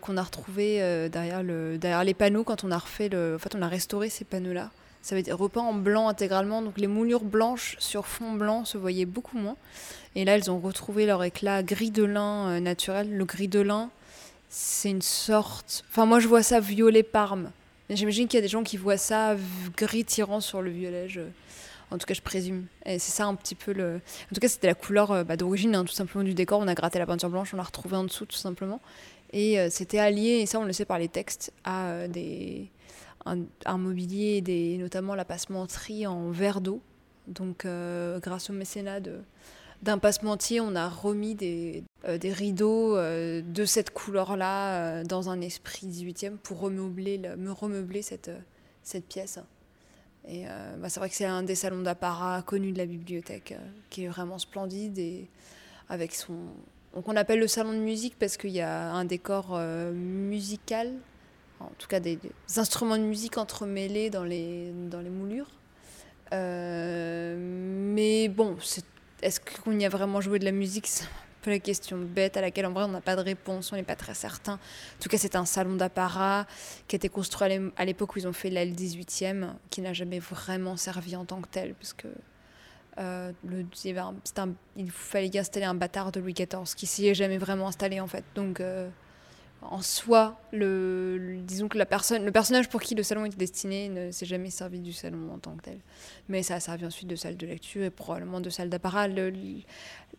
qu'on 0.00 0.16
a 0.16 0.22
retrouvés 0.22 1.08
derrière, 1.10 1.42
le, 1.42 1.76
derrière 1.76 2.04
les 2.04 2.14
panneaux 2.14 2.44
quand 2.44 2.64
on 2.64 2.70
a 2.70 2.78
refait 2.78 3.10
en 3.14 3.38
fait 3.38 3.54
on 3.54 3.60
a 3.60 3.68
restauré 3.68 4.08
ces 4.08 4.24
panneaux-là. 4.24 4.70
Ça 5.02 5.14
avait 5.14 5.20
été 5.20 5.32
repeint 5.32 5.62
en 5.62 5.74
blanc 5.74 6.08
intégralement, 6.08 6.62
donc 6.62 6.78
les 6.78 6.86
moulures 6.86 7.24
blanches 7.24 7.74
sur 7.80 8.06
fond 8.06 8.32
blanc 8.32 8.64
se 8.64 8.78
voyaient 8.78 9.04
beaucoup 9.04 9.36
moins. 9.36 9.56
Et 10.14 10.24
là, 10.24 10.36
elles 10.36 10.50
ont 10.50 10.60
retrouvé 10.60 11.06
leur 11.06 11.24
éclat 11.24 11.64
gris 11.64 11.90
de 11.90 12.04
lin 12.04 12.48
euh, 12.48 12.60
naturel. 12.60 13.12
Le 13.12 13.24
gris 13.24 13.48
de 13.48 13.60
lin, 13.60 13.90
c'est 14.48 14.90
une 14.90 15.02
sorte. 15.02 15.84
Enfin, 15.90 16.06
moi, 16.06 16.20
je 16.20 16.28
vois 16.28 16.44
ça 16.44 16.60
violet 16.60 17.02
parme. 17.02 17.50
J'imagine 17.90 18.28
qu'il 18.28 18.38
y 18.38 18.38
a 18.38 18.42
des 18.42 18.48
gens 18.48 18.62
qui 18.62 18.76
voient 18.76 18.96
ça 18.96 19.36
gris 19.76 20.04
tirant 20.04 20.40
sur 20.40 20.62
le 20.62 20.70
violet. 20.70 21.08
En 21.90 21.98
tout 21.98 22.06
cas, 22.06 22.14
je 22.14 22.22
présume. 22.22 22.66
Et 22.86 23.00
c'est 23.00 23.10
ça 23.10 23.26
un 23.26 23.34
petit 23.34 23.56
peu 23.56 23.72
le. 23.72 23.96
En 23.96 24.34
tout 24.34 24.40
cas, 24.40 24.48
c'était 24.48 24.68
la 24.68 24.74
couleur 24.74 25.10
euh, 25.10 25.24
bah, 25.24 25.36
d'origine, 25.36 25.74
hein, 25.74 25.84
tout 25.84 25.94
simplement, 25.94 26.22
du 26.22 26.34
décor. 26.34 26.60
On 26.60 26.68
a 26.68 26.74
gratté 26.74 27.00
la 27.00 27.06
peinture 27.06 27.28
blanche, 27.28 27.52
on 27.54 27.56
l'a 27.56 27.64
retrouvée 27.64 27.96
en 27.96 28.04
dessous, 28.04 28.26
tout 28.26 28.36
simplement. 28.36 28.80
Et 29.32 29.58
euh, 29.58 29.68
c'était 29.68 29.98
allié, 29.98 30.40
et 30.42 30.46
ça, 30.46 30.60
on 30.60 30.64
le 30.64 30.72
sait 30.72 30.84
par 30.84 31.00
les 31.00 31.08
textes, 31.08 31.52
à 31.64 32.06
des 32.06 32.68
un, 33.24 33.78
mobilier, 33.78 34.40
des, 34.40 34.78
notamment 34.78 35.14
la 35.14 35.24
passementerie 35.24 36.06
en 36.06 36.30
verre 36.30 36.60
d'eau. 36.60 36.80
Donc, 37.28 37.64
euh, 37.64 38.18
grâce 38.20 38.50
au 38.50 38.52
mécénat 38.52 39.00
de- 39.00 39.20
d'un 39.82 39.98
passementier, 39.98 40.60
on 40.60 40.74
a 40.74 40.88
remis 40.88 41.34
des, 41.34 41.84
euh, 42.06 42.18
des 42.18 42.32
rideaux 42.32 42.96
euh, 42.96 43.42
de 43.42 43.64
cette 43.64 43.90
couleur-là 43.90 45.04
dans 45.04 45.28
un 45.30 45.40
esprit 45.40 45.86
18e 45.86 46.36
pour 46.38 46.60
remeubler, 46.60 47.18
le- 47.18 47.36
me 47.36 47.52
remeubler 47.52 48.02
cette, 48.02 48.30
cette 48.82 49.06
pièce. 49.06 49.38
Et 50.28 50.44
bah, 50.78 50.88
c'est 50.88 51.00
vrai 51.00 51.08
que 51.08 51.16
c'est 51.16 51.24
un 51.24 51.42
des 51.42 51.56
salons 51.56 51.82
d'apparat 51.82 52.42
connus 52.42 52.70
de 52.70 52.78
la 52.78 52.86
bibliothèque, 52.86 53.56
qui 53.90 54.04
est 54.04 54.08
vraiment 54.08 54.38
splendide 54.38 54.96
et 54.96 55.28
avec 55.88 56.14
son. 56.14 56.34
Donc 56.94 57.08
on 57.08 57.16
appelle 57.16 57.40
le 57.40 57.48
salon 57.48 57.72
de 57.72 57.78
musique 57.78 58.16
parce 58.20 58.36
qu'il 58.36 58.50
y 58.50 58.60
a 58.60 58.92
un 58.92 59.04
décor 59.04 59.58
musical, 59.92 60.92
en 61.64 61.72
tout 61.78 61.88
cas 61.88 62.00
des, 62.00 62.18
instruments 62.56 62.96
de 62.98 63.02
musique 63.02 63.38
entremêlés 63.38 64.10
dans 64.10 64.24
les, 64.24 64.72
dans 64.72 65.00
les 65.00 65.10
moulures. 65.10 65.50
Euh, 66.32 67.36
mais 67.38 68.28
bon, 68.28 68.56
est-ce 69.22 69.40
qu'on 69.40 69.78
y 69.78 69.84
a 69.84 69.88
vraiment 69.88 70.20
joué 70.20 70.38
de 70.38 70.44
la 70.44 70.52
musique? 70.52 70.86
C'est 70.86 71.04
un 71.04 71.08
peu 71.42 71.50
la 71.50 71.58
question 71.58 71.98
bête 71.98 72.36
à 72.36 72.40
laquelle 72.40 72.66
en 72.66 72.72
vrai 72.72 72.84
on 72.84 72.88
n'a 72.88 73.00
pas 73.00 73.16
de 73.16 73.20
réponse, 73.20 73.72
on 73.72 73.76
n'est 73.76 73.82
pas 73.82 73.96
très 73.96 74.14
certain. 74.14 74.54
En 74.54 75.02
tout 75.02 75.08
cas, 75.08 75.18
c'est 75.18 75.36
un 75.36 75.44
salon 75.44 75.76
d'apparat 75.76 76.46
qui 76.88 76.94
a 76.94 76.98
été 76.98 77.08
construit 77.08 77.44
à 77.44 77.48
l'é- 77.48 77.70
à 77.76 77.84
l'époque 77.84 78.14
où 78.14 78.18
ils 78.18 78.28
ont 78.28 78.32
fait 78.32 78.48
l'aile 78.50 78.72
18e, 78.74 79.50
qui 79.70 79.80
n'a 79.80 79.92
jamais 79.92 80.20
vraiment 80.20 80.76
servi 80.76 81.16
en 81.16 81.24
tant 81.24 81.40
que 81.40 81.48
tel, 81.48 81.74
parce 81.74 81.92
que 81.92 82.08
euh, 82.98 83.32
le, 83.44 83.64
il 84.76 84.90
fallait 84.90 85.28
y 85.28 85.38
installer 85.38 85.64
un 85.64 85.74
bâtard 85.74 86.12
de 86.12 86.20
Louis 86.20 86.34
XIV 86.34 86.74
qui 86.76 86.86
s'y 86.86 87.06
est 87.08 87.14
jamais 87.14 87.38
vraiment 87.38 87.68
installé 87.68 88.00
en 88.00 88.06
fait. 88.06 88.24
Donc 88.34 88.60
euh, 88.60 88.88
en 89.62 89.80
soi, 89.80 90.40
le, 90.52 91.38
disons 91.44 91.68
que 91.68 91.78
la 91.78 91.86
personne, 91.86 92.24
le 92.24 92.32
personnage 92.32 92.68
pour 92.68 92.80
qui 92.82 92.94
le 92.94 93.02
salon 93.02 93.24
était 93.24 93.36
destiné 93.36 93.88
ne 93.88 94.10
s'est 94.10 94.26
jamais 94.26 94.50
servi 94.50 94.80
du 94.80 94.92
salon 94.92 95.30
en 95.32 95.38
tant 95.38 95.56
que 95.56 95.62
tel. 95.62 95.78
Mais 96.28 96.42
ça 96.42 96.56
a 96.56 96.60
servi 96.60 96.84
ensuite 96.84 97.08
de 97.08 97.16
salle 97.16 97.36
de 97.36 97.46
lecture 97.46 97.84
et 97.84 97.90
probablement 97.90 98.40
de 98.40 98.50
salle 98.50 98.68
d'apparat. 98.68 99.08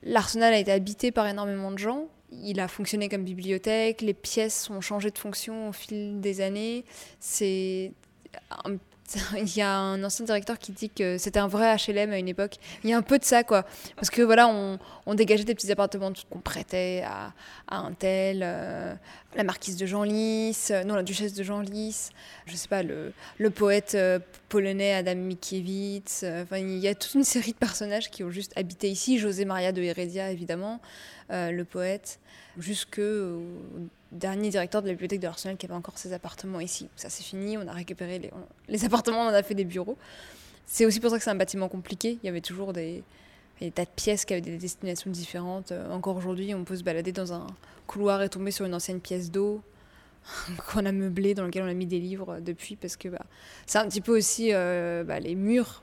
L'arsenal 0.04 0.54
a 0.54 0.58
été 0.60 0.72
habité 0.72 1.12
par 1.12 1.28
énormément 1.28 1.72
de 1.72 1.78
gens. 1.78 2.08
Il 2.32 2.60
a 2.60 2.68
fonctionné 2.68 3.10
comme 3.10 3.24
bibliothèque. 3.24 4.02
Les 4.02 4.14
pièces 4.14 4.70
ont 4.70 4.82
changé 4.82 5.12
de 5.12 5.18
fonction 5.18 5.70
au 5.70 5.72
fil 5.74 6.20
des 6.20 6.42
années. 6.42 6.84
C'est 7.20 7.92
un- 8.66 8.78
il 9.38 9.56
y 9.56 9.62
a 9.62 9.78
un 9.78 10.04
ancien 10.04 10.26
directeur 10.26 10.58
qui 10.58 10.72
dit 10.72 10.90
que 10.90 11.18
c'était 11.18 11.40
un 11.40 11.48
vrai 11.48 11.76
HLM 11.76 12.12
à 12.12 12.18
une 12.18 12.28
époque. 12.28 12.56
Il 12.84 12.90
y 12.90 12.94
a 12.94 12.98
un 12.98 13.02
peu 13.02 13.20
de 13.20 13.26
ça, 13.26 13.44
quoi. 13.44 13.66
Parce 13.96 14.10
que 14.10 14.22
voilà, 14.22 14.48
on, 14.48 15.14
dégageait 15.14 15.44
des 15.44 15.56
petits 15.56 15.72
appartements 15.72 16.12
qu'on 16.30 16.40
prêtait 16.40 17.04
à, 17.06 17.34
à 17.68 17.78
un 17.78 17.92
tel, 17.94 18.42
euh, 18.44 18.94
la 19.36 19.44
marquise 19.44 19.78
de 19.78 19.86
Genlis, 19.86 20.68
euh, 20.72 20.84
non, 20.84 20.96
la 20.96 21.04
duchesse 21.04 21.34
de 21.34 21.44
Genlis, 21.44 22.10
je 22.46 22.56
sais 22.56 22.68
pas, 22.68 22.84
le, 22.84 23.14
le 23.38 23.50
poète 23.50 23.94
euh, 23.96 24.20
polonais 24.50 24.94
Adam 24.94 25.16
Mickiewicz. 25.16 26.22
euh, 26.24 26.44
Enfin, 26.44 26.58
il 26.58 26.78
y 26.78 26.88
a 26.88 26.96
toute 26.96 27.14
une 27.16 27.24
série 27.24 27.52
de 27.52 27.58
personnages 27.58 28.10
qui 28.10 28.24
ont 28.24 28.32
juste 28.32 28.54
habité 28.56 28.90
ici. 28.90 29.20
José 29.20 29.46
Maria 29.46 29.72
de 29.72 29.82
Heredia, 29.82 30.32
évidemment, 30.32 30.80
euh, 31.34 31.52
le 31.52 31.66
poète, 31.66 32.20
jusque 32.58 33.00
au 33.00 33.42
dernier 34.14 34.50
directeur 34.50 34.82
de 34.82 34.88
la 34.88 34.94
bibliothèque 34.94 35.20
de 35.20 35.26
l'Arsenal 35.26 35.58
qui 35.58 35.66
avait 35.66 35.76
encore 35.76 35.98
ses 35.98 36.14
appartements 36.14 36.60
ici. 36.60 36.88
Ça, 36.96 37.10
c'est 37.10 37.24
fini. 37.24 37.58
On 37.58 37.68
a 37.68 37.72
récupéré 37.72 38.32
les, 38.70 38.86
appartements, 38.86 39.22
on 39.22 39.30
en 39.30 39.34
a 39.34 39.44
fait 39.44 39.56
des 39.56 39.66
bureaux. 39.66 39.98
C'est 40.66 40.86
aussi 40.86 41.00
pour 41.00 41.10
ça 41.10 41.18
que 41.18 41.24
c'est 41.24 41.30
un 41.30 41.36
bâtiment 41.36 41.68
compliqué. 41.68 42.20
Il 42.22 42.26
y 42.26 42.30
avait 42.30 42.42
toujours 42.42 42.74
des, 42.74 43.04
tas 43.74 43.86
de 43.86 43.90
pièces 43.96 44.26
qui 44.26 44.34
avaient 44.34 44.42
des 44.42 44.58
destinations 44.58 45.12
différentes. 45.12 45.72
Euh, 45.72 45.92
Encore 45.92 46.16
aujourd'hui, 46.16 46.54
on 46.54 46.64
peut 46.64 46.76
se 46.76 46.84
balader 46.84 47.12
dans 47.12 47.34
un 47.34 47.48
couloir 47.88 48.22
et 48.22 48.30
tomber 48.30 48.52
sur 48.52 48.66
une 48.66 48.74
ancienne 48.74 49.02
pièce 49.02 49.32
d'eau 49.32 49.62
qu'on 50.68 50.86
a 50.86 50.92
meublée, 50.92 51.34
dans 51.34 51.44
laquelle 51.44 51.64
on 51.64 51.68
a 51.68 51.74
mis 51.74 51.88
des 51.88 52.00
livres 52.00 52.40
depuis, 52.40 52.76
parce 52.76 52.96
que 52.96 53.10
bah, 53.10 53.26
c'est 53.66 53.80
un 53.80 53.88
petit 53.88 54.02
peu 54.02 54.16
aussi 54.16 54.50
euh, 54.54 55.04
bah, 55.04 55.20
les 55.20 55.36
murs, 55.36 55.82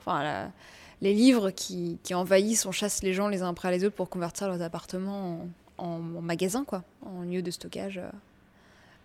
les 1.01 1.13
livres 1.13 1.51
qui, 1.51 1.97
qui 2.03 2.13
envahissent, 2.13 2.65
on 2.65 2.71
chasse 2.71 3.03
les 3.03 3.13
gens 3.13 3.27
les 3.27 3.41
uns 3.41 3.49
après 3.49 3.71
les 3.71 3.83
autres 3.85 3.95
pour 3.95 4.09
convertir 4.09 4.47
leurs 4.47 4.61
appartements 4.61 5.49
en, 5.77 5.85
en, 5.85 6.15
en 6.17 6.21
magasin, 6.21 6.63
quoi, 6.63 6.83
en 7.05 7.21
lieu 7.23 7.41
de 7.41 7.51
stockage, 7.51 7.97
euh, 7.97 8.09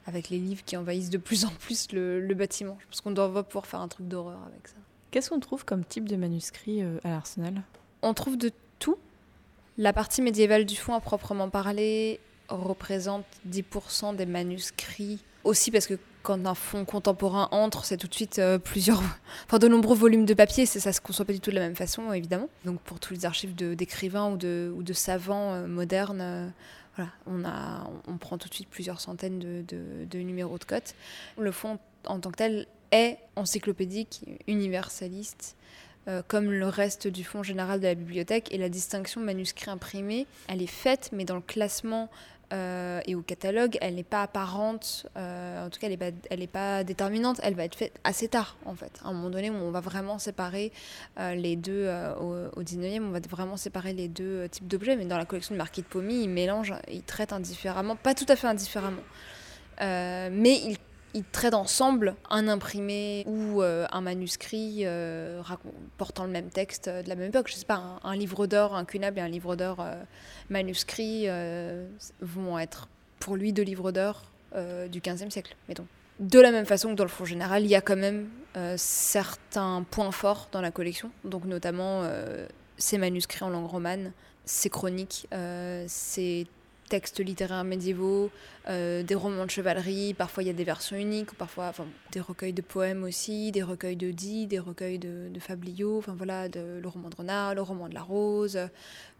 avec 0.06 0.28
les 0.28 0.38
livres 0.38 0.62
qui 0.64 0.76
envahissent 0.76 1.10
de 1.10 1.18
plus 1.18 1.44
en 1.44 1.50
plus 1.50 1.92
le, 1.92 2.20
le 2.20 2.34
bâtiment. 2.34 2.76
Je 2.80 2.86
pense 2.86 3.00
qu'on 3.00 3.10
doit 3.10 3.42
pouvoir 3.42 3.66
faire 3.66 3.80
un 3.80 3.88
truc 3.88 4.08
d'horreur 4.08 4.40
avec 4.46 4.68
ça. 4.68 4.76
Qu'est-ce 5.10 5.30
qu'on 5.30 5.40
trouve 5.40 5.64
comme 5.64 5.84
type 5.84 6.08
de 6.08 6.16
manuscrit 6.16 6.82
euh, 6.82 6.98
à 7.04 7.08
l'Arsenal? 7.08 7.62
On 8.02 8.12
trouve 8.12 8.36
de 8.36 8.50
tout. 8.78 8.98
La 9.78 9.92
partie 9.92 10.20
médiévale 10.20 10.66
du 10.66 10.76
fond, 10.76 10.94
à 10.94 11.00
proprement 11.00 11.48
parler, 11.48 12.20
représente 12.48 13.24
10% 13.48 14.16
des 14.16 14.26
manuscrits. 14.26 15.20
Aussi 15.44 15.70
parce 15.70 15.86
que 15.86 15.98
quand 16.26 16.44
un 16.44 16.54
fond 16.56 16.84
contemporain 16.84 17.46
entre, 17.52 17.84
c'est 17.84 17.96
tout 17.96 18.08
de 18.08 18.14
suite 18.14 18.40
euh, 18.40 18.58
plusieurs, 18.58 19.00
enfin 19.46 19.58
de 19.60 19.68
nombreux 19.68 19.94
volumes 19.96 20.24
de 20.24 20.34
papier. 20.34 20.66
Ça 20.66 20.92
se 20.92 21.00
conçoit 21.00 21.24
pas 21.24 21.32
du 21.32 21.38
tout 21.38 21.50
de 21.50 21.54
la 21.54 21.60
même 21.60 21.76
façon, 21.76 22.12
évidemment. 22.12 22.48
Donc 22.64 22.80
pour 22.80 22.98
tous 22.98 23.14
les 23.14 23.24
archives 23.24 23.54
d'écrivains 23.54 24.32
ou 24.32 24.36
de, 24.36 24.72
ou 24.76 24.82
de 24.82 24.92
savants 24.92 25.52
euh, 25.54 25.68
modernes, 25.68 26.20
euh, 26.20 26.48
voilà, 26.96 27.12
on 27.28 27.44
a, 27.44 27.88
on, 28.08 28.16
prend 28.16 28.38
tout 28.38 28.48
de 28.48 28.54
suite 28.54 28.68
plusieurs 28.68 29.00
centaines 29.00 29.38
de, 29.38 29.62
de- 29.68 30.04
de 30.10 30.18
numéros 30.18 30.58
de 30.58 30.64
cote. 30.64 30.94
Le 31.38 31.52
fond 31.52 31.78
en 32.06 32.18
tant 32.18 32.30
que 32.32 32.36
tel 32.36 32.66
est 32.90 33.18
encyclopédique, 33.36 34.22
universaliste 34.48 35.56
euh, 36.08 36.22
comme 36.28 36.52
le 36.52 36.68
reste 36.68 37.08
du 37.08 37.24
fonds 37.24 37.42
général 37.42 37.80
de 37.80 37.86
la 37.86 37.96
bibliothèque. 37.96 38.52
Et 38.54 38.58
la 38.58 38.68
distinction 38.68 39.20
manuscrit 39.20 39.70
imprimé, 39.70 40.26
elle 40.48 40.62
est 40.62 40.68
faite, 40.68 41.10
mais 41.12 41.24
dans 41.24 41.34
le 41.34 41.40
classement 41.40 42.08
euh, 42.52 43.00
et 43.06 43.16
au 43.16 43.22
catalogue, 43.22 43.76
elle 43.80 43.96
n'est 43.96 44.04
pas 44.04 44.22
apparente, 44.22 45.08
euh, 45.16 45.66
en 45.66 45.68
tout 45.68 45.80
cas, 45.80 45.88
elle 45.88 46.38
n'est 46.38 46.46
pas, 46.46 46.84
déterminante. 46.84 47.40
Elle 47.42 47.54
va 47.54 47.64
être 47.64 47.74
faite 47.74 47.98
assez 48.04 48.28
tard, 48.28 48.56
en 48.66 48.76
fait. 48.76 49.00
À 49.04 49.08
un 49.08 49.14
moment 49.14 49.30
donné 49.30 49.50
où 49.50 49.54
on 49.54 49.72
va 49.72 49.80
vraiment 49.80 50.20
séparer 50.20 50.70
les 51.18 51.56
deux, 51.56 51.88
au, 52.20 52.36
au 52.54 52.62
19e, 52.62 53.02
on 53.02 53.10
va 53.10 53.18
vraiment 53.28 53.56
séparer 53.56 53.92
les 53.92 54.06
deux 54.06 54.48
types 54.48 54.68
d'objets. 54.68 54.94
Mais 54.94 55.06
dans 55.06 55.18
la 55.18 55.24
collection 55.24 55.56
de 55.56 55.58
Marquis 55.58 55.82
de 55.82 55.88
Pommy, 55.88 56.22
ils 56.22 56.30
mélangent, 56.30 56.74
ils 56.88 57.02
traitent 57.02 57.32
indifféremment, 57.32 57.96
pas 57.96 58.14
tout 58.14 58.26
à 58.28 58.36
fait 58.36 58.46
indifféremment. 58.46 59.02
Mais 59.80 60.60
ils 60.64 60.78
ils 61.16 61.24
traitent 61.24 61.54
ensemble 61.54 62.14
un 62.28 62.46
imprimé 62.46 63.24
ou 63.26 63.62
euh, 63.62 63.86
un 63.90 64.02
manuscrit 64.02 64.82
euh, 64.82 65.42
portant 65.96 66.26
le 66.26 66.30
même 66.30 66.50
texte 66.50 66.90
de 66.90 67.08
la 67.08 67.16
même 67.16 67.30
époque. 67.30 67.48
Je 67.48 67.54
sais 67.54 67.64
pas, 67.64 67.98
un, 68.04 68.16
livre 68.16 68.46
d'or 68.46 68.76
incunable 68.76 69.18
et 69.18 69.22
un 69.22 69.28
livre 69.28 69.56
d'or 69.56 69.84
manuscrit 70.50 71.26
vont 72.20 72.58
être 72.58 72.88
pour 73.18 73.36
lui 73.36 73.52
deux 73.52 73.62
livres 73.62 73.92
d'or 73.92 74.22
du 74.90 75.00
XVe 75.00 75.30
siècle, 75.30 75.56
mettons. 75.68 75.86
De 76.20 76.40
la 76.40 76.50
même 76.50 76.66
façon 76.66 76.90
que 76.90 76.94
dans 76.94 77.04
le 77.04 77.10
fond 77.10 77.24
général, 77.24 77.64
il 77.64 77.68
y 77.68 77.74
a 77.74 77.80
quand 77.80 77.96
même 77.96 78.28
certains 78.76 79.84
points 79.90 80.12
forts 80.12 80.48
dans 80.52 80.60
la 80.60 80.70
collection, 80.70 81.10
donc 81.24 81.44
notamment 81.44 82.02
ces 82.76 82.98
manuscrits 82.98 83.44
en 83.44 83.50
langue 83.50 83.66
romane, 83.66 84.12
ces 84.44 84.70
chroniques, 84.70 85.28
ces 85.86 86.46
textes 86.88 87.20
littéraires 87.20 87.64
médiévaux, 87.64 88.30
euh, 88.68 89.02
des 89.02 89.14
romans 89.14 89.44
de 89.44 89.50
chevalerie, 89.50 90.14
parfois 90.14 90.42
il 90.42 90.46
y 90.46 90.50
a 90.50 90.52
des 90.52 90.64
versions 90.64 90.96
uniques, 90.96 91.32
parfois 91.34 91.72
des 92.12 92.20
recueils 92.20 92.52
de 92.52 92.62
poèmes 92.62 93.04
aussi, 93.04 93.52
des 93.52 93.62
recueils 93.62 93.96
de 93.96 94.10
des 94.46 94.58
recueils 94.58 94.98
de, 94.98 95.30
fabliaux, 95.40 95.98
enfin 95.98 96.16
le 96.18 96.88
roman 96.88 97.08
de 97.10 97.16
Renard, 97.16 97.54
le 97.54 97.62
roman 97.62 97.88
de 97.88 97.94
la 97.94 98.02
Rose. 98.02 98.58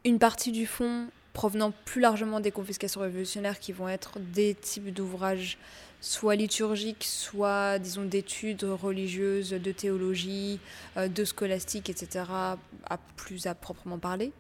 Une 0.04 0.18
partie 0.18 0.52
du 0.52 0.66
fond 0.66 1.08
provenant 1.32 1.72
plus 1.84 2.00
largement 2.00 2.40
des 2.40 2.50
confiscations 2.50 3.02
révolutionnaires 3.02 3.58
qui 3.58 3.72
vont 3.72 3.88
être 3.88 4.18
des 4.18 4.54
types 4.54 4.92
d'ouvrages 4.92 5.58
soit 6.00 6.36
liturgiques, 6.36 7.04
soit, 7.04 7.78
disons, 7.78 8.04
d'études 8.04 8.64
religieuses, 8.64 9.50
de 9.50 9.72
théologie, 9.72 10.60
euh, 10.96 11.08
de 11.08 11.24
scolastique, 11.24 11.90
etc., 11.90 12.24
à 12.28 12.98
plus 13.16 13.46
à 13.46 13.54
proprement 13.54 13.98
parler. 13.98 14.32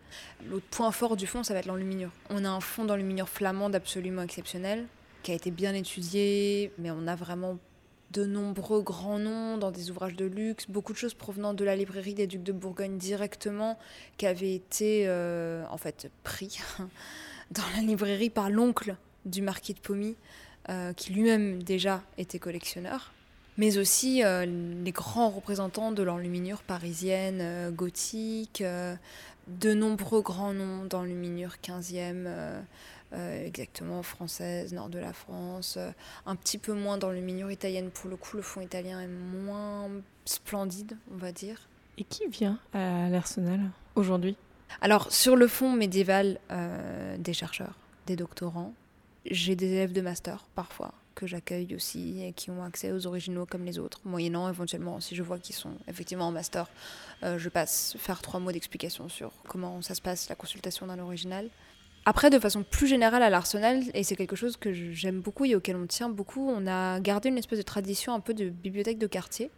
L'autre 0.48 0.66
point 0.70 0.92
fort 0.92 1.16
du 1.16 1.26
fond, 1.26 1.42
ça 1.42 1.54
va 1.54 1.60
être 1.60 1.66
l'enluminure. 1.66 2.10
On 2.30 2.44
a 2.44 2.48
un 2.48 2.60
fond 2.60 2.84
d'enluminure 2.84 3.28
flamande 3.28 3.74
absolument 3.74 4.22
exceptionnel, 4.22 4.86
qui 5.22 5.32
a 5.32 5.34
été 5.34 5.50
bien 5.50 5.74
étudié, 5.74 6.72
mais 6.78 6.90
on 6.90 7.06
a 7.06 7.16
vraiment 7.16 7.58
de 8.12 8.24
nombreux 8.24 8.82
grands 8.82 9.18
noms 9.18 9.58
dans 9.58 9.70
des 9.70 9.90
ouvrages 9.90 10.14
de 10.14 10.24
luxe, 10.24 10.66
beaucoup 10.68 10.92
de 10.92 10.98
choses 10.98 11.14
provenant 11.14 11.54
de 11.54 11.64
la 11.64 11.74
librairie 11.76 12.14
des 12.14 12.26
Ducs 12.26 12.42
de 12.42 12.52
Bourgogne 12.52 12.98
directement, 12.98 13.78
qui 14.16 14.26
avaient 14.26 14.54
été 14.54 15.04
euh, 15.06 15.64
en 15.70 15.76
fait 15.76 16.10
pris 16.22 16.58
dans 17.50 17.62
la 17.74 17.82
librairie 17.82 18.30
par 18.30 18.48
l'oncle 18.50 18.96
du 19.24 19.42
marquis 19.42 19.74
de 19.74 19.80
Pommy, 19.80 20.16
euh, 20.68 20.92
qui 20.92 21.12
lui-même 21.12 21.62
déjà 21.62 22.02
était 22.18 22.40
collectionneur, 22.40 23.12
mais 23.56 23.78
aussi 23.78 24.24
euh, 24.24 24.44
les 24.44 24.90
grands 24.90 25.30
représentants 25.30 25.92
de 25.92 26.02
l'enluminure 26.02 26.62
parisienne, 26.62 27.38
euh, 27.40 27.70
gothique, 27.70 28.64
de 29.46 29.74
nombreux 29.74 30.22
grands 30.22 30.52
noms 30.52 30.84
d'enluminure 30.84 31.54
15e, 31.62 32.26
exactement 33.14 34.02
française, 34.02 34.72
nord 34.72 34.88
de 34.88 34.98
la 34.98 35.12
France, 35.12 35.78
un 36.26 36.34
petit 36.34 36.58
peu 36.58 36.72
moins 36.72 36.98
d'enluminure 36.98 37.52
italienne. 37.52 37.90
Pour 37.90 38.10
le 38.10 38.16
coup, 38.16 38.36
le 38.36 38.42
fond 38.42 38.60
italien 38.60 39.00
est 39.00 39.06
moins 39.06 39.88
splendide, 40.24 40.96
on 41.14 41.16
va 41.16 41.30
dire. 41.30 41.68
Et 41.96 42.02
qui 42.02 42.26
vient 42.26 42.58
à 42.74 43.08
l'Arsenal 43.08 43.60
aujourd'hui? 43.94 44.36
Alors, 44.80 45.12
sur 45.12 45.36
le 45.36 45.46
fond 45.46 45.70
médiéval, 45.70 46.40
des 47.20 47.32
chercheurs, 47.32 47.78
des 48.06 48.16
doctorants, 48.16 48.74
j'ai 49.30 49.56
des 49.56 49.72
élèves 49.72 49.92
de 49.92 50.00
master 50.00 50.46
parfois 50.54 50.92
que 51.16 51.26
j'accueille 51.26 51.74
aussi 51.74 52.22
et 52.22 52.32
qui 52.32 52.50
ont 52.50 52.62
accès 52.62 52.92
aux 52.92 53.06
originaux 53.06 53.46
comme 53.46 53.64
les 53.64 53.78
autres, 53.78 54.00
moyennant 54.04 54.48
éventuellement, 54.48 55.00
si 55.00 55.16
je 55.16 55.22
vois 55.22 55.38
qu'ils 55.38 55.56
sont 55.56 55.72
effectivement 55.88 56.26
en 56.26 56.32
master, 56.32 56.68
euh, 57.24 57.38
je 57.38 57.48
passe 57.48 57.96
faire 57.98 58.20
trois 58.20 58.38
mots 58.38 58.52
d'explication 58.52 59.08
sur 59.08 59.32
comment 59.48 59.82
ça 59.82 59.94
se 59.94 60.02
passe, 60.02 60.28
la 60.28 60.34
consultation 60.34 60.86
d'un 60.86 60.98
original. 60.98 61.48
Après, 62.04 62.30
de 62.30 62.38
façon 62.38 62.62
plus 62.62 62.86
générale 62.86 63.22
à 63.22 63.30
l'Arsenal, 63.30 63.82
et 63.94 64.04
c'est 64.04 64.14
quelque 64.14 64.36
chose 64.36 64.56
que 64.56 64.72
j'aime 64.72 65.20
beaucoup 65.20 65.44
et 65.44 65.56
auquel 65.56 65.74
on 65.74 65.86
tient 65.86 66.08
beaucoup, 66.08 66.48
on 66.48 66.66
a 66.68 67.00
gardé 67.00 67.30
une 67.30 67.38
espèce 67.38 67.58
de 67.58 67.64
tradition 67.64 68.14
un 68.14 68.20
peu 68.20 68.32
de 68.32 68.48
bibliothèque 68.48 68.98
de 68.98 69.08
quartier. 69.08 69.50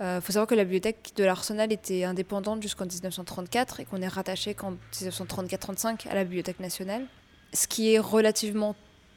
Il 0.00 0.04
euh, 0.04 0.20
faut 0.20 0.32
savoir 0.32 0.48
que 0.48 0.56
la 0.56 0.64
bibliothèque 0.64 1.12
de 1.14 1.22
l'Arsenal 1.22 1.72
était 1.72 2.02
indépendante 2.02 2.60
jusqu'en 2.60 2.86
1934 2.86 3.80
et 3.80 3.84
qu'on 3.84 4.02
est 4.02 4.08
rattaché 4.08 4.54
qu'en 4.54 4.72
1934-35 4.92 6.08
à 6.08 6.14
la 6.14 6.24
Bibliothèque 6.24 6.58
nationale 6.58 7.06
ce 7.54 7.66
qui 7.66 7.94
est 7.94 7.98
relativement 7.98 8.74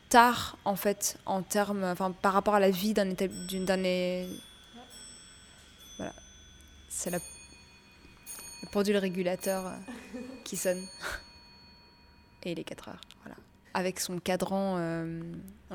tard 0.10 0.58
en 0.64 0.76
fait 0.76 1.18
en 1.26 1.42
termes 1.42 1.84
enfin 1.84 2.12
par 2.12 2.32
rapport 2.32 2.56
à 2.56 2.60
la 2.60 2.70
vie 2.70 2.94
d'un 2.94 3.14
d'une 3.48 3.70
année 3.70 4.28
voilà. 5.98 6.14
C'est 6.90 7.10
le 7.10 7.20
pendule 8.72 8.98
régulateur 8.98 9.68
euh, 9.68 9.72
qui 10.44 10.56
sonne. 10.56 10.82
Et 12.44 12.52
il 12.52 12.60
est 12.60 12.64
4 12.64 12.90
heures 12.90 13.02
voilà. 13.24 13.36
Avec 13.74 14.00
son 14.00 14.20
cadran 14.20 14.76
euh, 14.78 15.22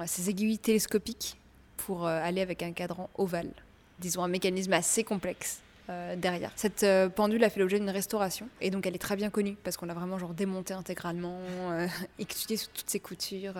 ses 0.07 0.31
aiguilles 0.31 0.59
télescopiques 0.59 1.37
pour 1.77 2.07
euh, 2.07 2.21
aller 2.23 2.41
avec 2.41 2.63
un 2.63 2.73
cadran 2.73 3.11
ovale. 3.17 3.53
Disons 3.99 4.23
un 4.23 4.29
mécanisme 4.29 4.73
assez 4.73 5.05
complexe 5.05 5.61
euh, 5.91 6.15
derrière. 6.15 6.53
Cette 6.55 6.85
euh, 6.85 7.09
pendule 7.09 7.43
a 7.43 7.51
fait 7.51 7.59
l'objet 7.59 7.81
d'une 7.81 7.91
restauration 7.91 8.49
et 8.61 8.71
donc 8.71 8.87
elle 8.87 8.95
est 8.95 9.01
très 9.01 9.17
bien 9.17 9.31
connue 9.31 9.57
parce 9.65 9.77
qu'on 9.77 9.87
l'a 9.87 9.95
vraiment 9.95 10.17
genre 10.17 10.33
démontée 10.33 10.75
intégralement, 10.75 11.41
euh, 11.73 11.89
étudiée 12.21 12.57
sous 12.57 12.69
toutes 12.73 12.89
ses 12.89 13.01
coutures 13.01 13.55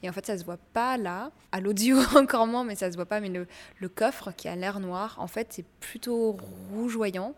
et 0.00 0.08
en 0.08 0.12
fait 0.12 0.24
ça 0.24 0.38
se 0.38 0.44
voit 0.44 0.60
pas 0.72 0.96
là, 0.96 1.32
à 1.50 1.58
l'audio 1.58 1.98
encore 2.16 2.46
moins 2.46 2.62
mais 2.62 2.76
ça 2.76 2.92
se 2.92 2.96
voit 2.96 3.06
pas. 3.06 3.18
Mais 3.18 3.28
le, 3.28 3.88
coffre 3.88 4.30
qui 4.30 4.46
a 4.46 4.54
l'air 4.54 4.78
noir 4.78 5.16
en 5.18 5.26
fait 5.26 5.48
c'est 5.50 5.64
plutôt 5.80 6.38
rougeoyant. 6.72 7.34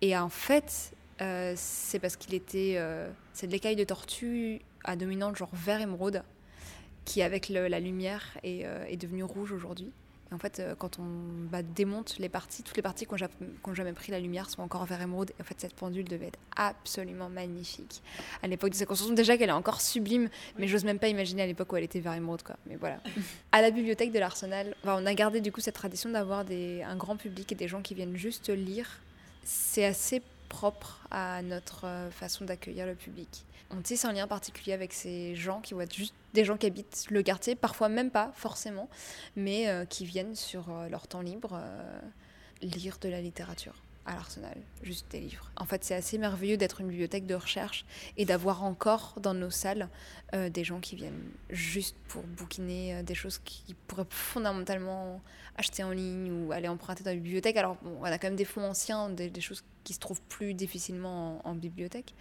Et 0.00 0.18
en 0.18 0.28
fait 0.28 0.92
c'est 1.18 2.00
parce 2.00 2.16
qu'il 2.16 2.34
était 2.34 2.80
c'est 3.32 3.46
de 3.46 3.52
l'écaille 3.52 3.76
de 3.76 3.84
tortue 3.84 4.60
à 4.82 4.96
dominante 4.96 5.36
genre 5.36 5.50
vert 5.52 5.80
émeraude 5.80 6.24
qui 7.04 7.22
avec 7.22 7.48
la 7.48 7.78
lumière 7.78 8.36
est, 8.42 8.66
est 8.88 8.96
devenu 8.96 9.22
rouge 9.22 9.52
aujourd'hui 9.52 9.92
en 10.32 10.38
fait, 10.38 10.58
euh, 10.58 10.74
quand 10.74 10.98
on 10.98 11.04
bah, 11.50 11.62
démonte 11.62 12.18
les 12.18 12.28
parties, 12.28 12.62
toutes 12.62 12.76
les 12.76 12.82
parties 12.82 13.06
qui 13.06 13.14
n'ont 13.14 13.74
jamais 13.74 13.92
pris 13.92 14.10
la 14.10 14.18
lumière 14.18 14.50
sont 14.50 14.60
encore 14.60 14.84
vert 14.84 15.00
émeraude. 15.00 15.30
Et 15.38 15.42
en 15.42 15.44
fait, 15.44 15.60
cette 15.60 15.74
pendule 15.74 16.08
devait 16.08 16.26
être 16.26 16.38
absolument 16.56 17.28
magnifique. 17.28 18.02
À 18.42 18.48
l'époque 18.48 18.70
de 18.70 18.74
sa 18.74 18.86
construction, 18.86 19.14
déjà 19.14 19.36
qu'elle 19.36 19.50
est 19.50 19.52
encore 19.52 19.80
sublime, 19.80 20.28
mais 20.58 20.66
j'ose 20.66 20.84
même 20.84 20.98
pas 20.98 21.08
imaginer 21.08 21.42
à 21.42 21.46
l'époque 21.46 21.72
où 21.72 21.76
elle 21.76 21.84
était 21.84 22.00
vert 22.00 22.14
émeraude. 22.14 22.42
Quoi. 22.42 22.56
Mais 22.66 22.76
voilà. 22.76 23.00
à 23.52 23.62
la 23.62 23.70
bibliothèque 23.70 24.12
de 24.12 24.18
l'Arsenal, 24.18 24.74
on 24.84 25.06
a 25.06 25.14
gardé 25.14 25.40
du 25.40 25.52
coup 25.52 25.60
cette 25.60 25.76
tradition 25.76 26.10
d'avoir 26.10 26.44
un 26.50 26.96
grand 26.96 27.16
public 27.16 27.52
et 27.52 27.54
des 27.54 27.68
gens 27.68 27.82
qui 27.82 27.94
viennent 27.94 28.16
juste 28.16 28.48
lire. 28.48 29.00
C'est 29.44 29.84
assez 29.84 30.22
propre 30.48 31.00
à 31.10 31.42
notre 31.42 31.86
euh, 31.86 32.10
façon 32.10 32.44
d'accueillir 32.44 32.86
le 32.86 32.94
public. 32.94 33.45
On 33.70 33.80
tisse 33.82 34.04
un 34.04 34.12
lien 34.12 34.26
particulier 34.26 34.72
avec 34.72 34.92
ces 34.92 35.34
gens 35.34 35.60
qui 35.60 35.74
vont 35.74 35.80
être 35.80 35.94
juste 35.94 36.14
des 36.34 36.44
gens 36.44 36.56
qui 36.56 36.66
habitent 36.66 37.06
le 37.10 37.22
quartier, 37.22 37.56
parfois 37.56 37.88
même 37.88 38.10
pas 38.10 38.30
forcément, 38.34 38.88
mais 39.34 39.68
euh, 39.68 39.84
qui 39.84 40.04
viennent 40.04 40.34
sur 40.34 40.70
euh, 40.70 40.88
leur 40.88 41.08
temps 41.08 41.22
libre 41.22 41.60
lire 42.62 42.98
de 43.00 43.08
la 43.08 43.20
littérature 43.20 43.74
à 44.06 44.14
l'Arsenal, 44.14 44.56
juste 44.82 45.06
des 45.10 45.20
livres. 45.20 45.50
En 45.56 45.66
fait, 45.66 45.82
c'est 45.84 45.94
assez 45.94 46.16
merveilleux 46.16 46.56
d'être 46.56 46.80
une 46.80 46.88
bibliothèque 46.88 47.26
de 47.26 47.34
recherche 47.34 47.84
et 48.16 48.24
d'avoir 48.24 48.62
encore 48.62 49.14
dans 49.20 49.34
nos 49.34 49.50
salles 49.50 49.88
euh, 50.32 50.48
des 50.48 50.64
gens 50.64 50.80
qui 50.80 50.94
viennent 50.94 51.30
juste 51.50 51.96
pour 52.08 52.22
bouquiner 52.22 52.94
euh, 52.94 53.02
des 53.02 53.14
choses 53.14 53.38
qu'ils 53.44 53.74
pourraient 53.74 54.06
fondamentalement 54.08 55.20
acheter 55.56 55.82
en 55.82 55.90
ligne 55.90 56.30
ou 56.30 56.52
aller 56.52 56.68
emprunter 56.68 57.02
dans 57.02 57.10
la 57.10 57.16
bibliothèque. 57.16 57.56
Alors, 57.56 57.76
bon, 57.82 57.98
on 58.00 58.04
a 58.04 58.18
quand 58.18 58.28
même 58.28 58.36
des 58.36 58.44
fonds 58.44 58.64
anciens, 58.64 59.10
des, 59.10 59.40
choses 59.40 59.64
qui 59.82 59.92
se 59.92 59.98
trouvent 59.98 60.22
plus 60.28 60.54
difficilement 60.54 61.40
en, 61.44 61.54
bibliothèque. 61.54 62.14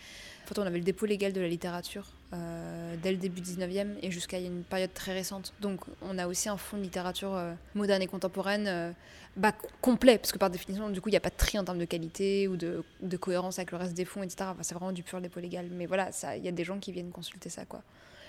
En 0.45 0.47
fait, 0.47 0.59
on 0.59 0.65
avait 0.65 0.77
le 0.77 0.83
dépôt 0.83 1.07
légal 1.07 1.33
de 1.33 1.41
la 1.41 1.47
littérature 1.47 2.05
euh, 2.33 2.95
dès 3.01 3.09
le 3.11 3.17
début 3.17 3.41
19e 3.41 3.95
et 4.03 4.11
jusqu'à 4.11 4.37
une 4.37 4.61
période 4.63 4.93
très 4.93 5.11
récente. 5.11 5.53
Donc, 5.59 5.81
on 6.03 6.19
a 6.19 6.27
aussi 6.27 6.49
un 6.49 6.57
fonds 6.57 6.77
de 6.77 6.83
littérature 6.83 7.35
moderne 7.73 8.03
et 8.03 8.07
contemporaine 8.07 8.93
bah, 9.37 9.53
complet, 9.81 10.17
parce 10.17 10.31
que 10.31 10.37
par 10.37 10.49
définition, 10.49 10.89
du 10.89 11.01
coup, 11.01 11.09
il 11.09 11.13
n'y 11.13 11.17
a 11.17 11.21
pas 11.21 11.29
de 11.29 11.35
tri 11.35 11.57
en 11.57 11.63
termes 11.63 11.79
de 11.79 11.85
qualité 11.85 12.47
ou 12.47 12.55
de, 12.57 12.83
cohérence 13.17 13.57
avec 13.57 13.71
le 13.71 13.77
reste 13.77 13.93
des 13.93 14.05
fonds, 14.05 14.21
etc. 14.23 14.51
c'est 14.61 14.75
vraiment 14.75 14.91
du 14.91 15.03
pur 15.03 15.19
dépôt 15.19 15.39
légal. 15.39 15.67
Mais 15.71 15.87
voilà, 15.87 16.09
il 16.37 16.45
y 16.45 16.47
a 16.47 16.51
des 16.51 16.63
gens 16.63 16.79
qui 16.79 16.91
viennent 16.91 17.11
consulter 17.11 17.49
ça, 17.49 17.65
quoi. 17.65 17.81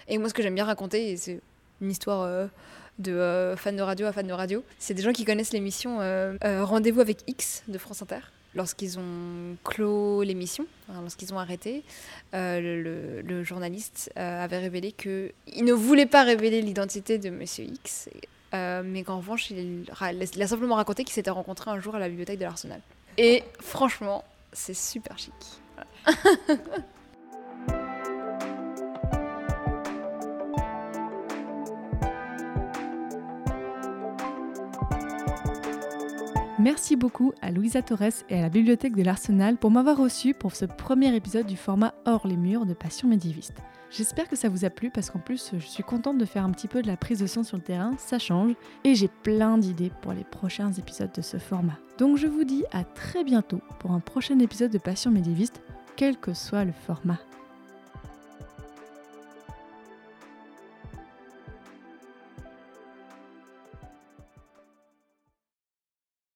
Et 0.09 0.19
moi, 0.19 0.29
ce 0.29 0.35
que 0.35 0.43
j'aime 0.43 0.55
bien 0.55 0.65
raconter, 0.65 1.17
c'est 1.17 1.41
une 1.81 1.91
histoire 1.91 2.23
euh, 2.23 2.47
de 2.99 3.13
euh, 3.13 3.57
fan 3.57 3.77
de 3.77 3.83
radio 3.83 4.07
à 4.07 4.13
fan 4.13 4.27
de 4.27 4.33
radio, 4.33 4.65
c'est 4.79 4.95
des 4.95 5.03
gens 5.03 5.13
qui 5.13 5.25
connaissent 5.25 5.53
l'émission 5.53 6.01
euh, 6.01 6.37
Rendez-vous 6.43 7.01
avec 7.01 7.19
X 7.29 7.63
de 7.69 7.79
France 7.79 8.03
Inter. 8.03 8.21
Lorsqu'ils 8.57 8.99
ont 8.99 9.57
clos 9.63 10.23
l'émission, 10.23 10.67
lorsqu'ils 11.03 11.33
ont 11.33 11.39
arrêté, 11.39 11.85
le, 12.33 13.21
le, 13.21 13.45
journaliste 13.45 14.11
avait 14.17 14.59
révélé 14.59 14.93
qu'il 14.93 15.33
ne 15.65 15.73
voulait 15.73 16.07
pas 16.07 16.25
révéler 16.25 16.63
l'identité 16.63 17.19
de 17.19 17.31
Monsieur 17.31 17.65
X 17.65 18.09
euh, 18.55 18.83
mais 18.85 19.03
qu'en 19.03 19.19
revanche, 19.19 19.51
il, 19.51 19.87
a 19.91 20.47
simplement 20.47 20.77
raconté 20.77 21.05
qu'il 21.05 21.13
s'était 21.13 21.31
rencontré 21.31 21.71
un 21.71 21.81
jour 21.81 21.95
à 21.95 21.99
la 21.99 22.09
bibliothèque 22.09 22.39
de 22.39 22.45
l'Arsenal. 22.45 22.81
Et 23.19 23.43
franchement, 23.61 24.25
c'est 24.53 24.75
super 24.75 25.19
chic. 25.19 25.33
Merci 36.67 36.97
beaucoup 36.97 37.33
à 37.43 37.53
Louisa 37.53 37.81
Torres 37.81 38.25
et 38.29 38.41
à 38.41 38.43
la 38.43 38.49
Bibliothèque 38.49 38.97
de 38.97 39.05
l'Arsenal 39.05 39.57
pour 39.57 39.71
m'avoir 39.71 39.97
reçu 39.97 40.35
pour 40.35 40.57
ce 40.57 40.65
premier 40.65 41.15
épisode 41.15 41.47
du 41.47 41.57
format 41.57 41.95
Hors 42.07 42.27
les 42.27 42.37
murs 42.37 42.67
de 42.67 42.75
Passion 42.75 43.07
médiéviste. 43.07 43.63
J'espère 43.89 44.29
que 44.29 44.35
ça 44.35 44.49
vous 44.49 44.65
a 44.65 44.71
plu 44.71 44.91
parce 44.91 45.11
qu'en 45.11 45.21
plus 45.21 45.53
je 45.57 45.65
suis 45.65 45.85
contente 45.85 46.19
de 46.19 46.25
faire 46.25 46.45
un 46.45 46.51
petit 46.51 46.67
peu 46.67 46.83
de 46.83 46.89
la 46.89 46.97
prise 46.97 47.21
de 47.21 47.29
son 47.29 47.45
sur 47.45 47.57
le 47.57 47.63
terrain, 47.63 47.93
ça 47.99 48.19
change, 48.19 48.55
et 48.83 48.97
j'ai 48.97 49.07
plein 49.07 49.59
d'idées 49.59 49.93
pour 50.03 50.13
les 50.13 50.25
prochains 50.25 50.73
épisodes 50.73 51.13
de 51.15 51.23
ce 51.23 51.37
format. 51.37 51.79
Donc 51.99 52.17
je 52.17 52.27
vous 52.27 52.43
dis 52.43 52.65
à 52.73 52.83
très 52.83 53.23
bientôt 53.23 53.61
pour 53.79 53.93
un 53.93 54.01
prochain 54.01 54.41
épisode 54.41 54.73
de 54.73 54.79
Passion 54.79 55.13
médiéviste, 55.13 55.63
quel 55.95 56.17
que 56.17 56.35
soit 56.35 56.65
le 56.65 56.73
format. 56.73 57.21